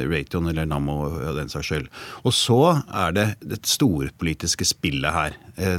Raytheon 0.10 0.50
eller 0.52 0.68
Nammo 0.70 0.98
den 1.38 1.52
saks 1.52 1.70
skyld. 1.70 1.90
Og 2.24 2.36
så 2.36 2.60
er 2.88 3.16
det 3.16 3.28
det 3.44 3.62
storpolitiske 3.70 4.68
spillet 4.68 5.16
her, 5.16 5.38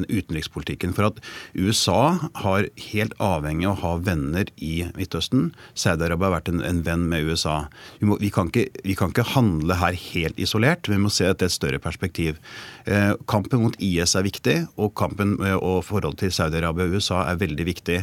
utenrikspolitikken. 0.09 0.95
For 0.97 1.11
at 1.11 1.21
USA 1.59 2.31
har 2.45 2.69
helt 2.93 3.17
avhengig 3.23 3.69
av 3.71 3.75
å 3.75 3.83
ha 3.83 3.95
venner 4.11 4.53
i 4.63 4.85
Midtøsten. 4.99 5.51
Saudi-Arabia 5.79 6.29
har 6.29 6.35
vært 6.37 6.51
en, 6.53 6.63
en, 6.65 6.83
venn 6.87 7.07
med 7.11 7.27
USA. 7.29 7.65
Vi, 8.01 8.09
må, 8.09 8.19
vi, 8.21 8.31
kan 8.35 8.51
ikke, 8.51 8.67
vi, 8.85 8.97
kan 8.99 9.13
ikke, 9.13 9.27
handle 9.35 9.79
her 9.81 9.97
helt 9.97 10.39
isolert, 10.41 10.89
vi 10.91 10.99
må 11.01 11.11
se 11.13 11.27
dette 11.29 11.47
i 11.47 11.51
et 11.51 11.55
større 11.55 11.81
perspektiv. 11.83 12.39
Eh, 12.87 13.13
kampen 13.31 13.65
mot 13.65 13.79
IS 13.83 14.15
er 14.19 14.27
viktig, 14.27 14.57
og 14.77 14.93
kampen 14.99 15.37
eh, 15.43 15.57
og 15.57 15.83
forholdet 15.89 16.25
til 16.25 16.35
Saudi-Arabia 16.37 16.89
og 16.89 16.99
USA 16.99 17.23
er 17.31 17.41
veldig 17.41 17.67
viktig. 17.69 18.01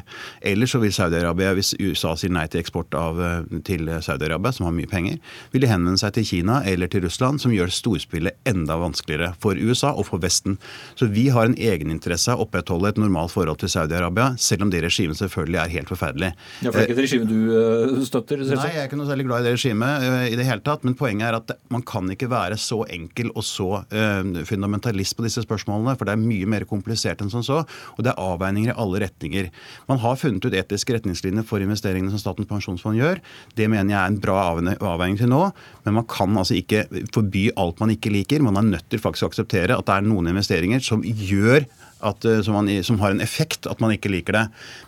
Ellers 0.54 0.75
så 0.75 0.82
vil 0.84 0.93
Saudi-Arabia, 0.95 1.54
hvis 1.58 1.73
USA 1.80 2.15
sier 2.19 2.34
nei 2.34 2.47
til 2.51 2.63
eksport 2.63 2.95
av, 2.97 3.21
eh, 3.21 3.62
til 3.67 3.89
Saudi-Arabia, 4.01 4.54
som 4.56 4.67
har 4.67 4.75
mye 4.75 4.89
penger, 4.89 5.19
vil 5.54 5.65
de 5.65 5.71
henvende 5.71 6.01
seg 6.01 6.15
til 6.17 6.27
Kina 6.27 6.62
eller 6.67 6.91
til 6.91 7.06
Russland, 7.06 7.41
som 7.43 7.54
gjør 7.56 7.73
storspillet 7.73 8.39
enda 8.49 8.80
vanskeligere 8.82 9.34
for 9.41 9.60
USA 9.60 9.93
og 9.93 10.08
for 10.10 10.23
Vesten. 10.23 10.58
Så 10.99 11.10
vi 11.12 11.30
har 11.34 11.47
en 11.47 11.58
egeninteresse 11.58 12.34
av 12.34 12.41
å 12.41 12.47
opprettholde 12.47 12.91
et 12.91 13.01
normalt 13.01 13.34
forhold 13.34 13.62
til 13.62 13.71
Saudi-Arabia, 13.71 14.34
selv 14.41 14.65
om 14.65 14.73
det 14.73 14.84
regimet 14.84 15.19
selvfølgelig 15.19 15.62
er 15.62 15.73
helt 15.75 15.91
forferdelig. 15.91 16.32
Ja, 16.65 16.70
det 16.71 16.81
er 16.81 16.88
ikke 16.88 16.95
et 16.95 17.03
regime 17.03 17.27
du 17.29 17.38
uh, 17.51 18.01
støtter? 18.07 18.41
Selvsagt. 18.41 18.62
Nei, 18.62 18.73
jeg 18.75 18.81
er 18.84 18.89
ikke 18.89 18.99
noe 18.99 19.10
særlig 19.10 19.25
glad 19.27 19.43
i 19.43 19.47
det 19.47 19.53
regimet 19.55 20.05
uh, 20.05 20.23
i 20.29 20.38
det 20.39 20.45
hele 20.47 20.63
tatt. 20.65 20.86
Men 20.88 20.95
poenget 20.99 21.27
er 21.27 21.38
at 21.38 21.53
man 21.73 21.84
kan 21.88 22.10
ikke 22.13 22.29
være 22.31 22.57
så 22.62 22.81
enkel 22.91 23.31
og 23.34 23.45
så 23.47 23.69
uh, 23.84 24.41
fundamentalist 24.47 25.17
på 25.17 25.25
disse 25.25 25.43
spørsmålene. 25.45 25.95
For 25.99 26.10
det 26.10 26.15
er 26.15 26.23
mye 26.23 26.49
mer 26.49 26.65
komplisert 26.69 27.23
enn 27.23 27.31
som 27.34 27.45
så. 27.45 27.62
Og 27.97 28.05
det 28.05 28.13
er 28.13 28.23
avveininger 28.23 28.73
i 28.73 28.77
alle 28.86 29.03
retninger. 29.05 29.51
Man 29.91 30.01
har 30.03 30.19
funnet 30.21 30.47
ut 30.47 30.57
etiske 30.57 30.97
retningslinjer 30.97 31.47
for 31.47 31.63
investeringene 31.63 32.13
som 32.13 32.21
Statens 32.23 32.49
pensjonsfond 32.49 32.99
gjør. 32.99 33.21
Det 33.57 33.69
mener 33.71 33.93
jeg 33.93 33.99
er 34.01 34.13
en 34.13 34.21
bra 34.23 34.39
avveining 34.51 35.19
til 35.21 35.31
nå. 35.31 35.43
Men 35.86 35.99
man 35.99 36.10
kan 36.10 36.36
altså 36.38 36.57
ikke 36.57 36.86
forby 37.13 37.49
alt 37.60 37.81
man 37.84 37.93
ikke 37.95 38.13
liker. 38.13 38.43
Man 38.45 38.59
er 38.59 38.69
nødt 38.76 38.89
til 38.91 39.01
faktisk 39.01 39.28
å 39.28 39.32
akseptere 39.32 39.78
at 39.78 39.88
det 39.88 39.97
er 39.97 40.07
noen 40.07 40.32
investeringer 40.34 40.84
som 40.86 41.03
gjør 41.05 41.65
at, 42.02 42.26
eh, 42.26 42.41
som, 42.45 42.56
man, 42.58 42.70
som, 42.84 42.99
har 43.02 43.14
en 43.16 43.22
effekt, 43.22 43.68
at 43.70 43.80
man 43.84 43.93
ikke 43.95 44.12
liker 44.12 44.36
det. 44.36 44.43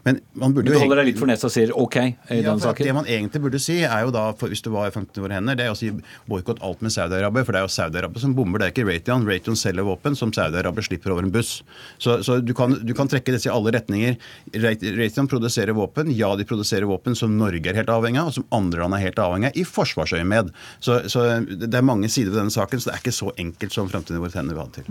Men 0.07 0.19
man 0.39 0.55
burde. 0.55 0.71
Du 0.71 0.79
holder 0.79 1.01
deg 1.01 1.11
litt 1.11 1.21
for 1.21 1.29
nesa 1.29 1.47
og 1.49 1.53
sier 1.53 1.73
OK 1.77 1.97
i 2.01 2.07
ja, 2.39 2.41
den 2.49 2.61
saken? 2.63 2.87
Det 2.87 2.95
man 2.97 3.09
egentlig 3.09 3.43
burde 3.45 3.61
si, 3.61 3.79
er 3.85 4.05
jo 4.05 4.13
da, 4.15 4.25
hvis 4.39 4.63
det 4.65 4.73
var 4.73 4.89
i 4.89 4.93
15 4.93 5.21
våre 5.23 5.37
hender, 5.37 5.57
det 5.59 5.67
er 5.67 5.73
å 5.73 5.77
si 5.77 5.91
boikott 6.29 6.61
alt 6.65 6.83
med 6.85 6.93
Saudi-Arabia. 6.95 7.45
For 7.45 7.55
det 7.55 7.61
er 7.61 7.67
jo 7.67 7.73
Saudi-Arabia 7.75 8.23
som 8.23 8.35
bomber, 8.37 8.61
det 8.61 8.69
er 8.69 8.75
ikke 8.75 8.87
Raytheon. 8.89 9.27
Raytheon 9.29 9.59
selger 9.59 9.87
våpen 9.87 10.17
som 10.19 10.33
Saudi-Arabia 10.35 10.87
slipper 10.89 11.15
over 11.15 11.27
en 11.27 11.33
buss. 11.33 11.55
Så, 11.97 12.19
så 12.25 12.39
du, 12.43 12.53
kan, 12.57 12.77
du, 12.81 12.93
kan, 12.97 13.11
trekke 13.11 13.35
dette 13.35 13.49
i 13.49 13.53
alle 13.53 13.73
retninger. 13.75 14.17
Raytheon 14.63 15.29
produserer 15.31 15.75
våpen. 15.77 16.11
Ja, 16.17 16.33
de 16.39 16.47
produserer 16.49 16.89
våpen 16.89 17.17
som 17.19 17.37
Norge 17.39 17.71
er 17.71 17.81
helt 17.81 17.91
avhengig 17.93 18.21
av, 18.21 18.31
og 18.31 18.37
som 18.39 18.47
andre 18.55 18.85
land 18.85 18.97
er 18.97 19.07
helt 19.07 19.21
avhengig 19.21 19.51
av, 19.51 19.59
i 19.59 19.67
forsvarsøyemed. 19.67 20.53
Så, 20.83 21.01
så 21.11 21.27
det 21.43 21.71
er 21.77 21.85
mange 21.85 22.09
sider 22.11 22.33
ved 22.33 22.43
denne 22.43 22.53
saken, 22.53 22.81
så 22.81 22.89
det 22.89 22.97
er 22.97 23.03
ikke 23.03 23.15
så 23.15 23.33
enkelt 23.37 23.75
som 23.75 23.91
Fremtiden 23.93 24.17
i 24.17 24.23
våre 24.23 24.33
hender 24.39 24.57
vil 24.57 24.63
ha 24.63 24.71
det 24.71 24.83
til. 24.83 24.89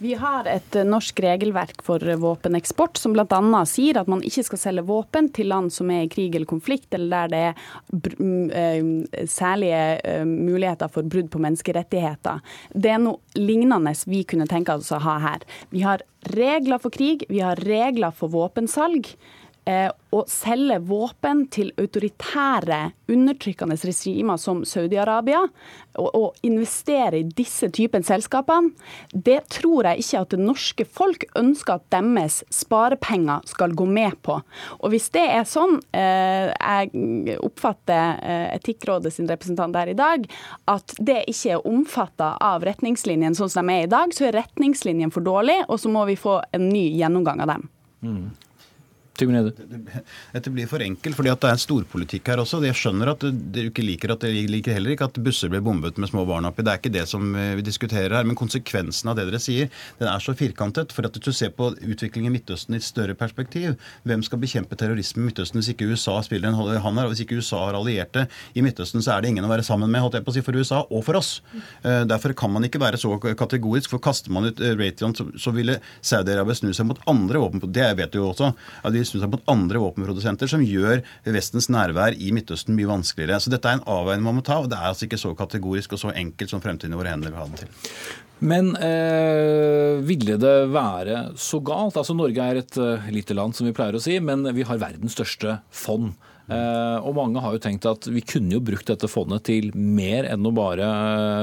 Vi 0.00 0.14
har 0.16 0.46
et 0.48 0.76
norsk 0.88 1.18
regelverk 1.20 1.82
for 1.84 2.00
våpeneksport 2.00 2.96
som 2.96 3.12
bl.a. 3.12 3.40
sier 3.68 3.98
at 4.00 4.08
man 4.08 4.22
ikke 4.24 4.46
skal 4.46 4.60
selge 4.62 4.84
våpen 4.88 5.28
til 5.36 5.50
land 5.52 5.68
som 5.74 5.90
er 5.92 6.06
i 6.06 6.08
krig 6.08 6.32
eller 6.38 6.48
konflikt, 6.48 6.88
eller 6.96 7.28
der 7.28 7.52
det 7.92 8.14
er 8.14 8.54
eh, 8.56 9.26
særlige 9.28 9.82
eh, 10.00 10.24
muligheter 10.24 10.88
for 10.88 11.04
brudd 11.04 11.28
på 11.34 11.42
menneskerettigheter. 11.44 12.40
Det 12.72 12.94
er 12.94 13.02
noe 13.02 13.20
lignende 13.36 13.92
vi 14.08 14.22
kunne 14.24 14.48
tenke 14.48 14.78
oss 14.80 14.88
å 14.96 15.02
ha 15.04 15.18
her. 15.20 15.44
Vi 15.68 15.84
har 15.84 16.00
regler 16.32 16.80
for 16.80 16.96
krig, 16.96 17.26
vi 17.28 17.44
har 17.44 17.60
regler 17.60 18.16
for 18.16 18.32
våpensalg. 18.32 19.12
Eh, 19.68 19.90
å 20.10 20.22
selge 20.26 20.78
våpen 20.88 21.42
til 21.52 21.68
autoritære, 21.78 22.78
undertrykkende 23.12 23.76
regimer 23.84 24.40
som 24.40 24.62
Saudi-Arabia, 24.66 25.42
og, 26.00 26.08
og, 26.08 26.40
investere 26.46 27.20
i 27.20 27.26
disse 27.36 27.68
typen 27.76 28.02
selskapene, 28.06 28.72
det 29.12 29.42
tror 29.52 29.90
jeg 29.90 30.02
ikke 30.02 30.24
at 30.24 30.32
det 30.32 30.40
norske 30.40 30.86
folk 30.88 31.28
ønsker 31.38 31.76
at 31.76 31.86
deres 31.92 32.40
sparepenger 32.50 33.44
skal 33.52 33.76
gå 33.76 33.86
med 33.86 34.16
på. 34.24 34.40
Og 34.80 34.94
hvis 34.94 35.10
det 35.14 35.26
er 35.28 35.46
sånn, 35.46 35.78
eh, 35.92 36.48
jeg 36.48 37.38
oppfatter 37.44 38.18
eh, 38.24 38.48
Etikkrådet 38.56 39.12
sin 39.14 39.28
representant 39.30 39.76
her 39.76 39.92
i 39.92 39.98
dag, 39.98 40.24
at 40.72 40.98
det 40.98 41.20
ikke 41.30 41.58
er 41.58 41.70
omfatta 41.70 42.32
av 42.40 42.64
retningslinjene 42.66 43.36
sånn 43.36 43.52
som 43.52 43.68
de 43.68 43.76
er 43.76 43.86
i 43.86 43.92
dag, 43.92 44.16
så 44.16 44.30
er 44.30 44.40
retningslinjene 44.40 45.14
for 45.14 45.26
dårlige, 45.26 45.68
og 45.68 45.84
så 45.84 45.92
må 45.92 46.08
vi 46.08 46.18
få 46.18 46.40
en 46.56 46.70
ny 46.72 46.88
gjennomgang 46.96 47.44
av 47.44 47.54
dem. 47.54 47.68
Mm. 48.00 48.30
Dette 49.28 50.52
blir 50.54 50.70
for 50.70 50.82
enkelt, 50.84 51.16
fordi 51.18 51.32
at 51.32 51.42
det 51.44 51.52
er 51.52 51.62
storpolitikk 51.64 52.30
her 52.32 52.42
også. 52.42 52.62
Jeg 52.64 52.78
skjønner 52.78 53.12
at 53.14 53.24
dere 53.26 53.70
ikke 53.72 53.84
liker 53.84 54.14
at 54.14 54.24
dere 54.24 54.46
liker 54.50 54.76
heller 54.76 54.94
ikke 54.94 55.10
at 55.10 55.20
busser 55.22 55.52
blir 55.52 55.64
bombet 55.64 55.98
med 56.00 56.10
små 56.10 56.24
barn 56.28 56.48
oppi. 56.48 56.64
Det 56.66 56.72
er 56.72 56.82
ikke 56.82 56.94
det 56.94 57.06
som 57.10 57.34
eh, 57.34 57.54
vi 57.58 57.66
diskuterer 57.66 58.16
her. 58.16 58.28
Men 58.28 58.38
konsekvensen 58.38 59.10
av 59.10 59.18
det 59.18 59.28
dere 59.28 59.42
sier, 59.42 59.70
den 60.00 60.10
er 60.10 60.22
så 60.22 60.34
firkantet. 60.36 60.94
For 60.96 61.06
at 61.06 61.16
hvis 61.16 61.26
du 61.26 61.36
ser 61.36 61.54
på 61.56 61.70
utviklingen 61.74 62.30
i 62.30 62.36
Midtøsten 62.38 62.76
i 62.76 62.80
et 62.80 62.86
større 62.86 63.16
perspektiv. 63.18 63.76
Hvem 64.08 64.22
skal 64.26 64.40
bekjempe 64.42 64.78
terrorisme 64.78 65.22
i 65.22 65.28
Midtøsten 65.28 65.60
hvis 65.60 65.72
ikke 65.74 65.88
USA 65.90 66.16
spiller 66.24 66.50
en 66.50 66.80
han 66.84 67.00
her? 67.00 67.10
Hvis 67.10 67.24
ikke 67.24 67.40
USA 67.40 67.64
har 67.66 67.78
allierte 67.78 68.26
i 68.54 68.64
Midtøsten, 68.64 69.02
så 69.04 69.16
er 69.16 69.24
det 69.24 69.32
ingen 69.32 69.46
å 69.46 69.50
være 69.50 69.66
sammen 69.66 69.90
med, 69.90 70.02
holdt 70.04 70.18
jeg 70.18 70.26
på 70.26 70.32
å 70.32 70.36
si, 70.36 70.44
for 70.46 70.58
USA 70.58 70.82
og 70.86 71.04
for 71.06 71.20
oss. 71.20 71.32
Eh, 71.82 72.02
derfor 72.08 72.34
kan 72.36 72.52
man 72.54 72.66
ikke 72.66 72.82
være 72.82 73.00
så 73.00 73.16
kategorisk. 73.18 73.92
For 73.92 74.02
kaster 74.02 74.32
man 74.34 74.50
ut 74.50 74.62
eh, 74.62 74.76
Raytheon, 74.78 75.16
så 75.16 75.54
ville 75.54 75.78
Saudi-Arabia 76.00 76.58
snu 76.58 76.72
seg 76.76 76.88
mot 76.88 77.00
andre 77.10 77.42
våpen. 77.42 77.64
Det 77.70 77.88
vet 77.98 78.14
du 78.14 78.20
jo 78.20 78.30
også. 78.30 78.52
At 78.84 78.94
de 78.94 79.04
snu 79.10 79.20
seg 79.22 79.32
mot 79.32 79.44
andre 79.50 79.82
våpenprodusenter, 79.82 80.50
som 80.50 80.64
gjør 80.64 81.02
Vestens 81.34 81.70
nærvær 81.72 82.16
i 82.16 82.32
Midtøsten 82.34 82.76
mye 82.78 82.90
vanskeligere. 82.90 83.40
Så 83.42 83.52
dette 83.52 83.68
er 83.68 83.78
en 83.78 83.86
avveining 83.90 84.26
man 84.26 84.40
må 84.40 84.46
ta, 84.46 84.60
og 84.62 84.70
det 84.70 84.78
er 84.78 84.90
altså 84.90 85.06
ikke 85.08 85.20
så 85.20 85.34
kategorisk 85.38 85.94
og 85.96 86.02
så 86.04 86.14
enkelt 86.16 86.52
som 86.52 86.62
fremtiden 86.64 86.96
i 86.96 87.00
våre 87.00 87.12
hender 87.12 87.32
vil 87.32 87.42
ha 87.42 87.48
det 87.50 87.64
til. 87.64 87.94
Men 88.40 88.72
eh, 88.80 90.00
ville 90.06 90.38
det 90.40 90.56
være 90.72 91.26
så 91.36 91.60
galt? 91.60 91.98
Altså 92.00 92.16
Norge 92.16 92.40
er 92.40 92.62
et 92.62 92.78
uh, 92.80 93.10
lite 93.12 93.36
land, 93.36 93.52
som 93.56 93.68
vi 93.68 93.74
pleier 93.76 93.98
å 93.98 94.00
si, 94.00 94.16
men 94.24 94.48
vi 94.56 94.64
har 94.64 94.80
verdens 94.80 95.18
største 95.18 95.58
fond. 95.68 96.14
Eh, 96.50 96.98
og 97.06 97.14
mange 97.14 97.42
har 97.42 97.54
jo 97.54 97.62
tenkt 97.62 97.86
at 97.86 98.08
vi 98.10 98.22
kunne 98.26 98.56
jo 98.56 98.62
brukt 98.64 98.88
dette 98.90 99.08
fondet 99.10 99.44
til 99.46 99.70
mer 99.74 100.26
enn 100.32 100.46
å 100.46 100.52
bare 100.54 100.88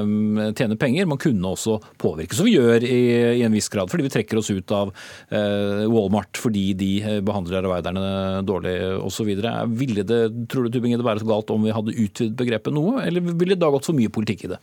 eh, 0.04 0.52
tjene 0.58 0.78
penger. 0.80 1.08
Man 1.10 1.22
kunne 1.22 1.54
også 1.54 1.78
påvirke, 2.02 2.36
som 2.36 2.48
vi 2.48 2.58
gjør 2.58 2.84
i, 2.84 3.44
en 3.46 3.56
viss 3.56 3.72
grad. 3.72 3.92
Fordi 3.92 4.08
vi 4.08 4.14
trekker 4.14 4.42
oss 4.42 4.52
ut 4.52 4.74
av 4.76 4.92
eh, 5.30 5.86
Walmart 5.88 6.40
fordi 6.42 6.68
de 6.78 6.92
behandler 7.26 7.62
arbeiderne 7.62 8.44
dårlig 8.48 8.76
osv. 9.00 9.32
Ville 9.78 10.06
det, 10.08 10.22
tror 10.52 10.68
du 10.68 10.76
Tubing, 10.76 10.98
det 10.98 11.08
være 11.08 11.24
så 11.24 11.32
galt 11.32 11.56
om 11.56 11.64
vi 11.64 11.76
hadde 11.76 11.96
utvidet 11.96 12.38
begrepet 12.38 12.76
noe, 12.76 13.02
eller 13.06 13.24
ville 13.32 13.56
det 13.56 13.64
da 13.64 13.72
gått 13.74 13.88
for 13.88 13.98
mye 13.98 14.12
politikk 14.14 14.48
i 14.48 14.56
det? 14.56 14.62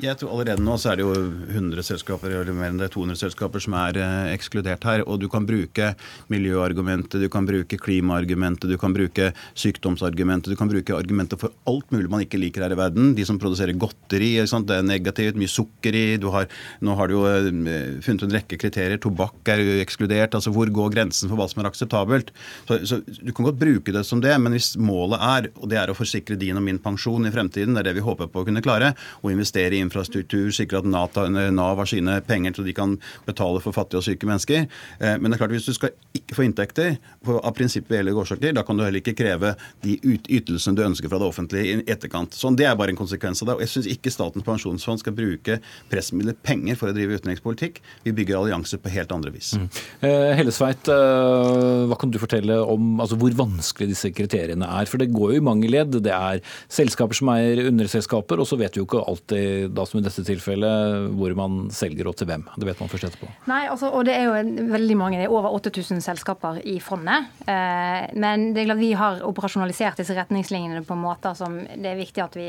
Jeg 0.00 0.16
tror 0.16 0.30
Allerede 0.32 0.64
nå 0.64 0.72
så 0.80 0.92
er 0.92 0.98
det 0.98 1.04
jo 1.04 1.12
100 1.52 1.84
selskaper 1.84 2.32
eller 2.32 2.54
mer 2.56 2.70
enn 2.72 2.78
det, 2.80 2.88
200 2.94 3.18
selskaper 3.20 3.60
som 3.60 3.74
er 3.76 3.98
eh, 4.00 4.30
ekskludert 4.32 4.86
her. 4.88 5.02
og 5.04 5.18
Du 5.20 5.26
kan 5.28 5.44
bruke 5.44 5.90
miljøargumentet, 6.32 7.20
du 7.20 7.28
kan 7.32 7.44
bruke 7.44 7.76
klimaargumentet, 7.76 8.70
du 8.72 8.78
kan 8.80 8.94
bruke 8.96 9.28
sykdomsargumentet, 9.52 10.48
du 10.48 10.56
kan 10.56 10.70
bruke 10.70 10.96
argumenter 10.96 11.36
for 11.40 11.52
alt 11.68 11.92
mulig 11.92 12.08
man 12.08 12.24
ikke 12.24 12.40
liker 12.40 12.64
her 12.64 12.72
i 12.72 12.78
verden. 12.80 13.10
De 13.18 13.26
som 13.28 13.40
produserer 13.42 13.76
godteri, 13.76 14.30
det 14.40 14.78
er 14.78 14.86
negativt, 14.86 15.36
mye 15.36 15.52
sukker 15.52 15.98
i. 15.98 16.04
Har, 16.32 16.48
nå 16.80 16.96
har 16.96 17.12
du 17.12 17.18
jo 17.18 17.26
eh, 17.28 18.00
funnet 18.00 18.24
en 18.24 18.34
rekke 18.38 18.60
kriterier. 18.64 18.96
Tobakk 19.02 19.52
er 19.52 19.60
jo 19.60 19.76
ekskludert. 19.84 20.38
altså 20.38 20.54
Hvor 20.56 20.72
går 20.72 20.96
grensen 20.96 21.28
for 21.28 21.36
hva 21.36 21.50
som 21.52 21.60
er 21.60 21.68
akseptabelt? 21.68 22.32
Så, 22.64 22.80
så 22.88 23.02
Du 23.04 23.34
kan 23.36 23.50
godt 23.50 23.60
bruke 23.60 23.92
det 23.92 24.06
som 24.08 24.24
det, 24.24 24.32
men 24.40 24.56
hvis 24.56 24.72
målet 24.80 25.20
er, 25.20 25.52
og 25.60 25.68
det 25.68 25.82
er 25.82 25.92
å 25.92 25.98
forsikre 26.00 26.40
din 26.40 26.56
og 26.56 26.64
min 26.64 26.80
pensjon 26.80 27.28
i 27.28 27.34
fremtiden, 27.34 27.76
det 27.76 27.84
er 27.84 27.90
det 27.90 27.98
vi 28.00 28.08
håper 28.08 28.32
på 28.32 28.40
å 28.40 28.48
kunne 28.48 28.64
klare, 28.64 28.94
å 29.20 29.28
investere 29.28 29.76
i 29.76 29.81
infrastruktur, 29.82 30.50
sikre 30.54 30.82
at 30.82 30.88
Nav 30.88 31.78
har 31.78 31.88
sine 31.90 32.18
penger 32.26 32.56
så 32.56 32.64
de 32.66 32.74
kan 32.76 32.96
betale 33.26 33.60
for 33.62 33.74
fattige 33.76 34.00
og 34.00 34.06
syke 34.06 34.28
mennesker. 34.28 34.66
Eh, 35.00 35.16
men 35.18 35.30
det 35.30 35.36
er 35.36 35.42
klart 35.44 35.54
hvis 35.56 35.68
du 35.68 35.74
skal 35.76 35.94
ikke 36.16 36.36
få 36.38 36.46
inntekter 36.46 36.96
av 37.32 37.52
prinsipielle 37.56 38.14
årsaker, 38.16 38.54
da 38.56 38.64
kan 38.66 38.78
du 38.78 38.84
heller 38.84 39.02
ikke 39.02 39.16
kreve 39.18 39.54
de 39.84 39.98
ytelsene 40.02 40.76
du 40.78 40.84
ønsker 40.84 41.10
fra 41.10 41.20
det 41.20 41.28
offentlige 41.28 41.82
i 41.82 41.86
etterkant. 41.90 42.36
Sånn, 42.36 42.56
Det 42.56 42.66
er 42.68 42.76
bare 42.78 42.92
en 42.94 43.00
konsekvens 43.00 43.42
av 43.42 43.48
det. 43.48 43.56
Og 43.56 43.64
jeg 43.64 43.72
syns 43.74 43.90
ikke 43.90 44.12
Statens 44.12 44.44
pensjonsfond 44.46 45.00
skal 45.00 45.16
bruke 45.16 45.58
pressmidler, 45.90 46.36
penger, 46.42 46.76
for 46.78 46.90
å 46.90 46.96
drive 46.96 47.18
utenrikspolitikk. 47.18 47.80
Vi 48.04 48.14
bygger 48.16 48.38
allianser 48.38 48.80
på 48.82 48.92
helt 48.92 49.12
andre 49.12 49.32
vis. 49.34 49.54
Mm. 49.56 49.68
Eh, 50.02 50.32
Hellesveit, 50.38 50.88
eh, 50.92 51.86
hva 51.88 51.98
kan 51.98 52.12
du 52.12 52.20
fortelle 52.22 52.58
om 52.60 53.00
altså, 53.00 53.18
hvor 53.18 53.34
vanskelig 53.36 53.92
disse 53.92 54.12
kriteriene 54.14 54.68
er? 54.68 54.86
For 54.90 54.98
det 54.98 55.12
går 55.12 55.34
jo 55.34 55.40
i 55.40 55.44
mange 55.44 55.70
ledd. 55.70 55.96
Det 56.04 56.12
er 56.12 56.42
selskaper 56.68 57.18
som 57.18 57.32
eier 57.34 57.66
underselskaper, 57.70 58.40
og 58.40 58.48
så 58.48 58.58
vet 58.60 58.76
vi 58.76 58.82
jo 58.82 58.88
ikke 58.88 59.04
alltid 59.08 59.71
da 59.74 59.86
som 59.88 60.00
i 60.00 60.04
dette 60.04 60.24
tilfellet, 60.26 61.08
hvor 61.16 61.34
man 61.38 61.68
selger 61.74 62.08
og 62.10 62.16
til 62.18 62.28
hvem. 62.30 62.44
Det 62.56 62.68
vet 62.68 62.82
man 62.82 62.90
først 62.92 63.08
etterpå. 63.10 63.30
Nei, 63.50 63.62
altså, 63.72 63.90
og 63.92 64.06
det 64.08 64.16
er 64.16 64.28
jo 64.28 64.66
veldig 64.72 64.98
mange, 64.98 65.20
det 65.20 65.28
er 65.28 65.34
over 65.34 65.54
8000 65.58 66.02
selskaper 66.04 66.60
i 66.68 66.78
fondet. 66.82 67.30
Eh, 67.46 68.08
men 68.14 68.50
det 68.52 68.62
er 68.62 68.70
klart 68.70 68.82
vi 68.82 68.92
har 68.98 69.22
operasjonalisert 69.26 70.02
disse 70.02 70.16
retningslinjene 70.16 70.84
på 70.86 70.96
måter 70.98 71.36
som 71.38 71.58
det 71.58 71.92
er 71.92 72.00
viktig 72.00 72.24
at 72.24 72.38
vi 72.38 72.48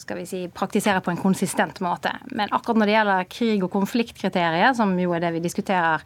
skal 0.00 0.20
vi 0.20 0.26
si, 0.28 0.42
praktiserer 0.52 1.02
på 1.04 1.12
en 1.12 1.20
konsistent 1.20 1.80
måte. 1.84 2.12
Men 2.30 2.52
akkurat 2.54 2.80
når 2.80 2.90
det 2.90 2.96
gjelder 2.96 3.30
krig- 3.32 3.66
og 3.66 3.72
konfliktkriterier, 3.72 4.74
som 4.76 4.92
jo 5.00 5.14
er 5.16 5.24
det 5.24 5.32
vi 5.36 5.44
diskuterer 5.44 6.04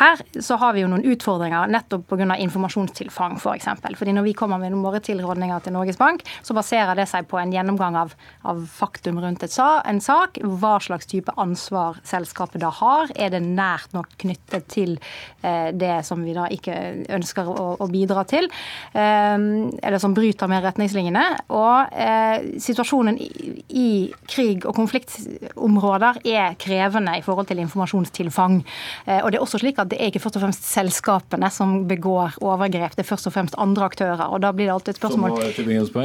her, 0.00 0.22
så 0.40 0.58
har 0.60 0.76
vi 0.76 0.84
jo 0.84 0.90
noen 0.90 1.04
utfordringer 1.06 1.70
nettopp 1.72 2.06
pga. 2.10 2.36
informasjonstilfang. 2.46 3.36
For 3.40 3.54
eksempel. 3.54 3.96
Fordi 3.96 4.12
når 4.16 4.26
vi 4.26 4.34
kommer 4.34 4.58
med 4.58 4.74
våre 4.82 5.00
tilrådninger 5.00 5.60
til 5.64 5.72
Norges 5.76 5.98
Bank, 6.00 6.24
så 6.42 6.54
baserer 6.56 6.96
det 6.96 7.08
seg 7.10 7.28
på 7.28 7.38
en 7.40 7.52
gjennomgang 7.52 7.96
av, 7.96 8.14
av 8.44 8.64
faktum 8.66 9.20
rundt 9.22 9.44
et 9.44 9.52
en 9.86 10.00
sak, 10.02 10.40
hva 10.42 10.76
slags 10.82 11.08
type 11.10 11.32
ansvar 11.40 12.00
selskapet 12.06 12.62
da 12.62 12.70
har. 12.74 13.10
Er 13.16 13.32
det 13.34 13.42
nært 13.44 13.94
nok 13.96 14.12
knyttet 14.20 14.68
til 14.72 14.96
eh, 15.42 15.72
det 15.76 16.00
som 16.06 16.22
vi 16.24 16.34
da 16.36 16.46
ikke 16.52 16.76
ønsker 17.16 17.48
å, 17.50 17.66
å 17.82 17.88
bidra 17.90 18.24
til, 18.28 18.48
eh, 18.92 19.36
eller 19.36 19.98
som 20.02 20.14
bryter 20.16 20.50
med 20.50 20.64
retningslinjene. 20.66 21.24
Og 21.56 21.96
eh, 21.96 22.46
situasjonen 22.62 23.18
i, 23.20 23.30
i 23.68 23.88
krig- 24.28 24.66
og 24.66 24.76
konfliktområder 24.78 26.22
er 26.26 26.56
krevende 26.60 27.16
i 27.18 27.24
forhold 27.24 27.50
til 27.50 27.62
informasjonstilfang. 27.64 28.58
Og 29.06 29.30
det 29.30 29.38
er 29.38 29.42
også 29.42 29.60
slik 29.60 29.78
at 29.82 29.90
det 29.90 29.98
er 30.00 30.10
ikke 30.10 30.22
først 30.22 30.38
og 30.38 30.44
fremst 30.46 30.66
selskapene 30.68 31.48
som 31.52 31.76
begår 31.88 32.36
overgrep, 32.44 32.96
det 32.96 33.04
er 33.04 33.08
først 33.08 33.28
og 33.30 33.34
fremst 33.36 33.56
andre 33.60 33.86
aktører. 33.88 34.24
Og 34.30 34.42
da 34.44 34.52
blir 34.56 34.68
det 34.68 34.74
alltid 34.74 34.94
et 34.94 35.00
spørsmål 35.00 35.36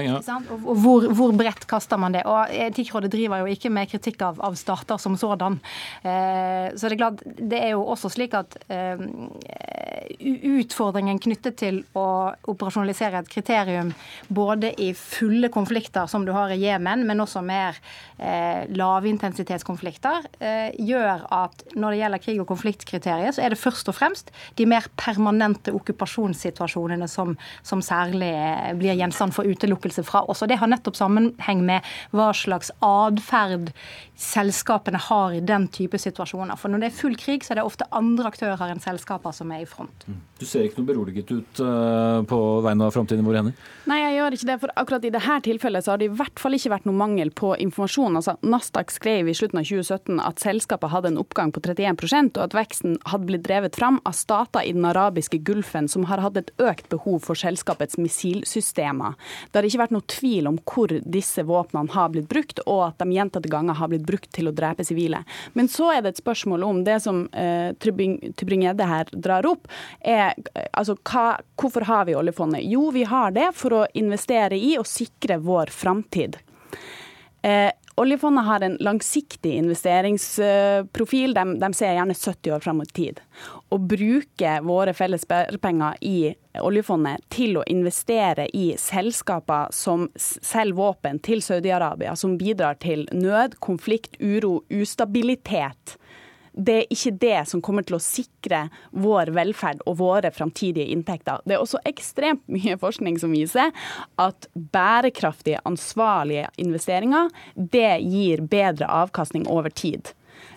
ja. 0.05 0.37
hvor, 0.61 1.07
hvor 1.17 1.35
bredt 1.37 1.67
kaster 1.69 1.99
man 2.01 2.15
det. 2.15 2.23
Og 2.29 2.51
Etikkrådet 2.67 3.11
driver 3.13 3.43
jo 3.43 3.50
ikke 3.55 3.71
med 3.73 3.89
kritikk 3.91 4.21
av, 4.25 4.41
av 4.43 4.57
stater 4.59 4.99
som 5.01 5.17
sådan. 5.19 5.59
Eh, 6.03 6.71
så 6.75 6.87
det 6.87 6.95
er 6.95 7.01
klart, 7.01 7.23
det 7.25 7.61
er 7.61 7.73
jo 7.75 7.85
også 7.93 8.11
slik 8.13 8.35
at 8.37 8.57
eh, 8.71 9.01
utfordringen 10.19 11.19
knyttet 11.21 11.57
til 11.61 11.81
å 11.97 12.05
operasjonalisere 12.51 13.21
et 13.21 13.31
kriterium 13.31 13.91
både 14.29 14.73
i 14.81 14.91
fulle 14.97 15.51
konflikter, 15.53 16.07
som 16.11 16.25
du 16.25 16.33
har 16.35 16.51
i 16.53 16.59
Jemen, 16.61 17.05
men 17.07 17.23
også 17.23 17.43
mer 17.45 17.77
eh, 18.17 18.67
lavintensitetskonflikter, 18.75 20.27
eh, 20.39 20.75
gjør 20.79 21.25
at 21.31 21.65
når 21.75 21.91
det 21.95 22.01
gjelder 22.01 22.23
krig- 22.25 22.43
og 22.43 22.49
konfliktkriterier, 22.51 23.33
så 23.35 23.45
er 23.45 23.53
det 23.53 23.61
først 23.61 23.91
og 23.91 23.97
fremst 23.97 24.31
de 24.59 24.67
mer 24.69 24.87
permanente 24.99 25.73
okkupasjonssituasjonene 25.75 27.09
som, 27.11 27.35
som 27.67 27.83
særlig 27.85 28.31
eh, 28.31 28.71
blir 28.79 28.97
gjenstand 28.99 29.35
for 29.35 29.47
utelukkelse 29.47 30.05
fra 30.07 30.23
oss. 30.29 30.43
Og 30.43 30.51
Det 30.51 30.59
har 30.61 30.71
nettopp 30.71 30.99
sammenheng 30.99 31.65
med 31.67 31.87
hva 32.15 32.31
slags 32.37 32.73
atferd 32.85 33.71
selskapene 34.21 34.99
har 35.01 35.33
i 35.35 35.41
den 35.45 35.67
type 35.73 35.99
situasjoner. 35.99 36.59
For 36.59 36.71
når 36.71 36.83
det 36.83 36.91
er 36.91 36.99
full 36.99 37.17
krig, 37.19 37.45
så 37.45 37.53
er 37.53 37.61
det 37.61 37.67
ofte 37.67 37.89
andre 37.95 38.29
aktører 38.31 38.71
enn 38.71 38.83
selskaper 38.83 39.33
som 39.35 39.51
er 39.53 39.65
i 39.65 39.69
front. 39.69 40.00
Du 40.41 40.47
ser 40.49 40.65
ikke 40.65 40.81
noe 40.81 40.89
beroliget 40.89 41.29
ut 41.29 41.59
uh, 41.61 42.23
på 42.25 42.37
vegne 42.65 42.87
av 42.87 42.95
framtiden 42.95 43.25
vår, 43.27 43.37
hender? 43.37 43.67
Nei, 43.89 43.99
jeg 44.01 44.15
gjør 44.15 44.35
ikke 44.37 44.47
det. 44.49 44.55
For 44.63 44.73
akkurat 44.81 45.05
i 45.05 45.11
dette 45.13 45.35
tilfellet 45.45 45.85
så 45.85 45.93
har 45.93 46.01
det 46.01 46.07
i 46.09 46.15
hvert 46.17 46.41
fall 46.41 46.57
ikke 46.57 46.71
vært 46.73 46.87
noe 46.89 46.97
mangel 46.97 47.29
på 47.37 47.51
informasjon. 47.61 48.17
Altså, 48.17 48.33
Nasdaq 48.41 48.93
skrev 48.93 49.29
i 49.29 49.35
slutten 49.37 49.61
av 49.61 49.67
2017 49.69 50.21
at 50.23 50.41
selskapet 50.41 50.93
hadde 50.93 51.11
en 51.11 51.19
oppgang 51.21 51.53
på 51.53 51.61
31% 51.61 52.39
og 52.39 52.45
at 52.47 52.57
veksten 52.57 52.97
hadde 53.11 53.29
blitt 53.29 53.45
drevet 53.45 53.77
fram 53.77 53.99
av 54.07 54.17
stater 54.17 54.65
i 54.65 54.73
den 54.73 54.87
arabiske 54.89 55.41
gulfen 55.45 55.89
som 55.91 56.07
har 56.09 56.23
hatt 56.25 56.39
et 56.41 56.49
økt 56.61 56.89
behov 56.89 57.21
for 57.27 57.37
selskapets 57.37 57.99
missilsystemer. 58.01 59.13
Det 59.51 59.61
har 59.61 59.69
ikke 59.69 59.83
vært 59.83 59.95
noe 59.95 60.09
tvil 60.09 60.49
om 60.49 60.57
hvor 60.65 60.95
disse 61.05 61.45
våpnene 61.45 61.93
har 61.93 62.09
blitt 62.15 62.29
brukt, 62.31 62.63
og 62.65 62.87
at 62.89 63.01
de 63.01 63.13
gjentatte 63.13 63.51
ganger 63.51 63.77
har 63.77 63.93
blitt 63.93 64.07
brukt 64.07 64.31
til 64.33 64.49
å 64.49 64.55
drepe 64.55 64.85
sivile. 64.87 65.21
Men 65.53 65.69
så 65.71 65.91
er 65.93 66.01
det 66.01 66.15
et 66.15 66.23
spørsmål 66.23 66.65
om 66.65 66.83
det 66.87 66.97
som 67.05 67.23
eh, 67.37 67.71
Tybring-Gjedde 67.77 68.89
her 68.89 69.13
drar 69.13 69.45
opp, 69.49 69.69
er 69.99 70.33
altså 70.71 70.95
hva, 70.97 71.25
hvorfor 71.59 71.85
har 71.89 72.07
vi 72.09 72.15
oljefondet? 72.17 72.63
Jo, 72.69 72.89
vi 72.95 73.03
har 73.07 73.35
det 73.35 73.51
for 73.57 73.81
å 73.81 73.85
investere 73.97 74.57
i 74.57 74.77
og 74.79 74.87
sikre 74.89 75.39
vår 75.43 75.73
framtid. 75.75 76.39
Eh, 77.41 77.71
Oljefondet 77.95 78.45
har 78.45 78.61
en 78.61 78.77
langsiktig 78.79 79.51
investeringsprofil. 79.51 81.33
De, 81.33 81.43
de, 81.59 81.73
ser 81.73 81.93
gjerne 81.93 82.13
70 82.13 82.53
år 82.55 82.63
fram 82.63 82.79
i 82.81 82.85
tid. 82.85 83.19
Å 83.69 83.77
bruke 83.77 84.53
våre 84.65 84.93
felles 84.95 85.25
sparepenger 85.27 85.99
i 86.01 86.31
oljefondet 86.63 87.21
til 87.29 87.59
å 87.59 87.65
investere 87.69 88.47
i 88.57 88.71
selskaper 88.79 89.69
som 89.75 90.07
selger 90.17 90.77
våpen 90.79 91.19
til 91.23 91.43
Saudi-Arabia, 91.43 92.15
som 92.15 92.37
bidrar 92.39 92.79
til 92.81 93.05
nød, 93.11 93.59
konflikt, 93.59 94.15
uro, 94.17 94.61
ustabilitet 94.71 95.97
det 96.53 96.77
er 96.77 96.93
ikke 96.93 97.13
det 97.21 97.39
som 97.49 97.61
kommer 97.63 97.85
til 97.87 97.97
å 97.97 98.03
sikre 98.03 98.65
vår 98.91 99.31
velferd 99.35 99.83
og 99.87 99.99
våre 100.01 100.31
framtidige 100.35 100.91
inntekter. 100.93 101.43
Det 101.45 101.55
er 101.55 101.63
også 101.63 101.81
ekstremt 101.87 102.43
mye 102.51 102.77
forskning 102.81 103.19
som 103.21 103.35
viser 103.35 103.71
at 104.21 104.49
bærekraftige, 104.53 105.61
ansvarlige 105.67 106.49
investeringer 106.61 107.29
det 107.55 108.01
gir 108.03 108.43
bedre 108.51 108.89
avkastning 108.91 109.47
over 109.51 109.71
tid. 109.71 110.11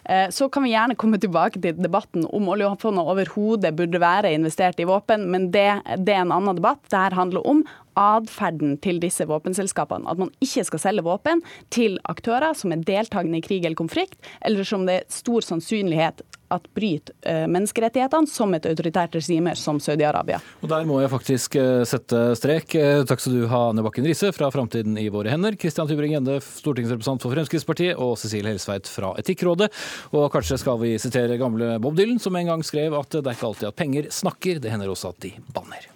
Eh, 0.04 0.28
så 0.30 0.48
kan 0.48 0.64
vi 0.64 0.72
gjerne 0.72 0.96
komme 1.00 1.18
tilbake 1.20 1.60
til 1.62 1.78
debatten 1.80 2.26
om 2.26 2.50
oljefondet 2.52 3.08
overhodet 3.14 3.74
burde 3.76 4.00
være 4.02 4.34
investert 4.36 4.80
i 4.80 4.88
våpen, 4.88 5.28
men 5.32 5.50
det, 5.54 5.68
det 6.04 6.16
er 6.16 6.24
en 6.24 6.34
annen 6.34 6.58
debatt. 6.58 6.82
Dette 6.88 7.16
handler 7.16 7.46
om 7.48 7.64
atferden 7.98 8.78
til 8.84 9.00
disse 9.02 9.26
våpenselskapene. 9.28 10.08
At 10.10 10.20
man 10.20 10.32
ikke 10.44 10.66
skal 10.68 10.82
selge 10.82 11.06
våpen 11.06 11.42
til 11.74 11.98
aktører 12.10 12.56
som 12.58 12.74
er 12.74 12.84
deltakende 12.86 13.40
i 13.40 13.44
krig 13.44 13.64
eller 13.64 13.78
konflikt, 13.78 14.18
eller 14.44 14.66
som 14.68 14.86
det 14.88 15.00
er 15.00 15.12
stor 15.12 15.44
sannsynlighet 15.44 16.24
at 16.52 16.66
bryter 16.76 17.14
uh, 17.26 17.46
menneskerettighetene, 17.50 18.28
som 18.30 18.52
et 18.56 18.66
autoritært 18.68 19.16
regime 19.16 19.54
som 19.58 19.80
Saudi-Arabia. 19.82 20.40
Og 20.62 20.68
Der 20.70 20.86
må 20.88 21.00
jeg 21.02 21.12
faktisk 21.12 21.56
uh, 21.60 21.82
sette 21.88 22.20
strek. 22.38 22.76
Uh, 22.76 23.02
takk 23.08 23.22
skal 23.22 23.38
du 23.38 23.46
ha, 23.50 23.62
Anne 23.72 23.84
Bakken 23.86 24.06
Riise 24.06 24.30
fra 24.36 24.50
Framtiden 24.54 24.98
i 25.00 25.08
våre 25.12 25.32
hender, 25.32 25.56
Christian 25.60 25.88
Tybring-Gjedde, 25.90 26.38
stortingsrepresentant 26.60 27.24
for 27.24 27.34
Fremskrittspartiet, 27.34 27.96
og 27.98 28.16
Cecilie 28.20 28.54
Helsveit 28.54 28.90
fra 28.90 29.14
Etikkrådet. 29.20 29.70
Og 30.14 30.28
kanskje 30.34 30.60
skal 30.62 30.80
vi 30.82 30.94
sitere 31.02 31.40
gamle 31.40 31.76
Bob 31.82 31.98
Dylan, 31.98 32.22
som 32.22 32.36
en 32.38 32.54
gang 32.54 32.66
skrev 32.66 32.96
at 32.98 33.18
det 33.18 33.24
er 33.24 33.34
ikke 33.36 33.50
alltid 33.50 33.72
at 33.72 33.80
penger 33.80 34.12
snakker, 34.14 34.62
det 34.62 34.74
hender 34.74 34.92
også 34.92 35.14
at 35.14 35.24
de 35.24 35.34
banner. 35.54 35.93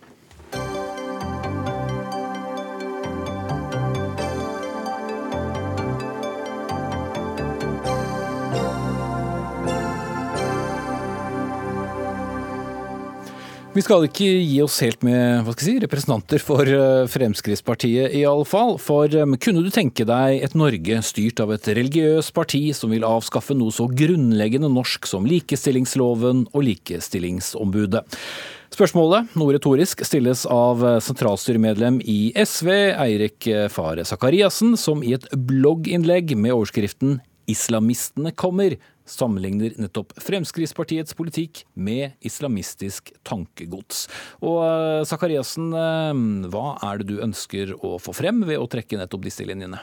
Vi 13.77 13.83
skal 13.85 14.07
ikke 14.07 14.25
gi 14.25 14.62
oss 14.64 14.79
helt 14.81 15.03
med 15.05 15.43
hva 15.45 15.53
skal 15.53 15.66
jeg 15.66 15.75
si, 15.77 15.81
representanter 15.83 16.41
for 16.41 16.64
eh, 16.73 17.05
Fremskrittspartiet, 17.12 18.14
i 18.16 18.23
alle 18.25 18.47
fall. 18.49 18.79
For 18.81 19.12
um, 19.21 19.37
kunne 19.37 19.61
du 19.61 19.69
tenke 19.73 20.07
deg 20.09 20.41
et 20.47 20.57
Norge 20.57 21.03
styrt 21.05 21.43
av 21.45 21.53
et 21.53 21.69
religiøst 21.77 22.33
parti 22.37 22.62
som 22.75 22.95
vil 22.95 23.05
avskaffe 23.05 23.53
noe 23.55 23.75
så 23.77 23.85
grunnleggende 23.93 24.73
norsk 24.73 25.07
som 25.11 25.29
likestillingsloven 25.29 26.47
og 26.49 26.64
Likestillingsombudet? 26.64 28.07
Spørsmålet, 28.73 29.37
noe 29.37 29.59
retorisk, 29.59 30.01
stilles 30.05 30.47
av 30.49 30.83
sentralstyremedlem 31.05 32.01
i 32.09 32.19
SV, 32.41 32.73
Eirik 32.97 33.49
Fare 33.73 34.05
Sakariassen, 34.09 34.79
som 34.81 35.05
i 35.05 35.12
et 35.16 35.29
blogginnlegg 35.33 36.37
med 36.41 36.57
overskriften 36.57 37.19
'Islamistene 37.49 38.33
kommer' 38.33 38.77
sammenligner 39.09 39.76
nettopp 39.80 40.14
Fremskrittspartiets 40.22 41.16
politikk 41.18 41.64
med 41.74 42.18
islamistisk 42.24 43.12
tankegods. 43.26 44.06
Og 44.44 44.61
eh, 44.64 45.04
Sakariassen, 45.09 45.70
eh, 45.72 46.24
hva 46.52 46.76
er 46.90 47.00
det 47.00 47.09
du 47.12 47.22
ønsker 47.24 47.74
å 47.80 47.96
få 48.02 48.14
frem 48.16 48.44
ved 48.48 48.61
å 48.61 48.68
trekke 48.70 49.00
nettopp 49.00 49.26
disse 49.28 49.46
linjene? 49.48 49.80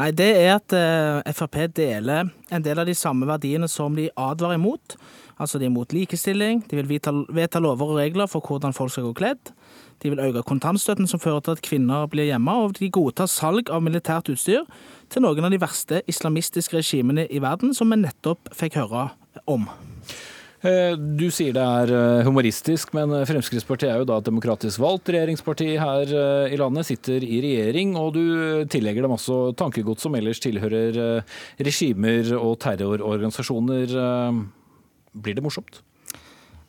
Nei, 0.00 0.08
det 0.16 0.30
er 0.40 0.54
at 0.54 0.72
eh, 0.72 1.32
Frp 1.36 1.58
deler 1.76 2.30
en 2.52 2.64
del 2.64 2.80
av 2.80 2.88
de 2.88 2.94
samme 2.96 3.28
verdiene 3.28 3.68
som 3.68 3.92
de 3.96 4.08
advarer 4.16 4.56
imot. 4.56 4.96
Altså 5.36 5.58
de 5.58 5.66
er 5.66 5.72
imot 5.72 5.92
likestilling, 5.92 6.62
de 6.68 6.78
vil 6.78 6.88
vedta, 6.88 7.60
lover 7.60 7.92
og 7.92 8.00
regler 8.00 8.30
for 8.30 8.44
hvordan 8.44 8.76
folk 8.76 8.94
skal 8.94 9.10
gå 9.10 9.16
kledd. 9.20 9.52
De 10.00 10.12
vil 10.12 10.22
øke 10.24 10.44
kontantstøtten 10.48 11.08
som 11.10 11.20
fører 11.22 11.44
til 11.44 11.56
at 11.56 11.64
kvinner 11.64 12.08
blir 12.10 12.30
hjemme, 12.30 12.54
og 12.64 12.76
de 12.78 12.90
godtar 12.92 13.30
salg 13.30 13.70
av 13.70 13.84
militært 13.84 14.32
utstyr 14.32 14.64
til 15.12 15.24
noen 15.24 15.44
av 15.44 15.52
de 15.52 15.60
verste 15.62 16.02
islamistiske 16.10 16.80
regimene 16.80 17.28
i 17.28 17.42
verden, 17.42 17.74
som 17.76 17.92
vi 17.92 18.00
nettopp 18.02 18.52
fikk 18.56 18.80
høre 18.80 19.10
om. 19.50 19.68
Eh, 20.62 20.94
du 20.94 21.26
sier 21.34 21.54
det 21.56 21.62
er 21.62 21.90
eh, 21.90 22.24
humoristisk, 22.26 22.92
men 22.94 23.10
Fremskrittspartiet 23.26 23.90
er 23.90 24.02
jo 24.02 24.06
da 24.06 24.20
et 24.20 24.28
demokratisk 24.28 24.78
valgt 24.82 25.10
regjeringsparti 25.10 25.72
her 25.74 26.12
eh, 26.14 26.54
i 26.54 26.58
landet, 26.60 26.86
sitter 26.86 27.24
i 27.26 27.40
regjering, 27.42 27.96
og 27.98 28.12
du 28.14 28.22
tillegger 28.70 29.02
dem 29.02 29.16
også 29.16 29.40
tankegods 29.58 30.06
som 30.06 30.14
ellers 30.14 30.42
tilhører 30.42 31.24
regimer 31.58 32.30
og 32.38 32.60
terrororganisasjoner. 32.62 33.96
Blir 35.12 35.36
det 35.36 35.44
morsomt? 35.44 35.82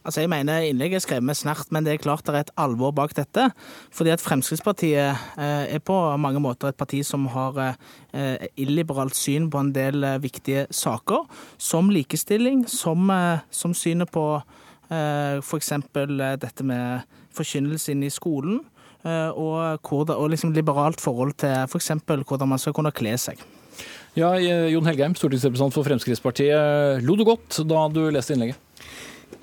Altså 0.04 0.24
jeg 0.24 0.32
mener 0.32 0.66
Innlegget 0.68 1.00
er 1.00 1.04
skrevet 1.06 1.24
med 1.24 1.38
snert, 1.40 1.70
men 1.72 1.86
det 1.86 1.94
er 1.94 2.02
klart 2.04 2.26
det 2.28 2.36
er 2.36 2.44
et 2.44 2.54
alvor 2.60 2.92
bak 2.96 3.16
dette. 3.16 3.48
Fordi 3.96 4.12
at 4.12 4.24
Fremskrittspartiet 4.24 5.16
eh, 5.40 5.76
er 5.76 5.80
på 5.80 5.96
mange 6.20 6.42
måter 6.44 6.72
et 6.72 6.80
parti 6.80 7.00
som 7.08 7.30
har 7.32 7.60
eh, 7.64 8.50
illiberalt 8.60 9.16
syn 9.16 9.48
på 9.52 9.62
en 9.64 9.72
del 9.76 10.04
eh, 10.04 10.20
viktige 10.24 10.66
saker, 10.76 11.24
som 11.58 11.92
likestilling, 11.94 12.66
som, 12.68 13.08
som 13.52 13.74
synet 13.78 14.12
på 14.12 14.28
f.eks. 14.94 15.72
dette 16.38 16.66
med 16.68 17.08
forkynnelse 17.34 17.94
inn 17.96 18.04
i 18.06 18.12
skolen, 18.14 18.60
og, 19.08 19.90
og 19.90 20.28
liksom 20.30 20.52
liberalt 20.54 21.02
forhold 21.02 21.34
til 21.42 21.64
f.eks. 21.64 21.90
For 22.04 22.28
hvordan 22.28 22.52
man 22.52 22.62
skal 22.62 22.76
kunne 22.78 22.92
kle 22.94 23.16
seg. 23.18 23.42
Ja, 24.20 24.36
Jon 24.38 24.86
Helgheim, 24.86 25.16
stortingsrepresentant 25.18 25.74
for 25.74 25.88
Fremskrittspartiet. 25.88 27.02
Lo 27.02 27.18
du 27.18 27.26
godt 27.26 27.64
da 27.66 27.88
du 27.90 28.04
leste 28.14 28.36
innlegget? 28.36 28.60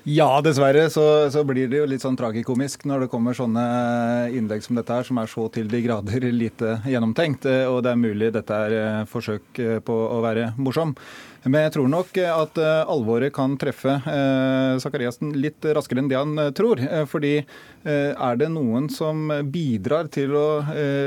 Ja, 0.09 0.39
dessverre 0.41 0.87
så, 0.89 1.03
så, 1.29 1.43
blir 1.45 1.67
det 1.69 1.77
jo 1.77 1.85
litt 1.85 2.01
sånn 2.01 2.15
tragikomisk 2.17 2.87
når 2.89 3.03
det 3.03 3.09
kommer 3.11 3.35
sånne 3.37 3.65
innlegg 4.33 4.63
som 4.65 4.79
dette 4.79 4.95
her, 4.97 5.05
som 5.05 5.19
er 5.21 5.29
så 5.29 5.45
til 5.53 5.69
de 5.69 5.81
grader 5.85 6.25
lite 6.43 6.79
gjennomtenkt. 6.89 7.45
Og 7.69 7.83
det 7.85 7.91
er 7.93 7.99
mulig 8.01 8.31
dette 8.33 8.61
er 8.65 8.77
eh, 8.79 9.03
forsøk 9.11 9.61
eh, 9.61 9.77
på 9.85 9.93
å 9.93 10.17
være 10.25 10.55
morsom. 10.57 10.95
Men 11.43 11.65
jeg 11.65 11.73
tror 11.77 11.89
nok 11.89 12.17
at 12.21 12.59
eh, 12.61 12.91
alvoret 12.91 13.33
kan 13.33 13.55
treffe 13.61 13.97
Sakariassen 14.81 15.33
litt 15.41 15.65
raskere 15.73 16.03
enn 16.03 16.09
det 16.11 16.19
han 16.19 16.37
tror. 16.57 16.81
Fordi 17.09 17.33
er 17.81 18.37
det 18.37 18.49
noen 18.53 18.87
som 18.93 19.31
bidrar 19.49 20.09
til 20.13 20.35
å 20.37 20.45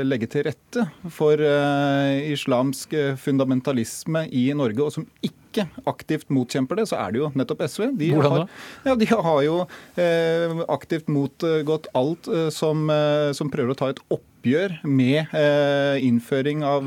legge 0.03 0.27
til 0.31 0.45
rette 0.49 0.83
for 1.13 1.39
islamsk 1.39 2.95
fundamentalisme 3.21 4.25
i 4.35 4.49
Norge, 4.57 4.83
og 4.83 4.93
som 4.97 5.07
ikke 5.55 5.87
aktivt 5.87 6.31
motkjemper 6.33 6.79
det, 6.79 6.87
så 6.89 6.99
er 6.99 7.13
det 7.13 7.21
jo 7.21 7.31
nettopp 7.37 7.63
SV. 7.67 7.89
De 7.99 8.11
Hvordan 8.13 8.35
da? 8.35 8.45
Har, 8.45 8.49
ja, 8.89 8.95
de 8.99 9.09
har 9.11 9.41
jo 9.45 9.57
eh, 10.01 10.63
aktivt 10.75 11.11
motgått 11.11 11.89
alt 11.95 12.27
eh, 12.27 12.49
som, 12.53 12.87
eh, 12.91 13.31
som, 13.37 13.51
prøver 13.53 13.75
å 13.75 13.79
ta 13.79 13.91
et 13.93 14.01
opp 14.09 14.25
oppgjør 14.45 14.77
med 14.85 15.33
eh, 15.33 16.05
innføring 16.05 16.61
av 16.65 16.85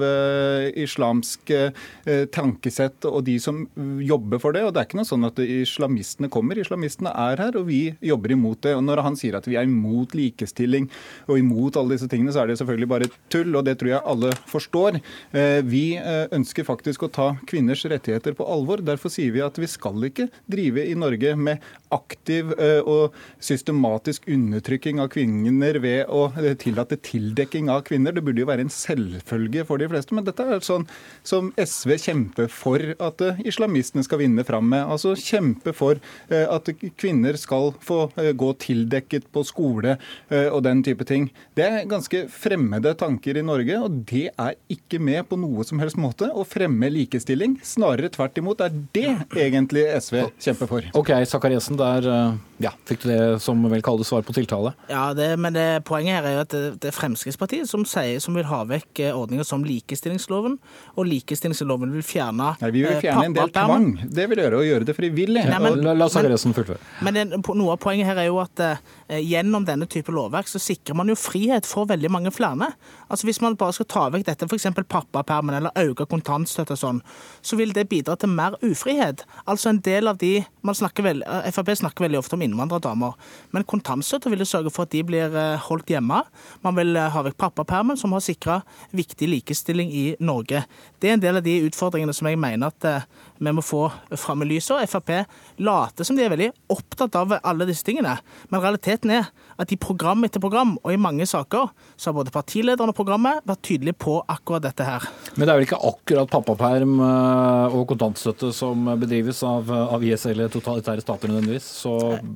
islamske 0.78 1.09
islamsk 1.09 1.50
eh, 1.50 2.26
tankesett 2.30 3.06
og 3.09 3.24
de 3.26 3.38
som 3.40 3.64
jobber 4.02 4.40
for 4.42 4.54
det. 4.54 4.64
Og 4.66 4.72
det 4.74 4.82
er 4.82 4.88
ikke 4.88 5.00
noe 5.00 5.09
sånn 5.09 5.26
at 5.28 5.38
islamistene 5.42 6.30
kommer. 6.32 6.59
Islamistene 6.59 7.11
er 7.11 7.40
her, 7.42 7.59
og 7.59 7.68
vi 7.68 7.94
jobber 8.04 8.34
imot 8.34 8.62
det. 8.62 8.74
Og 8.76 8.84
når 8.84 9.02
han 9.04 9.18
sier 9.18 9.38
at 9.38 9.46
vi 9.48 9.56
er 9.59 9.68
imot 9.68 10.14
likestilling 10.18 10.88
og 11.28 11.38
imot 11.38 11.78
alle 11.78 11.96
disse 11.96 12.09
tingene, 12.11 12.32
så 12.34 12.42
er 12.42 12.52
det 12.52 12.59
selvfølgelig 12.61 12.90
bare 12.90 13.11
tull, 13.32 13.54
og 13.54 13.66
det 13.66 13.78
tror 13.80 13.92
jeg 13.94 14.04
alle 14.04 14.32
forstår. 14.48 15.00
Eh, 15.32 15.61
vi 15.66 15.84
eh, 15.98 16.26
ønsker 16.34 16.66
faktisk 16.68 17.06
å 17.06 17.12
ta 17.12 17.28
kvinners 17.48 17.84
rettigheter 17.88 18.36
på 18.38 18.46
alvor. 18.48 18.82
Derfor 18.84 19.12
sier 19.12 19.34
vi 19.34 19.44
at 19.44 19.59
vi 19.59 19.70
skal 19.70 20.09
ikke 20.09 20.28
drive 20.50 20.86
i 20.86 20.96
Norge 20.98 21.34
med 21.38 21.64
aktiv 21.94 22.52
eh, 22.59 22.80
og 22.84 23.16
systematisk 23.42 24.28
undertrykking 24.30 25.02
av 25.02 25.11
kvinner 25.12 25.78
ved 25.82 26.09
å 26.12 26.28
tillate 26.61 26.98
tildekking 27.04 27.47
av 27.72 27.84
kvinner. 27.88 28.14
Det 28.14 28.24
burde 28.26 28.42
jo 28.42 28.49
være 28.49 28.66
en 28.66 28.72
selvfølge 28.72 29.64
for 29.68 29.80
de 29.80 29.88
fleste, 29.90 30.14
men 30.16 30.26
dette 30.26 30.44
er 30.44 30.64
sånn 30.64 30.86
som 31.26 31.53
SV 31.59 31.96
kjemper 32.03 32.51
for 32.53 32.82
at 32.99 33.24
islamistene 33.46 34.05
skal 34.07 34.22
vinne 34.22 34.44
fram 34.46 34.68
med. 34.70 34.84
Altså 34.84 35.14
kjempe 35.18 35.74
for 35.76 36.01
at 36.28 36.68
kvinner 37.01 37.38
skal 37.40 37.72
få 37.84 38.09
gå 38.16 38.51
tildekket 38.62 39.28
på 39.34 39.44
skole 39.46 39.96
og 40.30 40.61
den 40.66 40.82
type 40.86 41.07
ting. 41.09 41.28
Det 41.59 41.66
er 41.66 41.88
ganske 41.90 42.26
fremmede 42.32 42.94
tanker 42.99 43.38
i 43.38 43.44
Norge, 43.46 43.78
og 43.82 44.03
det 44.11 44.28
er 44.34 44.57
ikke 44.72 45.01
med 45.03 45.26
på 45.30 45.38
noe 45.40 45.64
som 45.66 45.80
helst 45.82 45.99
måte 46.01 46.28
å 46.30 46.44
fremme 46.49 46.90
likestilling. 46.92 47.59
Snarere 47.66 48.11
tvert 48.14 48.38
imot. 48.40 48.62
Er 48.64 48.74
det 48.94 49.14
egentlig 49.36 49.86
SV 49.99 50.28
kjemper 50.42 50.70
for. 50.70 50.88
Ok, 50.99 51.12
Sakariassen, 51.28 51.78
der 51.78 52.09
eh, 52.09 52.38
ja, 52.62 52.72
fikk 52.88 53.04
du 53.04 53.09
det 53.11 53.18
som 53.42 53.61
vel 53.70 53.82
kalles 53.86 54.09
svar 54.11 54.24
på 54.26 54.34
tiltale? 54.34 54.72
Ja, 54.90 55.12
det, 55.14 55.28
men 55.38 55.54
det, 55.54 55.66
poenget 55.86 56.18
her 56.18 56.26
er 56.26 56.34
jo 56.34 56.42
at 56.42 56.54
det, 56.54 56.62
det 56.82 56.90
er 56.90 56.96
Fremskrittspartiet 56.96 57.70
som, 57.70 57.84
sier, 57.86 58.18
som 58.22 58.34
vil 58.34 58.48
ha 58.48 58.64
vekk 58.66 59.02
eh, 59.04 59.14
ordninger 59.14 59.46
som 59.46 59.62
likestillingsloven, 59.66 60.56
og 60.96 61.06
likestillingsloven 61.06 61.94
vil 61.94 62.06
fjerne 62.06 62.54
Nei, 62.59 62.70
Vi 62.74 62.82
vil 62.82 62.98
fjerne 63.02 63.28
en 63.28 63.36
del 63.36 63.52
tvang. 63.54 63.88
Det 64.11 64.26
vil 64.30 64.42
gjøre 64.42 64.59
å 64.59 64.66
gjøre 64.66 64.88
det 64.88 64.96
frivillig. 64.98 65.44
Nei, 65.46 65.61
men, 65.62 65.78
la, 65.86 65.94
la 65.98 66.11
Sakariassen 66.11 66.56
fullføre. 66.56 66.82
Men, 67.06 67.18
det, 67.18 67.42
noe 67.46 67.76
av 67.76 67.82
poenget 67.82 68.11
her 68.11 68.22
er 68.24 68.28
jo 68.30 68.40
at 68.42 68.64
eh, 68.64 69.20
gjennom 69.22 69.66
denne 69.68 69.86
type 69.90 70.14
lovverk 70.14 70.50
så 70.50 70.62
sikrer 70.62 70.98
man 70.98 71.12
jo 71.12 71.18
frihet 71.18 71.68
for 71.68 71.86
veldig 71.90 72.11
mange 72.11 72.34
flere. 72.34 72.72
Altså 73.09 73.26
Hvis 73.26 73.40
man 73.40 73.56
bare 73.56 73.72
skal 73.72 73.88
ta 73.88 74.04
vekk 74.12 74.26
dette, 74.26 74.46
f.eks. 74.48 74.66
pappapermen 74.88 75.56
eller 75.56 75.88
øke 75.88 76.06
kontantstøtte 76.09 76.76
og 76.76 76.80
sånn, 76.80 77.02
så 77.42 77.56
vil 77.56 77.72
det 77.76 77.88
bidra 77.88 78.16
til 78.16 78.32
mer 78.32 78.59
ufrihet. 78.62 79.24
Altså 79.48 79.72
en 79.72 79.80
del 79.84 80.11
av 80.11 80.20
de 80.20 80.44
man 80.68 80.76
snakker 80.76 81.06
vel, 81.06 81.22
eh, 81.22 81.48
Frp 81.54 81.70
snakker 81.80 82.04
veldig 82.04 82.18
ofte 82.18 82.36
om 82.36 82.42
innvandrerdamer, 82.44 83.14
men 83.52 83.64
kontantstøtte 83.64 84.30
vil 84.30 84.44
jo 84.44 84.48
sørge 84.48 84.72
for 84.74 84.84
at 84.84 84.92
de 84.92 85.02
blir 85.06 85.32
eh, 85.32 85.56
holdt 85.68 85.88
hjemme. 85.88 86.20
Man 86.64 86.76
vil 86.76 86.96
eh, 86.96 87.09
ha 87.14 87.22
vekk 87.24 87.38
pappapermen, 87.40 87.96
som 87.96 88.12
har 88.12 88.24
sikra 88.24 88.61
viktig 88.92 89.30
likestilling 89.30 89.88
i 89.88 90.04
Norge. 90.20 90.64
Det 91.00 91.09
er 91.09 91.16
en 91.16 91.24
del 91.24 91.40
av 91.40 91.46
de 91.46 91.56
utfordringene 91.68 92.12
som 92.16 92.28
jeg 92.28 92.40
mener 92.40 92.68
at 92.68 93.06
vi 93.38 93.52
må 93.54 93.62
få 93.62 93.86
fram 94.18 94.42
i 94.42 94.50
lyset. 94.50 94.82
Frp 94.90 95.14
later 95.62 96.04
som 96.04 96.18
de 96.18 96.26
er 96.26 96.32
veldig 96.32 96.50
opptatt 96.74 97.16
av 97.16 97.36
alle 97.38 97.68
disse 97.68 97.86
tingene, 97.86 98.18
men 98.50 98.62
realiteten 98.62 99.14
er 99.14 99.30
at 99.59 99.72
i 99.72 99.78
program 99.80 100.26
etter 100.26 100.42
program 100.42 100.76
og 100.82 100.92
i 100.92 101.00
mange 101.00 101.26
saker 101.26 101.70
så 101.96 102.11
har 102.11 102.18
både 102.18 102.34
partilederen 102.34 102.92
og 102.92 102.97
programmet 102.99 103.44
vært 103.49 103.62
tydelig 103.64 103.94
på 104.01 104.18
akkurat 104.26 104.64
dette 104.66 104.84
her. 104.86 105.07
Men 105.36 105.46
det 105.46 105.53
er 105.53 105.61
vel 105.61 105.66
ikke 105.68 105.80
akkurat 105.88 106.30
pappaperm 106.32 106.99
eh, 107.05 107.76
og 107.78 107.86
kontantstøtte 107.92 108.51
som 108.57 108.88
bedrives 108.99 109.42
av, 109.46 109.70
av 109.70 110.05
IS 110.05 110.26
eller 110.30 110.51
totalitære 110.53 111.05
stater 111.05 111.30
nødvendigvis? 111.30 111.68
Så... 111.84 111.94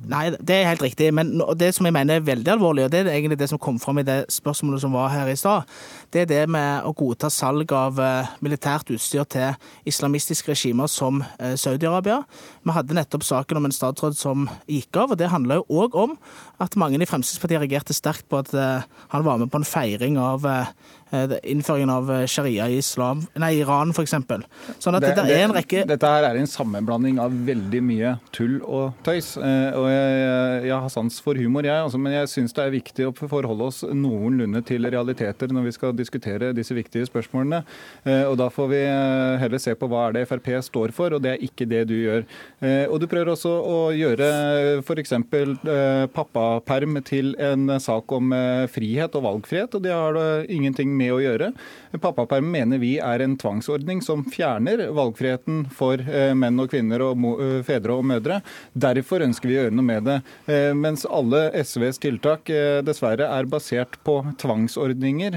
Nei, 0.09 0.25
det 0.39 0.57
er 0.57 0.69
helt 0.71 0.85
riktig. 0.85 1.11
Men 1.15 1.35
det 1.59 1.73
som 1.75 1.87
jeg 1.87 1.95
mener 1.95 2.19
er 2.19 2.27
veldig 2.27 2.55
alvorlig, 2.55 2.87
og 2.87 2.93
det 2.93 3.03
er 3.03 3.11
egentlig 3.13 3.39
det 3.41 3.49
som 3.51 3.61
kom 3.61 3.79
fram 3.81 3.99
i 4.01 4.07
det 4.07 4.21
spørsmålet 4.33 4.83
som 4.83 4.95
var 4.95 5.11
her 5.13 5.31
i 5.31 5.37
stad, 5.39 5.67
det 6.13 6.23
er 6.23 6.31
det 6.31 6.41
med 6.55 6.87
å 6.87 6.93
godta 6.97 7.29
salg 7.33 7.71
av 7.75 7.99
eh, 8.01 8.33
militært 8.45 8.91
utstyr 8.93 9.27
til 9.29 9.89
islamistiske 9.89 10.53
regimer 10.53 10.91
som 10.91 11.23
eh, 11.39 11.55
Saudi-Arabia. 11.59 12.21
Vi 12.63 12.75
hadde 12.75 12.97
nettopp 12.97 13.25
saken 13.27 13.59
om 13.59 13.67
en 13.67 13.75
statsråd 13.75 14.17
som 14.17 14.47
gikk 14.69 15.03
av, 15.03 15.13
og 15.13 15.19
det 15.19 15.31
handla 15.33 15.59
jo 15.61 15.83
òg 15.83 15.97
om 16.05 16.17
at 16.63 16.77
mange 16.79 16.99
i 17.01 17.09
Fremskrittspartiet 17.09 17.61
reagerte 17.61 17.95
sterkt 17.95 18.27
på 18.31 18.39
at 18.41 18.51
han 18.53 19.25
var 19.25 19.39
med 19.41 19.51
på 19.51 19.59
en 19.59 19.67
feiring 19.67 20.19
av 20.21 20.47
eh, 20.47 20.73
Eh, 21.02 21.02
innføringen 21.13 21.91
av 21.93 22.11
eh, 22.11 22.25
sharia 22.25 22.67
i 22.69 22.79
islam, 22.81 23.21
nei, 23.39 23.51
Iran 23.61 23.93
f.eks. 23.93 24.15
Sånn 24.81 24.97
at 24.97 25.03
det, 25.03 25.13
det, 25.19 25.35
er 25.35 25.45
en 25.45 25.53
rekke 25.53 25.83
Dette 25.89 26.09
her 26.09 26.25
er 26.25 26.39
en 26.39 26.49
sammenblanding 26.49 27.19
av 27.21 27.33
veldig 27.47 27.81
mye 27.85 28.15
tull 28.33 28.55
og 28.63 28.97
tøys. 29.05 29.35
Eh, 29.37 29.77
og 29.77 29.87
Jeg, 29.93 30.63
jeg 30.69 30.79
har 30.85 30.93
sans 30.93 31.19
for 31.23 31.37
humor, 31.37 31.67
jeg, 31.67 31.85
altså, 31.85 32.01
men 32.01 32.15
jeg 32.15 32.31
syns 32.31 32.55
det 32.57 32.65
er 32.65 32.73
viktig 32.73 33.07
å 33.09 33.13
forholde 33.17 33.69
oss 33.69 33.83
noenlunde 33.85 34.63
til 34.65 34.89
realiteter 34.89 35.53
når 35.53 35.67
vi 35.69 35.75
skal 35.75 35.93
diskutere 35.97 36.53
disse 36.57 36.75
viktige 36.75 37.05
spørsmålene. 37.09 37.61
Og 38.29 38.35
Da 38.39 38.49
får 38.51 38.67
vi 38.71 38.79
heller 39.41 39.61
se 39.61 39.73
på 39.77 39.87
hva 39.91 40.07
er 40.07 40.15
det 40.17 40.25
Frp 40.29 40.49
står 40.65 40.93
for, 40.95 41.13
og 41.15 41.21
det 41.23 41.35
er 41.35 41.45
ikke 41.45 41.67
det 41.69 41.83
du 41.89 41.93
gjør. 41.95 42.25
Og 42.89 42.97
Du 43.01 43.07
prøver 43.11 43.33
også 43.33 43.51
å 43.51 43.77
gjøre 43.95 44.29
f.eks. 44.81 45.13
pappaperm 46.15 46.99
til 47.05 47.33
en 47.41 47.77
sak 47.83 48.11
om 48.15 48.33
frihet 48.73 49.17
og 49.19 49.25
valgfrihet, 49.27 49.77
og 49.77 49.85
det 49.85 49.93
har 49.93 50.17
det 50.17 50.29
ingenting 50.53 50.93
med 50.97 51.02
med 51.03 51.13
å 51.15 51.21
gjøre. 51.23 51.51
Pappaperm 52.01 52.49
mener 52.49 52.81
vi 52.81 52.95
er 53.03 53.21
en 53.21 53.35
tvangsordning 53.37 54.01
som 54.01 54.23
fjerner 54.25 54.87
valgfriheten 54.95 55.63
for 55.73 56.01
eh, 56.01 56.31
menn 56.37 56.57
og 56.61 56.71
kvinner 56.71 57.03
og 57.05 57.25
eh, 57.35 57.59
fedre 57.65 57.97
og 57.99 58.07
mødre. 58.09 58.39
Derfor 58.73 59.25
ønsker 59.25 59.49
vi 59.49 59.57
å 59.59 59.65
gjøre 59.65 59.75
noe 59.77 59.87
med 59.87 60.07
det. 60.07 60.17
Eh, 60.49 60.71
mens 60.77 61.05
alle 61.05 61.45
SVs 61.61 62.01
tiltak 62.03 62.49
dessverre 62.85 63.27
er 63.29 63.47
basert 63.49 63.95
på 64.05 64.15
tvangsordninger, 64.41 65.35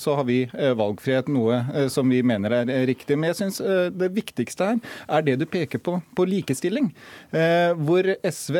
så 0.00 0.14
har 0.16 0.24
vi 0.28 0.38
valgfrihet, 0.50 1.28
noe 1.32 1.88
som 1.92 2.08
vi 2.10 2.20
mener 2.26 2.54
er 2.60 2.70
riktig. 2.88 3.16
Men 3.18 3.30
jeg 3.30 3.38
syns 3.40 3.60
det 3.98 4.08
viktigste 4.14 4.68
her 4.70 4.80
er 5.18 5.24
det 5.26 5.36
du 5.40 5.44
peker 5.50 5.82
på, 5.82 5.96
på 6.16 6.26
likestilling. 6.28 6.90
Hvor 7.32 8.08
SV 8.28 8.58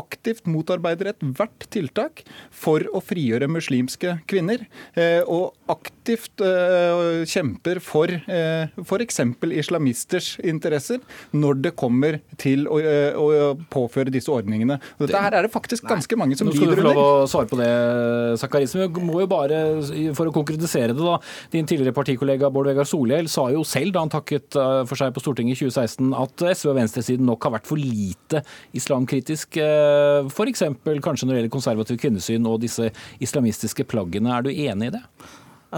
aktivt 0.00 0.48
motarbeider 0.50 1.12
ethvert 1.12 1.66
tiltak 1.74 2.24
for 2.52 2.84
å 2.94 3.02
frigjøre 3.04 3.50
muslimske 3.52 4.18
kvinner 4.30 4.66
og 5.24 5.33
aktivt 5.70 6.42
uh, 6.44 7.24
kjemper 7.28 7.80
for 7.82 8.10
uh, 8.12 8.34
eh, 8.34 8.82
f.eks. 8.82 9.20
islamisters 9.56 10.34
interesser 10.44 11.00
når 11.32 11.60
det 11.64 11.72
kommer 11.80 12.18
til 12.40 12.66
å, 12.68 12.80
uh, 12.84 13.16
å, 13.16 13.52
påføre 13.72 14.12
disse 14.12 14.32
ordningene. 14.32 14.76
Og 14.98 15.06
dette 15.06 15.22
her 15.24 15.38
er 15.38 15.46
det 15.46 15.52
faktisk 15.54 15.86
ganske 15.88 16.18
mange 16.20 16.36
som 16.38 16.50
lider 16.50 16.74
under. 16.74 16.82
Nå 16.82 16.82
skal 16.82 16.84
du 16.84 16.84
få 16.84 16.90
lov 16.90 17.02
å 17.24 17.28
svare 17.30 17.50
på 17.50 17.60
det, 17.60 17.70
Sakkarisme. 18.42 18.88
må 19.04 19.22
jo 19.22 19.28
bare, 19.30 19.60
for 20.16 20.30
å 20.30 20.34
konkretisere 20.34 20.92
det, 20.92 21.00
da. 21.00 21.16
Din 21.54 21.68
tidligere 21.68 21.96
partikollega 21.96 22.52
Bård 22.52 22.68
Vegar 22.70 22.88
Solhjell 22.88 23.30
sa 23.32 23.46
jo 23.54 23.64
selv 23.68 23.96
da 23.96 24.04
han 24.04 24.12
takket 24.12 24.58
for 24.88 25.00
seg 25.00 25.14
på 25.16 25.22
Stortinget 25.24 25.56
i 25.56 25.64
2016 25.64 26.12
at 26.18 26.46
SV 26.52 26.72
og 26.74 26.78
venstresiden 26.78 27.28
nok 27.28 27.48
har 27.48 27.56
vært 27.56 27.68
for 27.70 27.80
lite 27.80 28.44
islamkritisk. 28.76 29.58
F.eks. 30.28 30.66
kanskje 31.04 31.28
når 31.28 31.34
det 31.34 31.40
gjelder 31.40 31.54
konservativ 31.56 32.00
kvinnesyn 32.02 32.50
og 32.50 32.60
disse 32.64 32.90
islamistiske 33.24 33.86
plaggene. 33.88 34.34
Er 34.34 34.44
du 34.44 34.52
enig 34.52 34.90
i 34.90 34.96
det? 34.98 35.04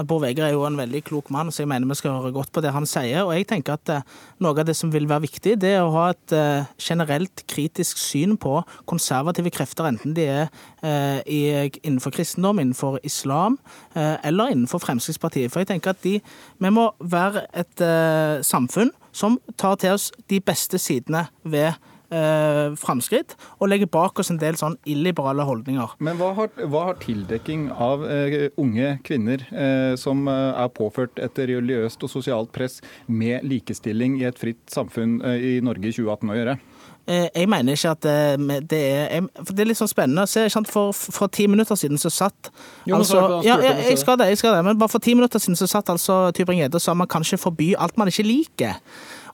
Bård 0.05 0.21
Vegar 0.21 0.47
er 0.47 0.53
jo 0.55 0.65
en 0.67 0.77
veldig 0.77 1.01
klok 1.07 1.31
mann, 1.33 1.49
så 1.51 1.63
jeg 1.63 1.71
mener 1.71 1.89
vi 1.89 1.97
skal 1.97 2.17
høre 2.19 2.33
godt 2.35 2.51
på 2.53 2.61
det 2.61 2.73
han 2.75 2.85
sier. 2.89 3.23
Og 3.25 3.33
jeg 3.33 3.47
tenker 3.49 3.77
at 3.77 3.91
eh, 3.93 4.15
noe 4.43 4.53
av 4.53 4.67
det 4.67 4.75
som 4.77 4.91
vil 4.93 5.07
være 5.09 5.25
viktig, 5.25 5.55
det 5.61 5.73
er 5.77 5.85
å 5.85 5.93
ha 5.95 6.05
et 6.13 6.35
eh, 6.35 6.69
generelt 6.81 7.43
kritisk 7.49 7.99
syn 8.01 8.35
på 8.41 8.59
konservative 8.89 9.51
krefter, 9.53 9.89
enten 9.89 10.13
de 10.17 10.27
er 10.27 10.45
eh, 10.85 11.71
innenfor 11.81 12.13
kristendom, 12.13 12.61
innenfor 12.61 12.99
islam 13.07 13.57
eller 13.95 14.51
innenfor 14.53 14.81
Fremskrittspartiet. 14.83 15.51
For 15.51 15.63
jeg 15.63 15.71
tenker 15.71 15.93
at 15.93 16.01
de, 16.03 16.17
vi 16.21 16.71
må 16.73 16.89
være 16.99 17.45
et 17.57 17.81
samfunn 18.45 18.91
som 19.15 19.37
tar 19.57 19.77
til 19.81 19.95
oss 19.95 20.11
de 20.29 20.39
beste 20.43 20.79
sidene 20.81 21.25
ved 21.43 21.73
eh, 22.13 22.75
framskritt, 22.79 23.35
og 23.59 23.71
legger 23.71 23.89
bak 23.91 24.19
oss 24.19 24.31
en 24.33 24.39
del 24.41 24.57
sånn 24.59 24.77
illiberale 24.87 25.45
holdninger. 25.47 25.97
Men 26.03 26.19
hva 26.21 26.33
har, 26.37 26.51
hva 26.65 26.85
har 26.91 27.01
tildekking 27.03 27.69
av 27.73 28.05
eh, 28.07 28.47
unge 28.59 28.95
kvinner 29.07 29.43
eh, 29.51 29.93
som 29.99 30.27
eh, 30.31 30.63
er 30.63 30.73
påført 30.75 31.19
et 31.23 31.43
religiøst 31.43 32.03
og 32.07 32.13
sosialt 32.13 32.53
press 32.55 32.79
med 33.07 33.45
likestilling 33.47 34.19
i 34.21 34.27
et 34.29 34.39
fritt 34.39 34.65
samfunn 34.73 35.19
eh, 35.25 35.37
i 35.37 35.53
Norge 35.65 35.91
i 35.91 35.95
2018 35.95 36.33
å 36.33 36.39
gjøre? 36.39 36.57
Eh, 37.07 37.27
jeg 37.31 37.47
mener 37.47 37.77
ikke 37.77 37.91
at 37.95 38.05
det 38.67 38.79
er 38.83 39.27
for 39.39 39.53
Det 39.55 39.63
er 39.63 39.69
litt 39.69 39.79
sånn 39.79 39.87
spennende 39.87 40.25
å 40.25 40.29
se. 40.29 40.43
For, 40.67 40.91
for 40.91 41.31
ti 41.31 41.45
minutter 41.47 41.79
siden 41.79 41.99
så 42.01 42.11
satt 42.11 42.49
jo, 42.83 42.97
altså, 42.97 43.21
ja, 43.45 43.55
jeg, 43.63 43.85
jeg, 43.93 44.01
skal 44.01 44.19
det, 44.19 44.27
jeg 44.33 44.41
skal 44.41 44.57
det, 44.57 44.65
men 44.67 44.79
bare 44.79 44.91
for 44.91 45.03
ti 45.03 45.15
minutter 45.15 45.39
siden 45.39 45.55
så 45.59 45.69
satt 45.71 45.93
altså 45.93 46.27
Tybring-Gjedde 46.35 46.81
og 46.81 46.83
sa 46.83 46.97
man 46.97 47.07
kan 47.07 47.23
ikke 47.23 47.39
forby 47.47 47.71
alt 47.79 47.95
man 47.99 48.11
ikke 48.11 48.27
liker. 48.27 48.81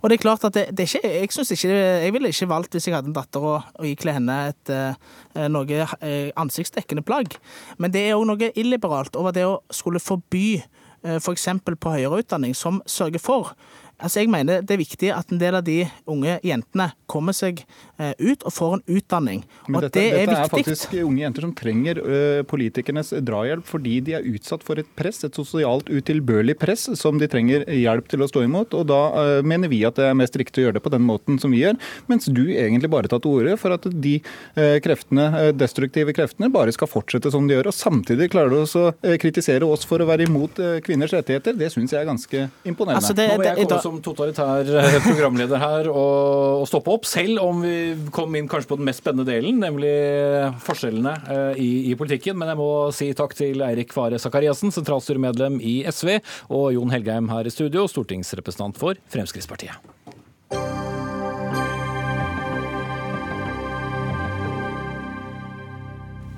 Og 0.04 0.12
det 0.12 0.18
er 0.18 0.24
klart 0.26 0.44
at 0.44 0.56
det, 0.58 0.66
det 0.76 0.84
er 0.84 0.90
ikke, 1.24 1.44
jeg 1.48 1.58
ikke, 1.58 1.76
jeg 2.04 2.14
ville 2.14 2.32
ikke 2.34 2.50
valgt 2.52 2.76
hvis 2.76 2.90
jeg 2.90 2.96
hadde 2.98 3.08
en 3.08 3.16
datter 3.16 3.40
å, 3.48 3.54
å 3.64 3.86
ikle 3.88 4.18
henne 4.18 4.36
et 4.52 4.72
eh, 4.76 5.46
noe 5.48 5.86
eh, 6.04 6.28
ansiktsdekkende 6.36 7.06
plagg. 7.08 7.38
Men 7.80 7.94
det 7.96 8.04
er 8.04 8.18
òg 8.18 8.28
noe 8.28 8.52
illiberalt 8.52 9.16
over 9.16 9.36
det 9.36 9.48
å 9.48 9.62
skulle 9.72 10.04
forby 10.04 10.60
f.eks. 11.04 11.48
For 11.64 11.76
på 11.76 11.96
høyere 11.98 12.22
utdanning, 12.22 12.54
som 12.56 12.78
sørger 12.88 13.20
for 13.20 13.56
Altså, 14.04 14.20
jeg 14.20 14.30
mener 14.34 14.62
Det 14.68 14.76
er 14.76 14.82
viktig 14.82 15.10
at 15.16 15.32
en 15.32 15.40
del 15.40 15.56
av 15.56 15.64
de 15.64 15.78
unge 16.12 16.36
jentene 16.44 16.90
kommer 17.08 17.36
seg 17.36 17.62
eh, 18.02 18.12
ut 18.20 18.44
og 18.44 18.52
får 18.54 18.74
en 18.76 18.84
utdanning. 18.98 19.44
Men 19.70 19.78
og 19.80 19.86
dette, 19.86 20.02
det 20.02 20.08
er 20.12 20.28
dette 20.28 20.40
er 20.44 20.52
faktisk 20.52 20.96
unge 21.04 21.22
jenter 21.24 21.46
som 21.46 21.54
trenger 21.56 22.00
ø, 22.02 22.18
politikernes 22.50 23.14
drahjelp 23.24 23.66
fordi 23.70 24.00
de 24.04 24.16
er 24.18 24.26
utsatt 24.28 24.64
for 24.66 24.82
et 24.82 24.90
press, 24.98 25.22
et 25.24 25.38
sosialt 25.38 25.88
utilbørlig 25.94 26.58
press 26.60 26.88
som 27.00 27.20
de 27.22 27.30
trenger 27.32 27.64
hjelp 27.70 28.10
til 28.12 28.26
å 28.26 28.28
stå 28.30 28.44
imot. 28.48 28.74
og 28.76 28.88
Da 28.90 29.00
ø, 29.14 29.42
mener 29.46 29.72
vi 29.72 29.84
at 29.88 29.96
det 30.00 30.10
er 30.10 30.18
mest 30.18 30.36
riktig 30.40 30.64
å 30.64 30.68
gjøre 30.68 30.80
det 30.80 30.84
på 30.86 30.92
den 30.94 31.06
måten 31.08 31.40
som 31.40 31.54
vi 31.54 31.62
gjør, 31.64 31.78
mens 32.12 32.26
du 32.28 32.44
egentlig 32.50 32.90
bare 32.92 33.08
tar 33.12 33.22
til 33.24 33.38
orde 33.40 33.56
for 33.62 33.76
at 33.78 33.86
de 34.04 34.18
kreftene, 34.84 35.52
destruktive 35.58 36.14
kreftene 36.16 36.50
bare 36.54 36.74
skal 36.76 36.90
fortsette 36.90 37.32
som 37.34 37.48
de 37.48 37.56
gjør. 37.56 37.70
og 37.72 37.78
Samtidig 37.78 38.30
klarer 38.34 38.52
du 38.54 38.60
også 38.64 38.86
å 38.92 39.16
kritisere 39.22 39.68
oss 39.68 39.86
for 39.88 40.02
å 40.04 40.08
være 40.10 40.28
imot 40.28 40.60
kvinners 40.86 41.14
rettigheter. 41.16 41.56
Det 41.58 41.72
syns 41.74 41.94
jeg 41.94 42.02
er 42.04 42.10
ganske 42.10 42.44
imponerende. 42.66 43.02
Altså, 43.02 43.16
det- 43.16 43.30
Nå 43.30 43.38
må 43.38 43.44
jeg 43.44 43.56
det- 43.56 43.68
komme 43.68 43.78
da- 43.78 43.82
som 43.94 44.02
totalitær 44.04 44.70
eh, 44.80 44.98
programleder 45.06 45.62
her 45.62 45.90
og 45.92 46.66
stoppe 46.70 46.94
opp, 46.94 47.08
selv 47.10 47.42
om 47.44 47.62
vi 47.64 47.76
kom 48.16 48.34
inn 48.38 48.50
kanskje 48.52 48.72
på 48.72 48.80
den 48.80 48.88
mest 48.90 49.04
spennende 49.04 49.28
delen, 49.30 49.62
nemlig 49.62 49.94
forskjellene 50.66 51.16
eh, 51.24 51.62
i, 51.62 51.72
i 51.92 51.98
politikken. 52.00 52.38
Men 52.40 52.54
jeg 52.54 52.62
må 52.62 52.70
si 52.96 53.12
takk 53.18 53.36
til 53.38 53.64
Eirik 53.66 53.94
Fare 53.96 54.22
Sakariassen, 54.22 54.74
sentralstyremedlem 54.74 55.60
i 55.62 55.82
SV, 55.90 56.18
og 56.54 56.72
Jon 56.78 56.94
Helgheim 56.94 57.30
her 57.34 57.50
i 57.50 57.54
studio, 57.54 57.86
stortingsrepresentant 57.92 58.80
for 58.82 59.00
Fremskrittspartiet. 59.14 59.94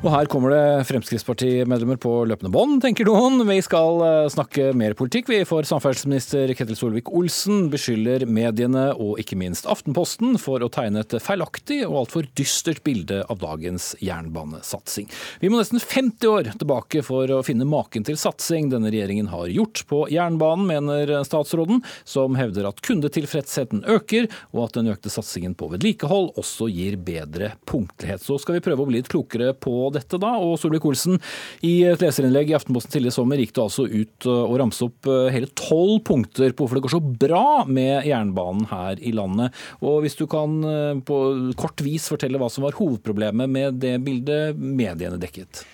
Og 0.05 0.11
her 0.13 0.27
kommer 0.29 0.51
det 0.53 0.85
Fremskrittspartimedlemmer 0.85 1.97
på 1.97 2.11
løpende 2.29 2.51
bånd, 2.53 2.75
tenker 2.83 3.07
noen. 3.09 3.41
Vi 3.47 3.55
skal 3.65 4.03
eh, 4.05 4.27
snakke 4.29 4.67
mer 4.77 4.93
politikk, 4.93 5.31
vi. 5.31 5.39
For 5.49 5.65
samferdselsminister 5.65 6.51
Ketil 6.53 6.77
Solvik-Olsen 6.77 7.71
beskylder 7.73 8.27
mediene, 8.29 8.91
og 8.93 9.17
ikke 9.17 9.33
minst 9.41 9.65
Aftenposten, 9.65 10.35
for 10.37 10.61
å 10.61 10.69
tegne 10.69 11.01
et 11.01 11.15
feilaktig 11.25 11.79
og 11.87 12.03
altfor 12.03 12.27
dystert 12.37 12.83
bilde 12.85 13.23
av 13.25 13.39
dagens 13.41 13.95
jernbanesatsing. 13.97 15.09
Vi 15.41 15.49
må 15.49 15.57
nesten 15.57 15.81
50 15.81 16.29
år 16.29 16.51
tilbake 16.51 17.01
for 17.07 17.33
å 17.33 17.41
finne 17.47 17.65
maken 17.65 18.05
til 18.05 18.21
satsing 18.21 18.69
denne 18.75 18.93
regjeringen 18.93 19.31
har 19.33 19.49
gjort 19.49 19.87
på 19.89 20.03
jernbanen, 20.13 20.69
mener 20.69 21.15
statsråden, 21.25 21.81
som 22.05 22.37
hevder 22.37 22.69
at 22.69 22.83
kundetilfredsheten 22.85 23.81
øker, 23.97 24.29
og 24.53 24.67
at 24.67 24.77
den 24.77 24.93
økte 24.93 25.09
satsingen 25.09 25.57
på 25.57 25.71
vedlikehold 25.73 26.35
også 26.37 26.69
gir 26.69 27.01
bedre 27.01 27.55
punktlighet. 27.65 28.21
Så 28.21 28.37
skal 28.45 28.59
vi 28.59 28.65
prøve 28.69 28.85
å 28.85 28.91
bli 28.93 29.01
litt 29.01 29.09
klokere 29.09 29.57
på 29.57 29.94
dette 29.95 30.19
da. 30.21 30.35
Og 30.41 30.57
Solvik-Olsen, 30.61 31.19
i 31.65 31.75
et 31.89 32.03
leserinnlegg 32.03 32.51
i 32.51 32.57
Aftenposten 32.57 32.95
tidligere 32.95 33.17
sommer 33.17 33.41
gikk 33.41 33.55
du 33.55 33.61
altså 33.65 33.87
ut 33.87 34.29
uh, 34.29 34.43
og 34.45 34.57
ramse 34.61 34.85
opp 34.87 35.09
uh, 35.09 35.27
hele 35.33 35.51
tolv 35.57 36.01
punkter 36.07 36.51
på 36.53 36.65
hvorfor 36.65 36.79
det 36.79 36.85
går 36.85 36.95
så 36.95 37.03
bra 37.25 37.45
med 37.67 38.07
jernbanen 38.09 38.67
her 38.71 39.01
i 39.01 39.13
landet. 39.15 39.55
Og 39.85 40.03
hvis 40.05 40.19
du 40.19 40.25
kan 40.31 40.59
uh, 40.65 40.99
på 41.05 41.21
kort 41.59 41.83
vis 41.85 42.09
fortelle 42.11 42.41
hva 42.41 42.51
som 42.51 42.67
var 42.67 42.77
hovedproblemet 42.79 43.51
med 43.51 43.81
det 43.83 43.97
bildet 44.05 44.59
mediene 44.59 45.19
dekket? 45.21 45.65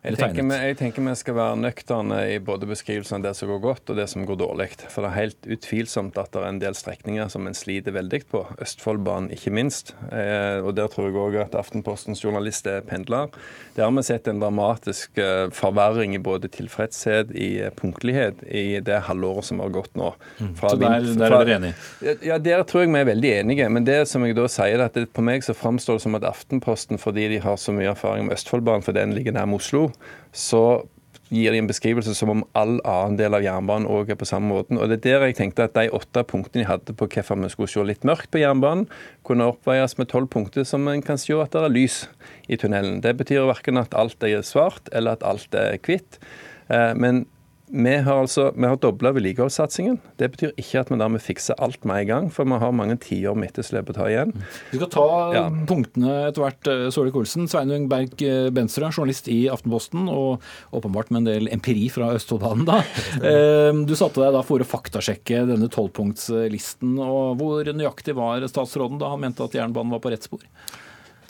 Jeg 0.00 0.16
tenker, 0.16 0.46
vi, 0.48 0.56
jeg 0.64 0.76
tenker 0.78 1.04
vi 1.04 1.12
skal 1.18 1.34
være 1.36 1.56
nøkterne 1.60 2.18
i 2.32 2.38
både 2.40 2.64
beskrivelsen 2.70 3.18
av 3.18 3.24
det 3.26 3.34
som 3.36 3.50
går 3.50 3.58
godt 3.60 3.90
og 3.92 3.98
det 3.98 4.06
som 4.08 4.24
går 4.24 4.38
dårlig. 4.40 4.68
For 4.88 5.04
det 5.04 5.10
er 5.10 5.18
helt 5.18 5.48
utvilsomt 5.56 6.16
at 6.16 6.30
det 6.32 6.40
er 6.40 6.46
en 6.48 6.60
del 6.62 6.76
strekninger 6.78 7.28
som 7.28 7.44
en 7.44 7.56
sliter 7.56 7.92
veldig 7.92 8.22
på. 8.32 8.40
Østfoldbanen 8.64 9.28
ikke 9.36 9.52
minst. 9.52 9.92
Eh, 10.08 10.64
og 10.64 10.72
Der 10.78 10.88
tror 10.88 11.10
jeg 11.10 11.18
òg 11.20 11.36
at 11.42 11.56
Aftenpostens 11.60 12.24
journalist 12.24 12.64
er 12.70 12.80
pendler. 12.80 13.28
Der 13.76 13.84
har 13.84 13.92
vi 13.92 14.06
sett 14.08 14.30
en 14.32 14.40
dramatisk 14.40 15.20
eh, 15.20 15.50
forverring 15.52 16.16
i 16.16 16.22
både 16.30 16.48
tilfredshet, 16.48 17.36
i 17.36 17.50
eh, 17.66 17.74
punktlighet, 17.76 18.40
i 18.48 18.80
det 18.80 19.02
halvåret 19.10 19.50
som 19.50 19.60
har 19.60 19.76
gått 19.76 19.92
nå. 20.00 20.14
Mm. 20.40 20.56
Fra 20.62 20.72
Så 20.72 20.80
der, 20.80 20.96
der 21.12 21.26
er 21.28 21.44
dere 21.44 21.60
enige? 21.60 22.16
ja, 22.24 22.40
Der 22.40 22.64
tror 22.64 22.86
jeg 22.86 22.94
vi 22.94 23.02
er 23.04 23.10
veldig 23.12 23.34
enige. 23.42 23.68
Men 23.68 23.84
det 23.84 24.00
som 24.08 24.24
jeg 24.24 24.40
da 24.40 24.48
sier, 24.48 24.78
er 24.80 24.88
at 24.88 24.96
det, 24.96 25.10
på 25.12 25.20
meg 25.28 25.44
så 25.44 25.52
framstår 25.52 26.00
det 26.00 26.06
som 26.08 26.16
at 26.16 26.24
Aftenposten, 26.24 26.96
fordi 26.96 27.28
de 27.34 27.44
har 27.44 27.60
så 27.60 27.76
mye 27.76 27.92
erfaring 27.92 28.30
med 28.30 28.40
Østfoldbanen, 28.40 28.88
for 28.88 28.96
den 28.96 29.12
ligger 29.12 29.36
nær 29.36 29.50
Oslo, 29.60 29.89
så 30.32 30.82
gir 31.30 31.54
de 31.54 31.60
en 31.62 31.68
beskrivelse 31.70 32.12
som 32.18 32.32
om 32.32 32.42
all 32.58 32.80
annen 32.82 33.16
del 33.20 33.36
av 33.38 33.44
jernbanen 33.44 33.88
òg 33.90 34.10
er 34.10 34.18
på 34.18 34.26
samme 34.26 34.50
måten. 34.50 34.78
Og 34.80 34.90
det 34.90 34.98
er 34.98 35.04
der 35.04 35.26
jeg 35.28 35.38
tenkte 35.38 35.68
at 35.68 35.76
de 35.78 35.86
åtte 35.94 36.24
punktene 36.26 36.64
de 36.64 36.68
hadde 36.68 36.94
på 36.98 37.06
hvorfor 37.06 37.38
vi 37.38 37.50
skulle 37.52 37.70
se 37.70 37.84
litt 37.86 38.06
mørkt 38.08 38.32
på 38.34 38.42
jernbanen, 38.42 38.88
kunne 39.26 39.46
oppveies 39.52 39.94
med 40.00 40.10
tolv 40.10 40.30
punkter 40.32 40.66
som 40.66 40.88
en 40.90 41.04
kan 41.06 41.20
se 41.20 41.36
at 41.38 41.54
det 41.54 41.62
er 41.62 41.74
lys 41.76 42.00
i 42.50 42.58
tunnelen. 42.58 42.98
Det 43.04 43.14
betyr 43.20 43.46
verken 43.50 43.78
at 43.78 43.94
alt 43.94 44.26
er 44.26 44.42
svart 44.46 44.90
eller 44.90 45.18
at 45.18 45.26
alt 45.26 45.54
er 45.54 45.78
hvitt. 45.78 46.18
Eh, 46.68 46.94
Men 46.98 47.26
vi 47.72 47.92
har 48.02 48.18
altså, 48.24 48.48
vi 48.56 48.66
har 48.66 48.76
dobla 48.82 49.12
vedlikeholdssatsingen. 49.14 50.00
Det 50.18 50.28
betyr 50.32 50.50
ikke 50.58 50.80
at 50.82 50.88
vi 50.90 50.96
dermed 50.98 51.22
fikser 51.22 51.54
alt 51.62 51.84
med 51.86 52.02
en 52.02 52.08
gang, 52.08 52.24
for 52.34 52.48
vi 52.48 52.58
har 52.58 52.72
mange 52.74 52.96
tiår 52.98 53.36
med 53.38 53.52
etterslep 53.52 53.92
å 53.92 53.94
ta 53.94 54.08
igjen. 54.10 54.32
Vi 54.72 54.80
skal 54.80 54.90
ta 54.90 55.04
Ja. 55.34 55.44
punktene 55.70 56.28
etter 56.28 56.42
hvert. 56.42 56.66
eh, 56.66 56.90
Solvik-Olsen, 56.90 57.46
Sveinung 57.46 57.88
Berg 57.88 58.20
eh, 58.22 58.50
journalist 58.50 59.28
i 59.28 59.48
Aftenposten, 59.48 60.08
og 60.10 60.40
åpenbart 60.72 61.10
med 61.10 61.18
en 61.22 61.24
del 61.30 61.48
empiri 61.48 61.88
fra 61.90 62.10
Østfoldbanen. 62.14 62.66
da. 62.66 62.82
Eh, 63.22 63.72
Du 63.86 63.94
satte 63.94 64.20
deg 64.20 64.32
da 64.34 64.42
for 64.42 64.58
å 64.58 64.64
faktasjekke 64.66 65.46
denne 65.46 65.68
tolvpunktslisten. 65.70 66.98
og 66.98 67.38
Hvor 67.38 67.64
nøyaktig 67.64 68.14
var 68.14 68.40
statsråden 68.48 68.98
da 68.98 69.10
han 69.10 69.20
mente 69.20 69.44
at 69.44 69.52
jernbanen 69.52 69.90
var 69.90 70.00
på 70.00 70.10
rett 70.10 70.22
spor? 70.26 70.40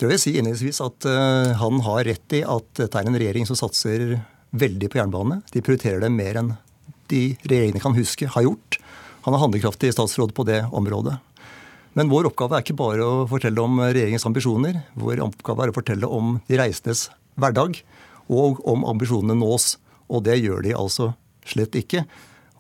Jeg 0.01 0.09
vil 0.09 0.19
si 0.19 0.33
innledningsvis 0.33 0.81
at 0.81 1.05
eh, 1.05 1.53
han 1.61 1.81
har 1.85 2.05
rett 2.05 2.33
i 2.33 2.43
at 2.43 2.73
dette 2.75 2.97
er 2.97 3.07
en 3.07 3.19
regjering 3.21 3.45
som 3.47 3.57
satser 3.57 4.19
veldig 4.51 4.91
på 4.91 5.01
jernbane. 5.01 5.41
De 5.53 5.63
prioriterer 5.65 6.03
det 6.03 6.13
mer 6.15 6.41
enn 6.41 6.55
de 7.11 7.23
regjeringene 7.43 7.83
kan 7.83 7.97
huske 7.97 8.29
har 8.31 8.47
gjort. 8.47 8.79
Han 9.27 9.37
er 9.37 9.43
handlekraftig 9.43 9.93
statsråd 9.95 10.33
på 10.37 10.47
det 10.49 10.63
området. 10.73 11.19
Men 11.99 12.11
vår 12.11 12.29
oppgave 12.31 12.57
er 12.57 12.65
ikke 12.65 12.79
bare 12.79 13.05
å 13.05 13.27
fortelle 13.31 13.63
om 13.63 13.81
regjeringens 13.83 14.27
ambisjoner. 14.29 14.79
Vår 14.95 15.23
oppgave 15.25 15.67
er 15.67 15.73
å 15.73 15.77
fortelle 15.77 16.07
om 16.07 16.37
de 16.47 16.59
reisendes 16.61 17.09
hverdag, 17.41 17.81
og 18.31 18.63
om 18.69 18.87
ambisjonene 18.87 19.35
nås. 19.41 19.75
Og 20.11 20.23
det 20.27 20.39
gjør 20.39 20.63
de 20.67 20.77
altså 20.79 21.11
slett 21.47 21.75
ikke. 21.79 22.05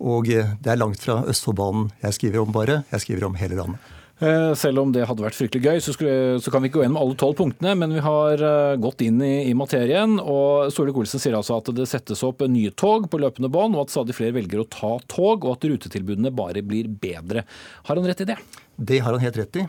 Og 0.00 0.30
eh, 0.32 0.56
det 0.62 0.72
er 0.72 0.80
langt 0.80 1.02
fra 1.02 1.20
Østfoldbanen 1.30 1.90
jeg 2.02 2.16
skriver 2.16 2.42
om 2.42 2.52
bare. 2.54 2.82
Jeg 2.90 3.04
skriver 3.06 3.28
om 3.28 3.38
hele 3.38 3.58
landet. 3.58 3.99
Eh, 4.20 4.52
Selv 4.54 4.82
om 4.82 4.90
det 4.92 5.06
hadde 5.08 5.24
vært 5.24 5.38
fryktelig 5.38 5.64
gøy, 5.64 5.78
så, 5.80 5.94
skulle, 5.96 6.36
så 6.44 6.52
kan 6.52 6.60
vi 6.60 6.68
ikke 6.68 6.80
gå 6.80 6.84
gjennom 6.84 7.00
alle 7.00 7.16
tolv 7.20 7.38
punktene. 7.38 7.72
Men 7.80 7.94
vi 7.96 8.04
har 8.04 8.44
eh, 8.44 8.76
gått 8.80 9.00
inn 9.06 9.20
i, 9.24 9.48
i 9.48 9.56
materien. 9.56 10.18
og 10.20 10.68
Solvik-Olsen 10.74 11.22
sier 11.22 11.38
altså 11.38 11.56
at 11.60 11.72
det 11.76 11.88
settes 11.88 12.24
opp 12.26 12.44
nye 12.44 12.74
tog 12.76 13.08
på 13.10 13.20
løpende 13.22 13.48
bånd, 13.52 13.78
og 13.78 13.86
at 13.86 13.94
stadig 13.96 14.16
flere 14.18 14.36
velger 14.36 14.60
å 14.60 14.68
ta 14.68 14.94
tog, 15.08 15.46
og 15.46 15.56
at 15.56 15.68
rutetilbudene 15.72 16.34
bare 16.36 16.64
blir 16.66 16.92
bedre. 16.92 17.46
Har 17.88 17.96
han 17.96 18.08
rett 18.12 18.24
i 18.26 18.28
det? 18.34 18.40
Det 18.76 19.00
har 19.00 19.16
han 19.16 19.24
helt 19.24 19.40
rett 19.40 19.62
i. 19.62 19.66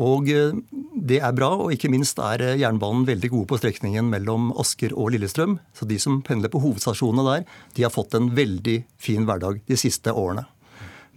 Og 0.00 0.28
eh, 0.28 0.52
det 1.00 1.22
er 1.24 1.34
bra, 1.40 1.54
og 1.64 1.72
ikke 1.72 1.90
minst 1.90 2.20
er 2.20 2.50
jernbanen 2.60 3.08
veldig 3.08 3.32
gode 3.32 3.48
på 3.48 3.62
strekningen 3.64 4.12
mellom 4.12 4.52
Asker 4.60 4.92
og 4.92 5.14
Lillestrøm. 5.16 5.56
Så 5.72 5.88
de 5.88 5.96
som 6.02 6.20
pendler 6.26 6.52
på 6.52 6.60
hovedstasjonene 6.60 7.28
der, 7.32 7.50
de 7.78 7.88
har 7.88 7.96
fått 7.96 8.12
en 8.18 8.28
veldig 8.36 8.82
fin 9.00 9.24
hverdag 9.24 9.64
de 9.64 9.80
siste 9.88 10.12
årene. 10.12 10.44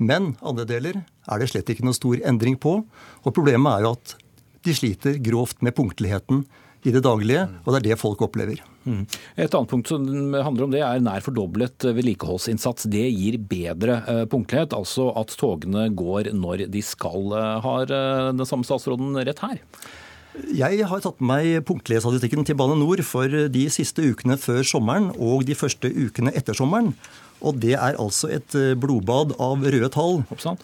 Men 0.02 0.34
andre 0.42 0.66
deler 0.70 1.02
er 1.04 1.40
det 1.40 1.52
slett 1.52 1.70
ikke 1.72 1.86
noe 1.86 1.98
stor 1.98 2.20
endring 2.26 2.58
på. 2.60 2.80
Og 3.24 3.36
problemet 3.36 3.78
er 3.78 3.86
jo 3.86 3.96
at 3.96 4.16
de 4.64 4.76
sliter 4.76 5.20
grovt 5.24 5.64
med 5.64 5.76
punktligheten 5.76 6.46
i 6.84 6.92
det 6.92 7.04
daglige, 7.06 7.46
og 7.64 7.72
det 7.72 7.80
er 7.80 7.86
det 7.92 8.00
folk 8.02 8.22
opplever. 8.26 8.60
Mm. 8.84 9.06
Et 9.40 9.54
annet 9.56 9.72
punkt 9.72 9.88
som 9.88 10.04
handler 10.04 10.66
om 10.66 10.74
det 10.74 10.82
er 10.84 11.04
nær 11.04 11.24
fordoblet 11.24 11.86
vedlikeholdsinnsats. 11.96 12.90
Det 12.92 13.06
gir 13.08 13.40
bedre 13.40 14.02
eh, 14.12 14.24
punktlighet, 14.28 14.76
altså 14.76 15.10
at 15.20 15.32
togene 15.40 15.88
går 15.96 16.34
når 16.36 16.66
de 16.74 16.84
skal. 16.84 17.32
Har 17.64 17.88
eh, 17.88 18.32
den 18.36 18.50
samme 18.50 18.68
statsråden 18.68 19.16
rett 19.24 19.44
her? 19.46 19.62
Jeg 20.58 20.88
har 20.90 21.02
tatt 21.04 21.20
med 21.22 21.30
meg 21.30 21.66
punktlighetsstatistikken 21.70 22.48
til 22.48 22.58
Bane 22.58 22.76
Nor 22.80 23.04
for 23.06 23.30
de 23.30 23.68
siste 23.72 24.02
ukene 24.02 24.36
før 24.42 24.64
sommeren 24.66 25.12
og 25.14 25.46
de 25.46 25.56
første 25.56 25.88
ukene 25.88 26.34
etter 26.36 26.58
sommeren. 26.58 26.96
Og 27.44 27.60
det 27.60 27.74
er 27.76 27.98
altså 28.00 28.30
et 28.32 28.56
eh, 28.56 28.74
blodbad 28.80 29.36
av 29.42 29.64
røde 29.64 29.90
tall. 29.94 30.22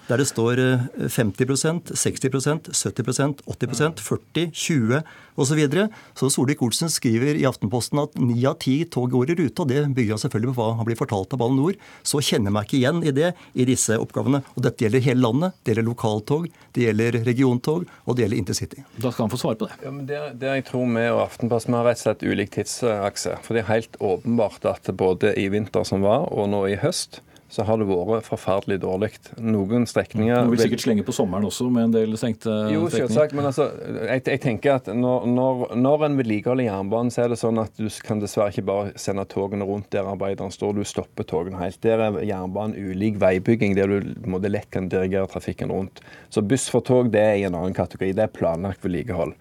Der 0.07 0.21
det 0.21 0.27
står 0.29 0.61
eh, 0.63 0.85
50% 1.11 1.91
60% 1.91 2.71
70% 2.71 3.43
80% 3.45 4.03
40 4.05 4.51
20 4.55 5.01
osv. 5.39 5.49
Så, 5.49 5.57
videre. 5.57 5.87
så 6.15 6.29
Solvik-Olsen 6.31 6.91
skriver 6.93 7.35
i 7.39 7.45
Aftenposten 7.47 7.99
at 8.03 8.13
ni 8.21 8.43
av 8.47 8.59
ti 8.61 8.83
tog 8.85 9.09
går 9.11 9.33
i 9.33 9.37
rute. 9.41 9.63
og 9.63 9.71
Det 9.71 9.81
bygger 9.95 10.15
han 10.15 10.21
selvfølgelig 10.21 10.53
på 10.53 10.59
hva 10.59 10.77
han 10.77 10.87
blir 10.87 10.99
fortalt 10.99 11.33
av 11.35 11.41
Bane 11.41 11.57
Nor. 11.57 11.77
Så 12.03 12.21
kjenner 12.21 12.51
jeg 12.51 12.55
meg 12.55 12.67
ikke 12.67 12.77
igjen 12.79 13.01
i 13.03 13.13
det 13.15 13.31
i 13.53 13.67
disse 13.67 13.97
oppgavene. 13.99 14.43
Og 14.55 14.63
dette 14.65 14.85
gjelder 14.85 15.03
hele 15.07 15.25
landet. 15.25 15.57
Det 15.63 15.73
gjelder 15.73 15.87
lokaltog, 15.89 16.47
det 16.75 16.85
gjelder 16.85 17.19
regiontog, 17.27 17.87
og 18.05 18.15
det 18.15 18.25
gjelder 18.25 18.43
intercity. 18.43 18.83
Da 18.97 19.11
skal 19.11 19.25
han 19.25 19.33
få 19.33 19.41
svare 19.41 19.59
på 19.59 19.69
det. 19.69 19.79
Ja, 19.83 19.93
men 19.95 20.05
det, 20.09 20.21
det 20.41 20.53
jeg 20.59 20.67
tror 20.69 20.85
vi 20.93 21.07
og 21.09 21.23
Aftenposten 21.25 21.77
har 21.77 21.87
rett 21.89 22.01
og 22.01 22.05
slett 22.07 22.27
ulik 22.27 22.53
tidsakse. 22.55 23.39
For 23.45 23.57
det 23.57 23.65
er 23.65 23.73
helt 23.73 23.99
åpenbart 23.99 24.69
at 24.69 24.93
både 24.99 25.33
i 25.39 25.49
vinter 25.51 25.87
som 25.87 26.05
var, 26.05 26.29
og 26.31 26.51
nå 26.53 26.65
i 26.69 26.79
høst, 26.79 27.21
så 27.49 27.65
har 27.65 27.79
det 27.81 27.87
vært 27.89 28.27
forferdelig 28.27 28.77
dårlig. 28.83 29.09
Noen 29.41 29.87
strekninger 29.89 30.45
Må 30.45 30.53
vi 30.53 30.61
sikkert 30.61 30.83
slenge 30.83 31.05
på 31.07 31.15
sommeren 31.15 31.47
også, 31.47 31.69
med 31.73 31.87
en 31.87 31.95
del 31.95 32.17
stengte 32.19 32.53
jo, 32.73 32.83
selvsagt, 32.93 33.33
men 33.37 33.49
altså, 33.49 33.69
jeg, 34.05 34.23
jeg, 34.27 34.41
tenker 34.43 34.75
at 34.77 34.89
når, 34.93 35.25
når, 35.29 35.63
når 35.79 36.05
en 36.09 36.19
vedlikeholder 36.19 36.67
jernbanen, 36.67 37.09
så 37.13 37.25
er 37.25 37.33
det 37.33 37.39
sånn 37.41 37.61
at 37.61 37.73
du 37.79 37.89
kan 38.05 38.21
dessverre 38.21 38.53
ikke 38.53 38.67
bare 38.69 38.93
sende 39.01 39.25
togene 39.29 39.65
rundt 39.65 39.89
der 39.95 40.09
arbeideren 40.09 40.53
står, 40.53 40.77
du 40.77 40.85
stopper 40.87 41.25
togene 41.27 41.61
helt. 41.61 41.81
Der 41.85 42.05
er 42.05 42.21
jernbanen 42.21 42.77
ulik 42.77 43.17
veibygging, 43.21 43.75
der 43.79 43.89
du 43.89 44.13
måte, 44.29 44.51
lett 44.53 44.69
kan 44.73 44.91
dirigere 44.91 45.29
trafikken 45.31 45.73
rundt. 45.73 46.03
Så 46.29 46.45
buss 46.45 46.69
for 46.69 46.85
tog 46.85 47.09
det 47.13 47.25
er 47.25 47.41
i 47.41 47.49
en 47.49 47.57
annen 47.57 47.77
kategori, 47.77 48.13
det 48.17 48.27
er 48.27 48.33
planlagt 48.33 48.85
vedlikehold. 48.85 49.33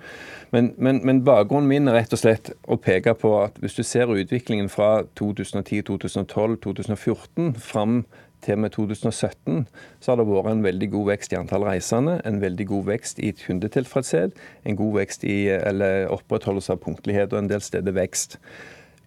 Men, 0.50 0.70
men, 0.80 1.02
men, 1.04 1.24
bakgrunnen 1.26 1.68
min 1.68 1.90
er 1.90 1.98
rett 1.98 2.14
og 2.16 2.22
slett 2.22 2.52
å 2.64 2.78
peke 2.80 3.12
på 3.20 3.34
at 3.42 3.58
hvis 3.60 3.76
du 3.76 3.82
ser 3.84 4.08
utviklingen 4.08 4.70
fra 4.72 5.02
2010, 5.20 5.82
2012, 5.90 6.56
2014 6.64 7.52
fram 7.60 8.00
til 8.44 8.58
med 8.62 8.72
2017 8.72 9.66
så 10.00 10.12
har 10.12 10.20
det 10.20 10.28
vært 10.28 10.50
en 10.52 10.64
veldig 10.64 10.88
god 10.92 11.08
vekst 11.10 11.34
i 11.34 11.38
antall 11.40 11.66
reisende, 11.66 12.18
en 12.24 12.40
veldig 12.40 12.68
god 12.70 12.88
vekst 12.92 13.20
i 13.20 13.32
kundetilfredshet, 13.36 14.36
en 14.64 14.78
god 14.78 15.00
vekst 15.00 15.26
i 15.26 15.38
eller 15.58 16.08
opprettholdelse 16.14 16.76
av 16.76 16.82
punktlighet 16.84 17.34
og 17.34 17.42
en 17.42 17.50
del 17.52 17.64
steder 17.64 17.96
vekst. 17.98 18.38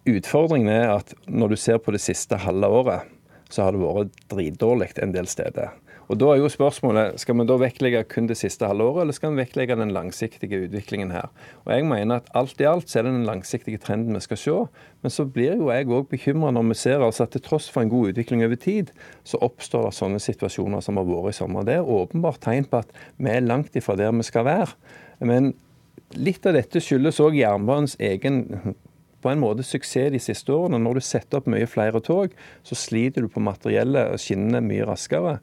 Utfordringen 0.08 0.70
er 0.72 0.90
at 0.98 1.14
når 1.26 1.54
du 1.54 1.60
ser 1.62 1.80
på 1.82 1.94
det 1.94 2.02
siste 2.04 2.38
halve 2.44 2.68
året, 2.68 3.08
så 3.52 3.66
har 3.66 3.74
det 3.74 3.82
vært 3.82 4.22
dritdårlig 4.32 4.92
en 5.02 5.14
del 5.14 5.28
steder. 5.30 5.72
Og 6.08 6.18
Da 6.20 6.32
er 6.32 6.40
jo 6.40 6.48
spørsmålet 6.50 7.20
skal 7.20 7.36
vi 7.38 7.46
da 7.46 7.56
vektlegge 7.60 8.02
kun 8.10 8.26
det 8.28 8.36
siste 8.36 8.66
halvåret, 8.66 9.02
eller 9.02 9.16
skal 9.16 9.32
vi 9.32 9.42
vektlegge 9.42 9.76
den 9.78 9.94
langsiktige 9.94 10.64
utviklingen 10.66 11.10
her. 11.10 11.30
Og 11.64 11.72
Jeg 11.72 11.86
mener 11.86 12.16
at 12.16 12.30
alt 12.34 12.60
i 12.60 12.68
alt 12.68 12.90
så 12.90 12.98
er 12.98 13.02
det 13.02 13.12
den 13.12 13.26
langsiktige 13.26 13.78
trenden 13.78 14.14
vi 14.14 14.20
skal 14.20 14.36
se. 14.36 14.58
Men 15.02 15.10
så 15.10 15.24
blir 15.24 15.56
jo 15.56 15.70
jeg 15.70 15.86
òg 15.86 16.08
bekymra 16.10 16.52
når 16.52 16.68
vi 16.68 16.74
ser 16.74 17.02
altså 17.02 17.22
at 17.22 17.30
til 17.30 17.40
tross 17.40 17.70
for 17.70 17.82
en 17.82 17.90
god 17.90 18.12
utvikling 18.12 18.44
over 18.44 18.56
tid, 18.56 18.90
så 19.24 19.38
oppstår 19.40 19.88
det 19.88 19.94
sånne 19.94 20.20
situasjoner 20.20 20.80
som 20.80 20.96
har 20.96 21.04
vært 21.04 21.34
i 21.34 21.38
sommer. 21.38 21.64
Det 21.64 21.74
er 21.74 21.88
åpenbart 21.88 22.40
tegn 22.40 22.64
på 22.64 22.82
at 22.82 22.92
vi 23.18 23.30
er 23.30 23.40
langt 23.40 23.76
ifra 23.76 23.96
der 23.96 24.12
vi 24.12 24.22
skal 24.22 24.44
være. 24.44 24.72
Men 25.20 25.54
litt 26.14 26.46
av 26.46 26.54
dette 26.54 26.80
skyldes 26.82 27.20
òg 27.20 27.38
jernbanens 27.38 27.96
egen 28.00 28.74
på 29.22 29.30
en 29.30 29.42
måte 29.42 29.64
suksess 29.66 30.10
de 30.12 30.20
siste 30.22 30.52
årene. 30.54 30.80
Når 30.82 30.98
du 30.98 31.04
setter 31.06 31.38
opp 31.38 31.50
mye 31.50 31.68
flere 31.70 32.02
tog, 32.04 32.34
så 32.66 32.78
sliter 32.78 33.24
du 33.24 33.30
på 33.32 33.42
materiellet 33.44 34.14
og 34.14 34.22
skinnene 34.22 34.62
mye 34.64 34.88
raskere. 34.88 35.38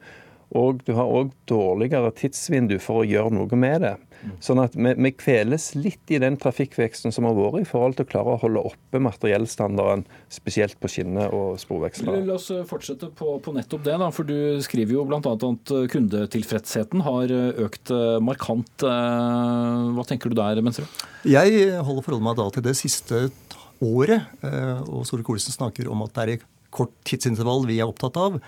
Og 0.58 0.80
du 0.86 0.96
har 0.98 1.10
òg 1.10 1.34
dårligere 1.50 2.10
tidsvindu 2.18 2.80
for 2.82 3.04
å 3.04 3.08
gjøre 3.08 3.36
noe 3.38 3.60
med 3.60 3.84
det. 3.86 3.96
Sånn 4.44 4.60
at 4.60 4.74
vi, 4.76 4.92
vi, 5.00 5.12
kveles 5.16 5.70
litt 5.78 6.12
i 6.12 6.18
den 6.20 6.36
trafikkveksten 6.42 7.14
som 7.16 7.28
har 7.28 7.38
vært, 7.38 7.62
i 7.62 7.68
forhold 7.70 7.96
til 7.96 8.08
å 8.08 8.10
klare 8.10 8.34
å 8.34 8.40
holde 8.42 8.64
oppe 8.72 9.00
materiellstandarden, 9.04 10.04
spesielt 10.34 10.76
på 10.82 10.92
skinner 10.92 11.32
og 11.36 11.60
sporvekslere. 11.62 12.26
La 12.28 12.36
oss 12.36 12.50
fortsette 12.68 13.12
på, 13.16 13.38
på, 13.46 13.54
nettopp 13.56 13.86
det. 13.86 13.96
da, 14.02 14.10
for 14.16 14.28
Du 14.28 14.60
skriver 14.66 14.98
jo 14.98 15.06
bl.a. 15.08 15.22
at 15.22 15.74
kundetilfredsheten 15.94 17.06
har 17.06 17.36
økt 17.70 17.94
markant. 18.26 18.84
Hva 18.84 20.08
tenker 20.10 20.34
du 20.34 20.40
der, 20.40 20.64
Mensrud? 20.66 20.90
Jeg 21.30 21.72
holder 21.78 22.06
forholdet 22.06 22.28
meg 22.28 22.40
da 22.42 22.50
til 22.56 22.68
det 22.68 22.76
siste 22.80 23.28
året. 23.80 24.28
Og 24.90 25.06
Solvik-Olsen 25.08 25.56
snakker 25.56 25.88
om 25.92 26.04
at 26.04 26.18
det 26.18 26.26
er 26.26 26.36
i 26.36 26.42
kort 26.76 26.94
tidsintervall 27.08 27.64
vi 27.70 27.80
er 27.80 27.90
opptatt 27.90 28.20
av. 28.20 28.42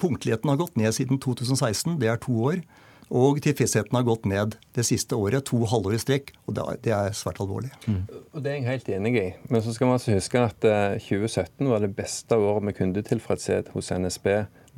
Punktligheten 0.00 0.50
har 0.50 0.58
gått 0.60 0.76
ned 0.80 0.94
siden 0.96 1.20
2016, 1.22 1.98
det 2.00 2.10
er 2.10 2.20
to 2.22 2.34
år. 2.50 2.64
Og 3.12 3.38
tilfredsheten 3.44 3.94
har 3.94 4.06
gått 4.06 4.24
ned 4.28 4.56
det 4.74 4.84
siste 4.88 5.16
året, 5.18 5.44
to 5.50 5.60
halvår 5.68 5.96
i 5.96 6.00
strekk. 6.00 6.32
Og 6.48 6.56
det 6.56 6.92
er 6.94 7.12
svært 7.16 7.40
alvorlig. 7.42 7.70
Mm. 7.86 8.02
Og 8.32 8.42
Det 8.42 8.50
er 8.50 8.56
jeg 8.56 8.68
helt 8.70 8.88
enig 8.96 9.14
i. 9.20 9.28
Men 9.52 9.62
så 9.62 9.74
skal 9.76 9.90
man 9.90 9.98
altså 9.98 10.16
huske 10.16 10.40
at 10.40 10.64
2017 11.04 11.46
eh, 11.66 11.70
var 11.70 11.84
det 11.84 11.94
beste 11.96 12.36
året 12.36 12.64
med 12.64 12.76
kundetilfredshet 12.78 13.70
hos 13.76 13.92
NSB 13.92 14.28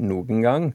noen 0.02 0.42
gang. 0.42 0.70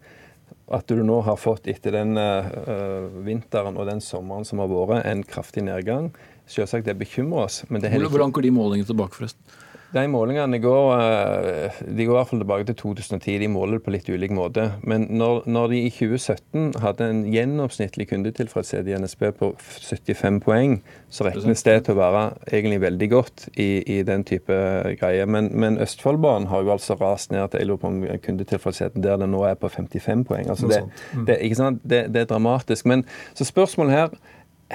At 0.71 0.87
du 0.87 1.03
nå 1.03 1.19
har 1.27 1.35
fått 1.35 1.67
etter 1.67 1.91
den 1.91 2.15
uh, 2.15 3.11
vinteren 3.25 3.75
og 3.75 3.89
den 3.89 3.99
sommeren 3.99 4.47
som 4.47 4.61
har 4.63 4.71
vært, 4.71 5.03
en 5.09 5.23
kraftig 5.27 5.65
nedgang. 5.67 6.13
Selvsagt 6.47 6.87
det 6.87 6.95
bekymrer 6.99 7.49
oss. 7.49 7.61
Men 7.67 7.83
det 7.83 7.91
er 7.91 8.07
Hvordan 8.07 8.31
går 8.31 8.47
de 8.47 8.53
målingene 8.55 8.87
tilbake, 8.87 9.19
forresten? 9.19 9.59
De 9.91 10.03
målingene 10.07 10.59
går, 10.63 10.91
eh, 10.95 11.79
de 11.83 12.05
går 12.07 12.13
i 12.13 12.17
hvert 12.17 12.29
fall 12.29 12.39
tilbake 12.39 12.67
til 12.69 12.75
2010. 12.79 13.39
De 13.41 13.49
måler 13.51 13.77
det 13.77 13.83
på 13.83 13.91
litt 13.91 14.07
ulik 14.07 14.31
måte. 14.31 14.69
Men 14.87 15.07
når, 15.09 15.43
når, 15.51 15.67
de 15.73 15.81
i 15.83 15.91
2017 15.91 16.79
hadde 16.79 17.09
en 17.11 17.21
gjennomsnittlig 17.33 18.07
kundetilfredshet 18.13 18.87
i 18.87 18.95
NSB 18.95 19.25
på 19.39 19.51
75 19.59 20.39
poeng, 20.45 20.77
så 21.11 21.27
regnes 21.27 21.65
det 21.67 21.77
til 21.85 21.97
å 21.97 21.99
være 21.99 22.23
egentlig 22.47 22.79
veldig 22.85 23.09
godt 23.11 23.47
i, 23.59 23.69
i 23.97 24.01
den 24.07 24.23
type 24.27 24.55
greier. 25.01 25.27
Men, 25.27 25.51
men, 25.51 25.79
Østfoldbanen 25.81 26.47
har 26.51 26.63
jo 26.63 26.75
altså 26.77 26.95
rast 27.01 27.35
ned 27.35 27.51
til 27.51 27.75
på 27.81 27.91
kundetilfredsheten 28.23 29.03
der 29.03 29.19
det 29.19 29.27
nå 29.31 29.43
er 29.49 29.59
på 29.59 29.71
55 29.71 30.23
poeng. 30.29 30.47
Altså 30.51 30.71
det, 30.71 30.85
mm. 31.11 31.25
det, 31.27 31.39
det, 31.83 32.05
det 32.15 32.23
er 32.23 32.31
dramatisk. 32.31 32.87
Men 32.87 33.03
så 33.35 33.47
spørsmålet 33.47 33.97
her 33.97 34.15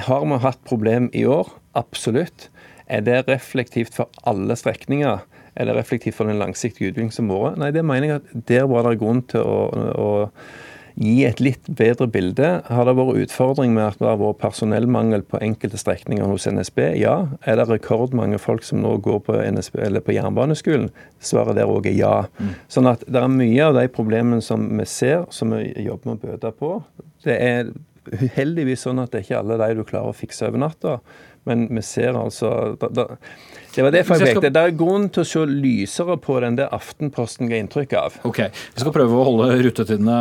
har 0.04 0.28
vi 0.28 0.42
hatt 0.44 0.60
problem 0.68 1.08
i 1.16 1.24
år? 1.24 1.48
Absolutt. 1.76 2.50
Er 2.86 3.02
det 3.06 3.24
reflektivt 3.30 3.96
for 3.96 4.12
alle 4.28 4.56
strekninger? 4.58 5.24
Er 5.56 5.68
det 5.68 5.74
reflektivt 5.78 6.18
for 6.18 6.28
den 6.28 6.38
langsiktige 6.38 6.92
utviklingen 6.92 7.14
som 7.14 7.32
har 7.32 7.42
vært? 7.48 7.60
Nei, 7.62 7.72
det 7.74 7.84
mener 7.86 8.08
jeg 8.08 8.22
at 8.22 8.48
der 8.48 8.70
var 8.70 8.86
det 8.86 8.98
grunn 9.00 9.24
til 9.30 9.42
å, 9.42 9.60
å 9.96 10.10
gi 10.96 11.24
et 11.28 11.40
litt 11.44 11.68
bedre 11.78 12.06
bilde. 12.08 12.50
Har 12.72 12.88
det 12.88 12.94
vært 12.96 13.24
utfordring 13.26 13.74
med 13.76 13.84
at 13.84 13.98
det 14.00 14.08
har 14.08 14.20
vært 14.20 14.40
personellmangel 14.40 15.24
på 15.28 15.40
enkelte 15.44 15.80
strekninger 15.80 16.28
hos 16.28 16.46
NSB? 16.48 16.80
Ja. 17.00 17.16
Er 17.44 17.60
det 17.60 17.68
rekordmange 17.68 18.40
folk 18.40 18.64
som 18.64 18.80
nå 18.84 18.96
går 19.04 19.20
på, 19.26 19.36
NSB, 19.36 19.80
på 20.06 20.16
jernbaneskolen? 20.16 20.88
Svaret 21.20 21.58
der 21.58 21.72
òg 21.72 21.88
er 21.90 21.98
ja. 21.98 22.14
Mm. 22.40 22.54
Sånn 22.72 22.92
at 22.92 23.04
det 23.08 23.20
er 23.20 23.32
mye 23.32 23.68
av 23.68 23.76
de 23.76 23.86
problemene 23.92 24.44
som 24.44 24.64
vi 24.78 24.88
ser, 24.88 25.26
som 25.34 25.52
vi 25.56 25.68
jobber 25.84 26.14
med 26.14 26.16
å 26.16 26.32
bøte 26.32 26.54
på. 26.56 26.72
Det 27.26 27.36
er 27.36 27.72
heldigvis 28.36 28.86
sånn 28.86 29.00
at 29.02 29.12
det 29.12 29.20
er 29.20 29.26
ikke 29.26 29.40
alle 29.42 29.60
de 29.60 29.80
du 29.80 29.86
klarer 29.88 30.12
å 30.12 30.16
fikse 30.16 30.48
over 30.48 30.62
natta. 30.62 31.00
Men 31.46 31.66
vi 31.70 31.82
ser 31.86 32.16
altså 32.18 32.50
da, 32.80 32.90
da, 32.90 33.08
Det 33.74 33.84
var 33.84 33.94
det 33.94 34.02
jeg 34.02 34.08
pekte. 34.10 34.52
Det 34.52 34.62
er 34.62 34.78
grunn 34.78 35.08
til 35.14 35.22
å 35.22 35.28
se 35.28 35.42
lysere 35.48 36.16
på 36.22 36.38
den 36.42 36.58
det 36.58 36.68
Aftenposten 36.74 37.50
ga 37.50 37.60
inntrykk 37.62 37.98
av. 38.00 38.16
Ok, 38.28 38.46
Vi 38.48 38.82
skal 38.82 38.94
prøve 38.94 39.18
å 39.18 39.26
holde 39.28 39.60
rutetidene, 39.66 40.16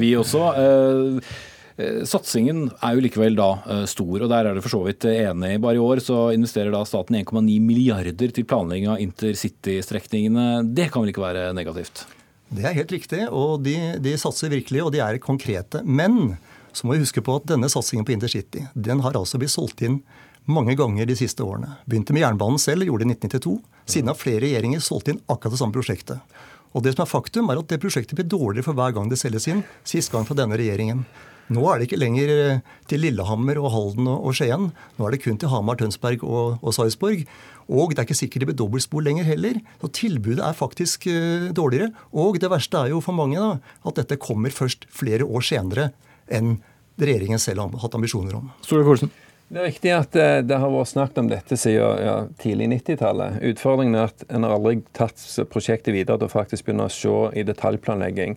vi 0.00 0.14
også. 0.16 0.44
Eh, 0.62 1.34
eh, 1.76 2.00
satsingen 2.08 2.68
er 2.78 2.96
jo 2.96 3.04
likevel 3.04 3.36
da 3.38 3.50
eh, 3.60 3.84
stor, 3.90 4.24
og 4.24 4.32
der 4.32 4.48
er 4.48 4.56
det 4.56 4.64
for 4.64 4.76
så 4.78 4.82
vidt 4.86 5.08
enig. 5.10 5.58
Bare 5.64 5.76
i 5.76 5.84
år 5.84 6.00
så 6.04 6.26
investerer 6.36 6.72
da 6.74 6.84
staten 6.88 7.20
1,9 7.20 7.60
milliarder 7.60 8.32
til 8.34 8.48
planlegging 8.48 8.94
av 8.94 9.04
intercity-strekningene. 9.04 10.64
Det 10.72 10.88
kan 10.94 11.04
vel 11.04 11.12
ikke 11.12 11.26
være 11.26 11.48
negativt? 11.56 12.06
Det 12.54 12.64
er 12.68 12.76
helt 12.76 12.92
riktig, 12.92 13.24
og 13.34 13.64
de, 13.66 13.76
de 14.04 14.16
satser 14.20 14.52
virkelig, 14.52 14.84
og 14.84 14.92
de 14.94 15.00
er 15.02 15.18
konkrete. 15.22 15.80
Men 15.84 16.36
så 16.74 16.86
må 16.86 16.94
vi 16.94 17.04
huske 17.04 17.22
på 17.24 17.38
at 17.38 17.46
denne 17.48 17.70
satsingen 17.70 18.06
på 18.06 18.14
intercity 18.14 18.64
den 18.74 19.02
har 19.04 19.16
altså 19.18 19.38
blitt 19.40 19.54
solgt 19.54 19.82
inn 19.86 20.00
mange 20.50 20.76
ganger 20.76 21.08
de 21.08 21.16
siste 21.16 21.44
årene. 21.44 21.78
Begynte 21.88 22.14
med 22.16 22.24
jernbanen 22.24 22.60
selv, 22.60 22.84
gjorde 22.84 23.04
det 23.04 23.14
i 23.14 23.16
1992. 23.16 23.54
Siden 23.94 24.10
har 24.10 24.18
flere 24.20 24.42
regjeringer 24.44 24.82
solgt 24.84 25.12
inn 25.12 25.22
akkurat 25.24 25.54
det 25.54 25.60
samme 25.60 25.76
prosjektet. 25.76 26.34
Og 26.74 26.82
det 26.82 26.94
som 26.94 27.04
er 27.04 27.10
faktum, 27.10 27.48
er 27.50 27.60
at 27.60 27.70
det 27.70 27.80
prosjektet 27.82 28.18
blir 28.18 28.26
dårligere 28.28 28.66
for 28.66 28.76
hver 28.76 28.96
gang 28.96 29.08
det 29.10 29.20
selges 29.20 29.46
inn. 29.50 29.62
Sist 29.86 30.12
gang 30.12 30.26
fra 30.26 30.36
denne 30.36 30.58
regjeringen. 30.58 31.04
Nå 31.52 31.64
er 31.68 31.78
det 31.78 31.88
ikke 31.88 32.00
lenger 32.00 32.30
eh, 32.32 32.60
til 32.88 33.02
Lillehammer 33.04 33.58
og 33.60 33.68
Halden 33.74 34.08
og 34.08 34.32
Skien. 34.36 34.70
Nå 34.96 35.06
er 35.06 35.14
det 35.14 35.20
kun 35.24 35.36
til 35.40 35.52
Hamar, 35.52 35.76
Tønsberg 35.80 36.24
og, 36.24 36.56
og 36.64 36.76
Sarpsborg. 36.76 37.26
Og 37.68 37.92
det 37.92 38.00
er 38.00 38.08
ikke 38.08 38.16
sikkert 38.16 38.44
det 38.44 38.48
blir 38.52 38.58
dobbeltspor 38.60 39.04
lenger 39.04 39.28
heller. 39.28 39.60
Så 39.82 39.92
tilbudet 40.00 40.40
er 40.44 40.56
faktisk 40.56 41.06
uh, 41.12 41.50
dårligere. 41.56 41.92
Og 42.16 42.40
det 42.40 42.50
verste 42.52 42.80
er 42.80 42.94
jo 42.94 43.02
for 43.04 43.16
mange 43.16 43.40
da, 43.40 43.60
at 43.84 44.00
dette 44.00 44.20
kommer 44.20 44.52
først 44.52 44.88
flere 44.92 45.28
år 45.28 45.44
senere 45.44 45.90
enn 46.32 46.56
regjeringen 47.00 47.40
selv 47.42 47.64
har 47.64 47.84
hatt 47.84 47.96
ambisjoner 47.98 48.40
om. 48.40 48.50
Store 48.64 48.86
Korsen. 48.86 49.12
Det 49.54 49.60
er 49.62 49.68
riktig 49.68 49.90
at 49.94 50.10
det, 50.10 50.28
det 50.50 50.56
har 50.58 50.72
vært 50.72 50.90
snakket 50.90 51.18
om 51.20 51.28
dette 51.30 51.54
siden 51.54 52.00
ja, 52.02 52.14
tidlig 52.42 52.66
90-tallet. 52.72 53.36
Utfordringen 53.52 53.94
er 53.94 54.08
at 54.10 54.24
en 54.26 54.42
har 54.42 54.56
aldri 54.56 54.80
tatt 54.98 55.22
prosjektet 55.52 55.94
videre 55.94 56.18
til 56.18 56.26
å 56.26 56.32
faktisk 56.32 56.66
begynne 56.66 56.88
å 56.88 56.90
se 56.90 57.12
i 57.38 57.44
detaljplanlegging. 57.46 58.34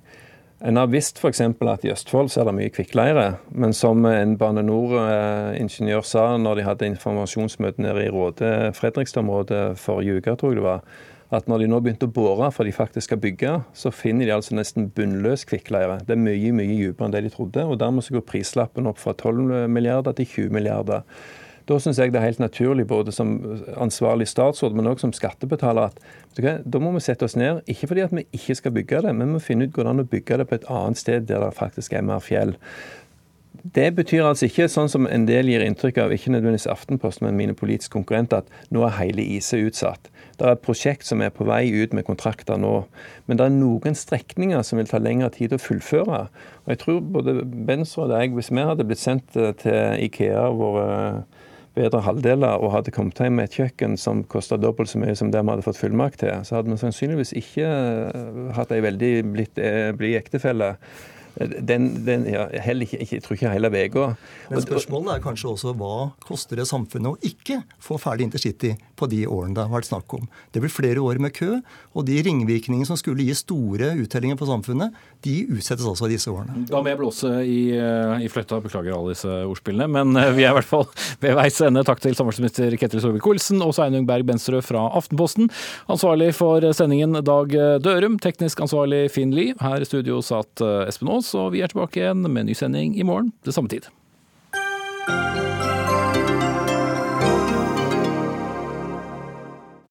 En 0.69 0.77
har 0.77 0.91
visst 0.93 1.17
f.eks. 1.17 1.41
at 1.41 1.87
i 1.87 1.91
Østfold 1.95 2.29
så 2.29 2.43
er 2.43 2.51
det 2.51 2.53
mye 2.59 2.73
kvikkleire, 2.73 3.25
men 3.49 3.73
som 3.73 4.05
en 4.05 4.37
Bane 4.37 4.61
NOR-ingeniør 4.69 6.05
sa 6.05 6.27
når 6.37 6.61
de 6.61 6.67
hadde 6.69 6.91
informasjonsmøte 6.93 7.81
nede 7.81 8.05
i 8.05 8.13
Råde 8.13 8.53
Fredrikstad-området 8.77 9.63
forrige 9.81 10.21
uke, 10.21 10.37
tror 10.37 10.53
jeg 10.53 10.61
det 10.61 10.67
var, 10.69 10.85
at 11.33 11.49
når 11.51 11.63
de 11.63 11.71
nå 11.71 11.79
begynte 11.83 12.07
å 12.07 12.13
bore 12.13 12.47
for 12.55 12.67
de 12.67 12.75
faktisk 12.75 13.09
skal 13.09 13.19
bygge, 13.23 13.57
så 13.75 13.91
finner 13.91 14.29
de 14.29 14.35
altså 14.37 14.55
nesten 14.55 14.87
bunnløs 14.95 15.43
kvikkleire. 15.49 15.99
Det 16.07 16.15
er 16.15 16.21
mye 16.23 16.53
mye 16.55 16.77
dypere 16.77 17.09
enn 17.09 17.17
det 17.17 17.25
de 17.25 17.33
trodde. 17.33 17.65
og 17.65 17.79
Dermed 17.81 18.05
så 18.05 18.15
går 18.15 18.23
prislappen 18.29 18.87
opp 18.87 19.01
fra 19.01 19.11
12 19.13 19.67
milliarder 19.67 20.15
til 20.15 20.29
20 20.47 20.55
milliarder. 20.55 21.03
Da 21.67 21.75
syns 21.83 21.97
jeg 21.99 22.13
det 22.13 22.21
er 22.21 22.29
helt 22.29 22.39
naturlig, 22.39 22.85
både 22.87 23.11
som 23.11 23.33
ansvarlig 23.75 24.29
statsråd, 24.31 24.75
men 24.75 24.87
også 24.87 25.03
som 25.03 25.15
skattebetaler, 25.17 25.91
at 25.91 26.63
da 26.63 26.79
må 26.79 26.93
vi 26.95 27.03
sette 27.03 27.27
oss 27.27 27.35
ned. 27.35 27.59
Ikke 27.67 27.89
fordi 27.91 28.05
at 28.05 28.15
vi 28.15 28.23
ikke 28.31 28.55
skal 28.55 28.71
bygge 28.77 29.01
det, 29.03 29.11
men 29.15 29.27
vi 29.27 29.35
må 29.35 29.43
finne 29.43 29.67
ut 29.67 29.75
hvordan 29.75 29.99
å 29.99 30.07
bygge 30.07 30.39
det 30.39 30.47
på 30.47 30.55
et 30.55 30.69
annet 30.71 31.01
sted 31.01 31.27
der 31.27 31.43
det 31.43 31.51
faktisk 31.59 31.97
er 31.97 32.07
mer 32.07 32.23
fjell. 32.23 32.55
Det 33.75 33.87
betyr 33.97 34.23
altså 34.23 34.45
ikke, 34.47 34.67
sånn 34.69 34.89
som 34.91 35.07
en 35.09 35.25
del 35.27 35.49
gir 35.49 35.63
inntrykk 35.65 35.97
av, 36.03 36.13
ikke 36.13 36.31
nødvendigvis 36.31 36.69
Aftenposten, 36.71 37.25
men 37.27 37.39
mine 37.39 37.55
politiske 37.57 37.91
konkurrenter, 37.95 38.45
at 38.45 38.73
nå 38.73 38.83
er 38.85 38.93
hele 38.99 39.25
IC 39.25 39.49
utsatt. 39.57 40.11
Det 40.37 40.45
er 40.45 40.53
et 40.53 40.63
prosjekt 40.63 41.07
som 41.07 41.23
er 41.25 41.33
på 41.33 41.47
vei 41.47 41.63
ut 41.73 41.95
med 41.97 42.05
kontrakter 42.05 42.59
nå. 42.61 42.83
Men 43.25 43.39
det 43.39 43.47
er 43.47 43.55
noen 43.55 43.97
strekninger 43.97 44.61
som 44.63 44.77
vil 44.77 44.89
ta 44.89 45.01
lengre 45.01 45.31
tid 45.33 45.55
å 45.55 45.59
fullføre. 45.61 46.21
Og 46.65 46.71
jeg 46.71 46.81
tror 46.83 47.01
både 47.15 47.39
Bensrud 47.43 48.11
og 48.11 48.13
jeg, 48.13 48.35
hvis 48.37 48.51
vi 48.53 48.67
hadde 48.69 48.85
blitt 48.87 49.01
sendt 49.01 49.35
eh, 49.35 49.55
til 49.57 50.05
Ikea, 50.05 50.45
våre 50.53 50.87
bedre 51.77 52.03
halvdeler, 52.05 52.61
og 52.61 52.73
hadde 52.73 52.93
kommet 52.93 53.19
hjem 53.21 53.37
med 53.41 53.49
et 53.49 53.59
kjøkken 53.59 53.97
som 54.01 54.23
kosta 54.29 54.57
dobbelt 54.61 54.93
så 54.93 55.01
mye 55.01 55.17
som 55.17 55.33
det 55.33 55.41
vi 55.43 55.53
hadde 55.53 55.65
fått 55.65 55.81
fullmakt 55.81 56.21
til, 56.21 56.33
så 56.45 56.59
hadde 56.59 56.73
vi 56.73 56.79
sannsynligvis 56.85 57.35
ikke 57.41 57.67
eh, 57.67 58.41
hatt 58.57 58.73
ei 58.73 58.81
veldig 58.85 59.13
blid 59.33 59.61
ektefelle 60.21 60.75
den, 61.37 61.89
den 62.05 62.25
ja, 62.29 62.47
ikke, 62.49 62.99
jeg 63.03 63.23
tror 63.23 63.37
ikke 63.37 63.51
heller 63.53 63.73
uka. 63.73 64.05
Men 64.49 64.63
spørsmålet 64.63 65.15
er 65.15 65.23
kanskje 65.23 65.51
også 65.51 65.73
hva 65.77 65.93
koster 66.25 66.59
det 66.61 66.67
samfunnet 66.69 67.13
å 67.13 67.29
ikke 67.29 67.61
få 67.83 67.99
ferdig 68.01 68.27
intercity 68.27 68.73
på 68.97 69.09
de 69.11 69.23
årene 69.29 69.55
det 69.57 69.65
har 69.65 69.73
vært 69.73 69.89
snakk 69.89 70.13
om. 70.17 70.27
Det 70.53 70.61
blir 70.63 70.73
flere 70.73 71.03
år 71.03 71.19
med 71.23 71.33
kø, 71.37 71.59
og 71.97 72.07
de 72.07 72.17
ringvirkningene 72.25 72.87
som 72.89 72.99
skulle 72.99 73.25
gi 73.25 73.35
store 73.37 73.93
uttellinger 74.01 74.39
på 74.39 74.47
samfunnet, 74.49 74.95
de 75.25 75.35
utsettes 75.53 75.87
altså 75.87 76.09
disse 76.11 76.31
årene. 76.31 76.65
Da 76.69 76.81
må 76.81 76.91
jeg 76.91 76.99
blåse 76.99 77.31
i, 77.45 77.59
eh, 77.77 78.25
i 78.25 78.29
fløyta, 78.31 78.59
beklager 78.63 78.95
alle 78.95 79.15
disse 79.15 79.31
ordspillene, 79.47 79.89
men 79.93 80.19
eh, 80.19 80.33
vi 80.37 80.45
er 80.45 80.53
i 80.53 80.57
hvert 80.59 80.69
fall 80.69 80.87
ved 81.23 81.37
veis 81.39 81.59
ende. 81.65 81.85
Takk 81.87 82.03
til 82.03 82.17
samferdselsminister 82.17 82.77
Ketil 82.81 83.03
Solvik-Olsen 83.03 83.63
og 83.65 83.75
Sveinung 83.77 84.07
Berg 84.09 84.27
Benstrød 84.27 84.65
fra 84.67 84.87
Aftenposten. 84.97 85.51
Ansvarlig 85.91 86.33
for 86.37 86.65
sendingen 86.77 87.19
Dag 87.27 87.53
Dørum, 87.83 88.19
teknisk 88.23 88.61
ansvarlig 88.65 89.07
Finn 89.13 89.35
Lie. 89.35 89.55
Her 89.61 89.81
i 89.81 89.89
studio 89.89 90.21
satt 90.25 90.63
Espen 90.87 91.11
Aas 91.13 91.33
og 91.37 91.53
vi 91.55 91.63
er 91.63 91.71
tilbake 91.71 92.01
igjen 92.01 92.25
med 92.27 92.49
ny 92.49 92.57
sending 92.57 92.97
i 92.97 93.07
morgen 93.07 93.33
til 93.45 93.55
samme 93.55 93.71
tid. 93.71 93.91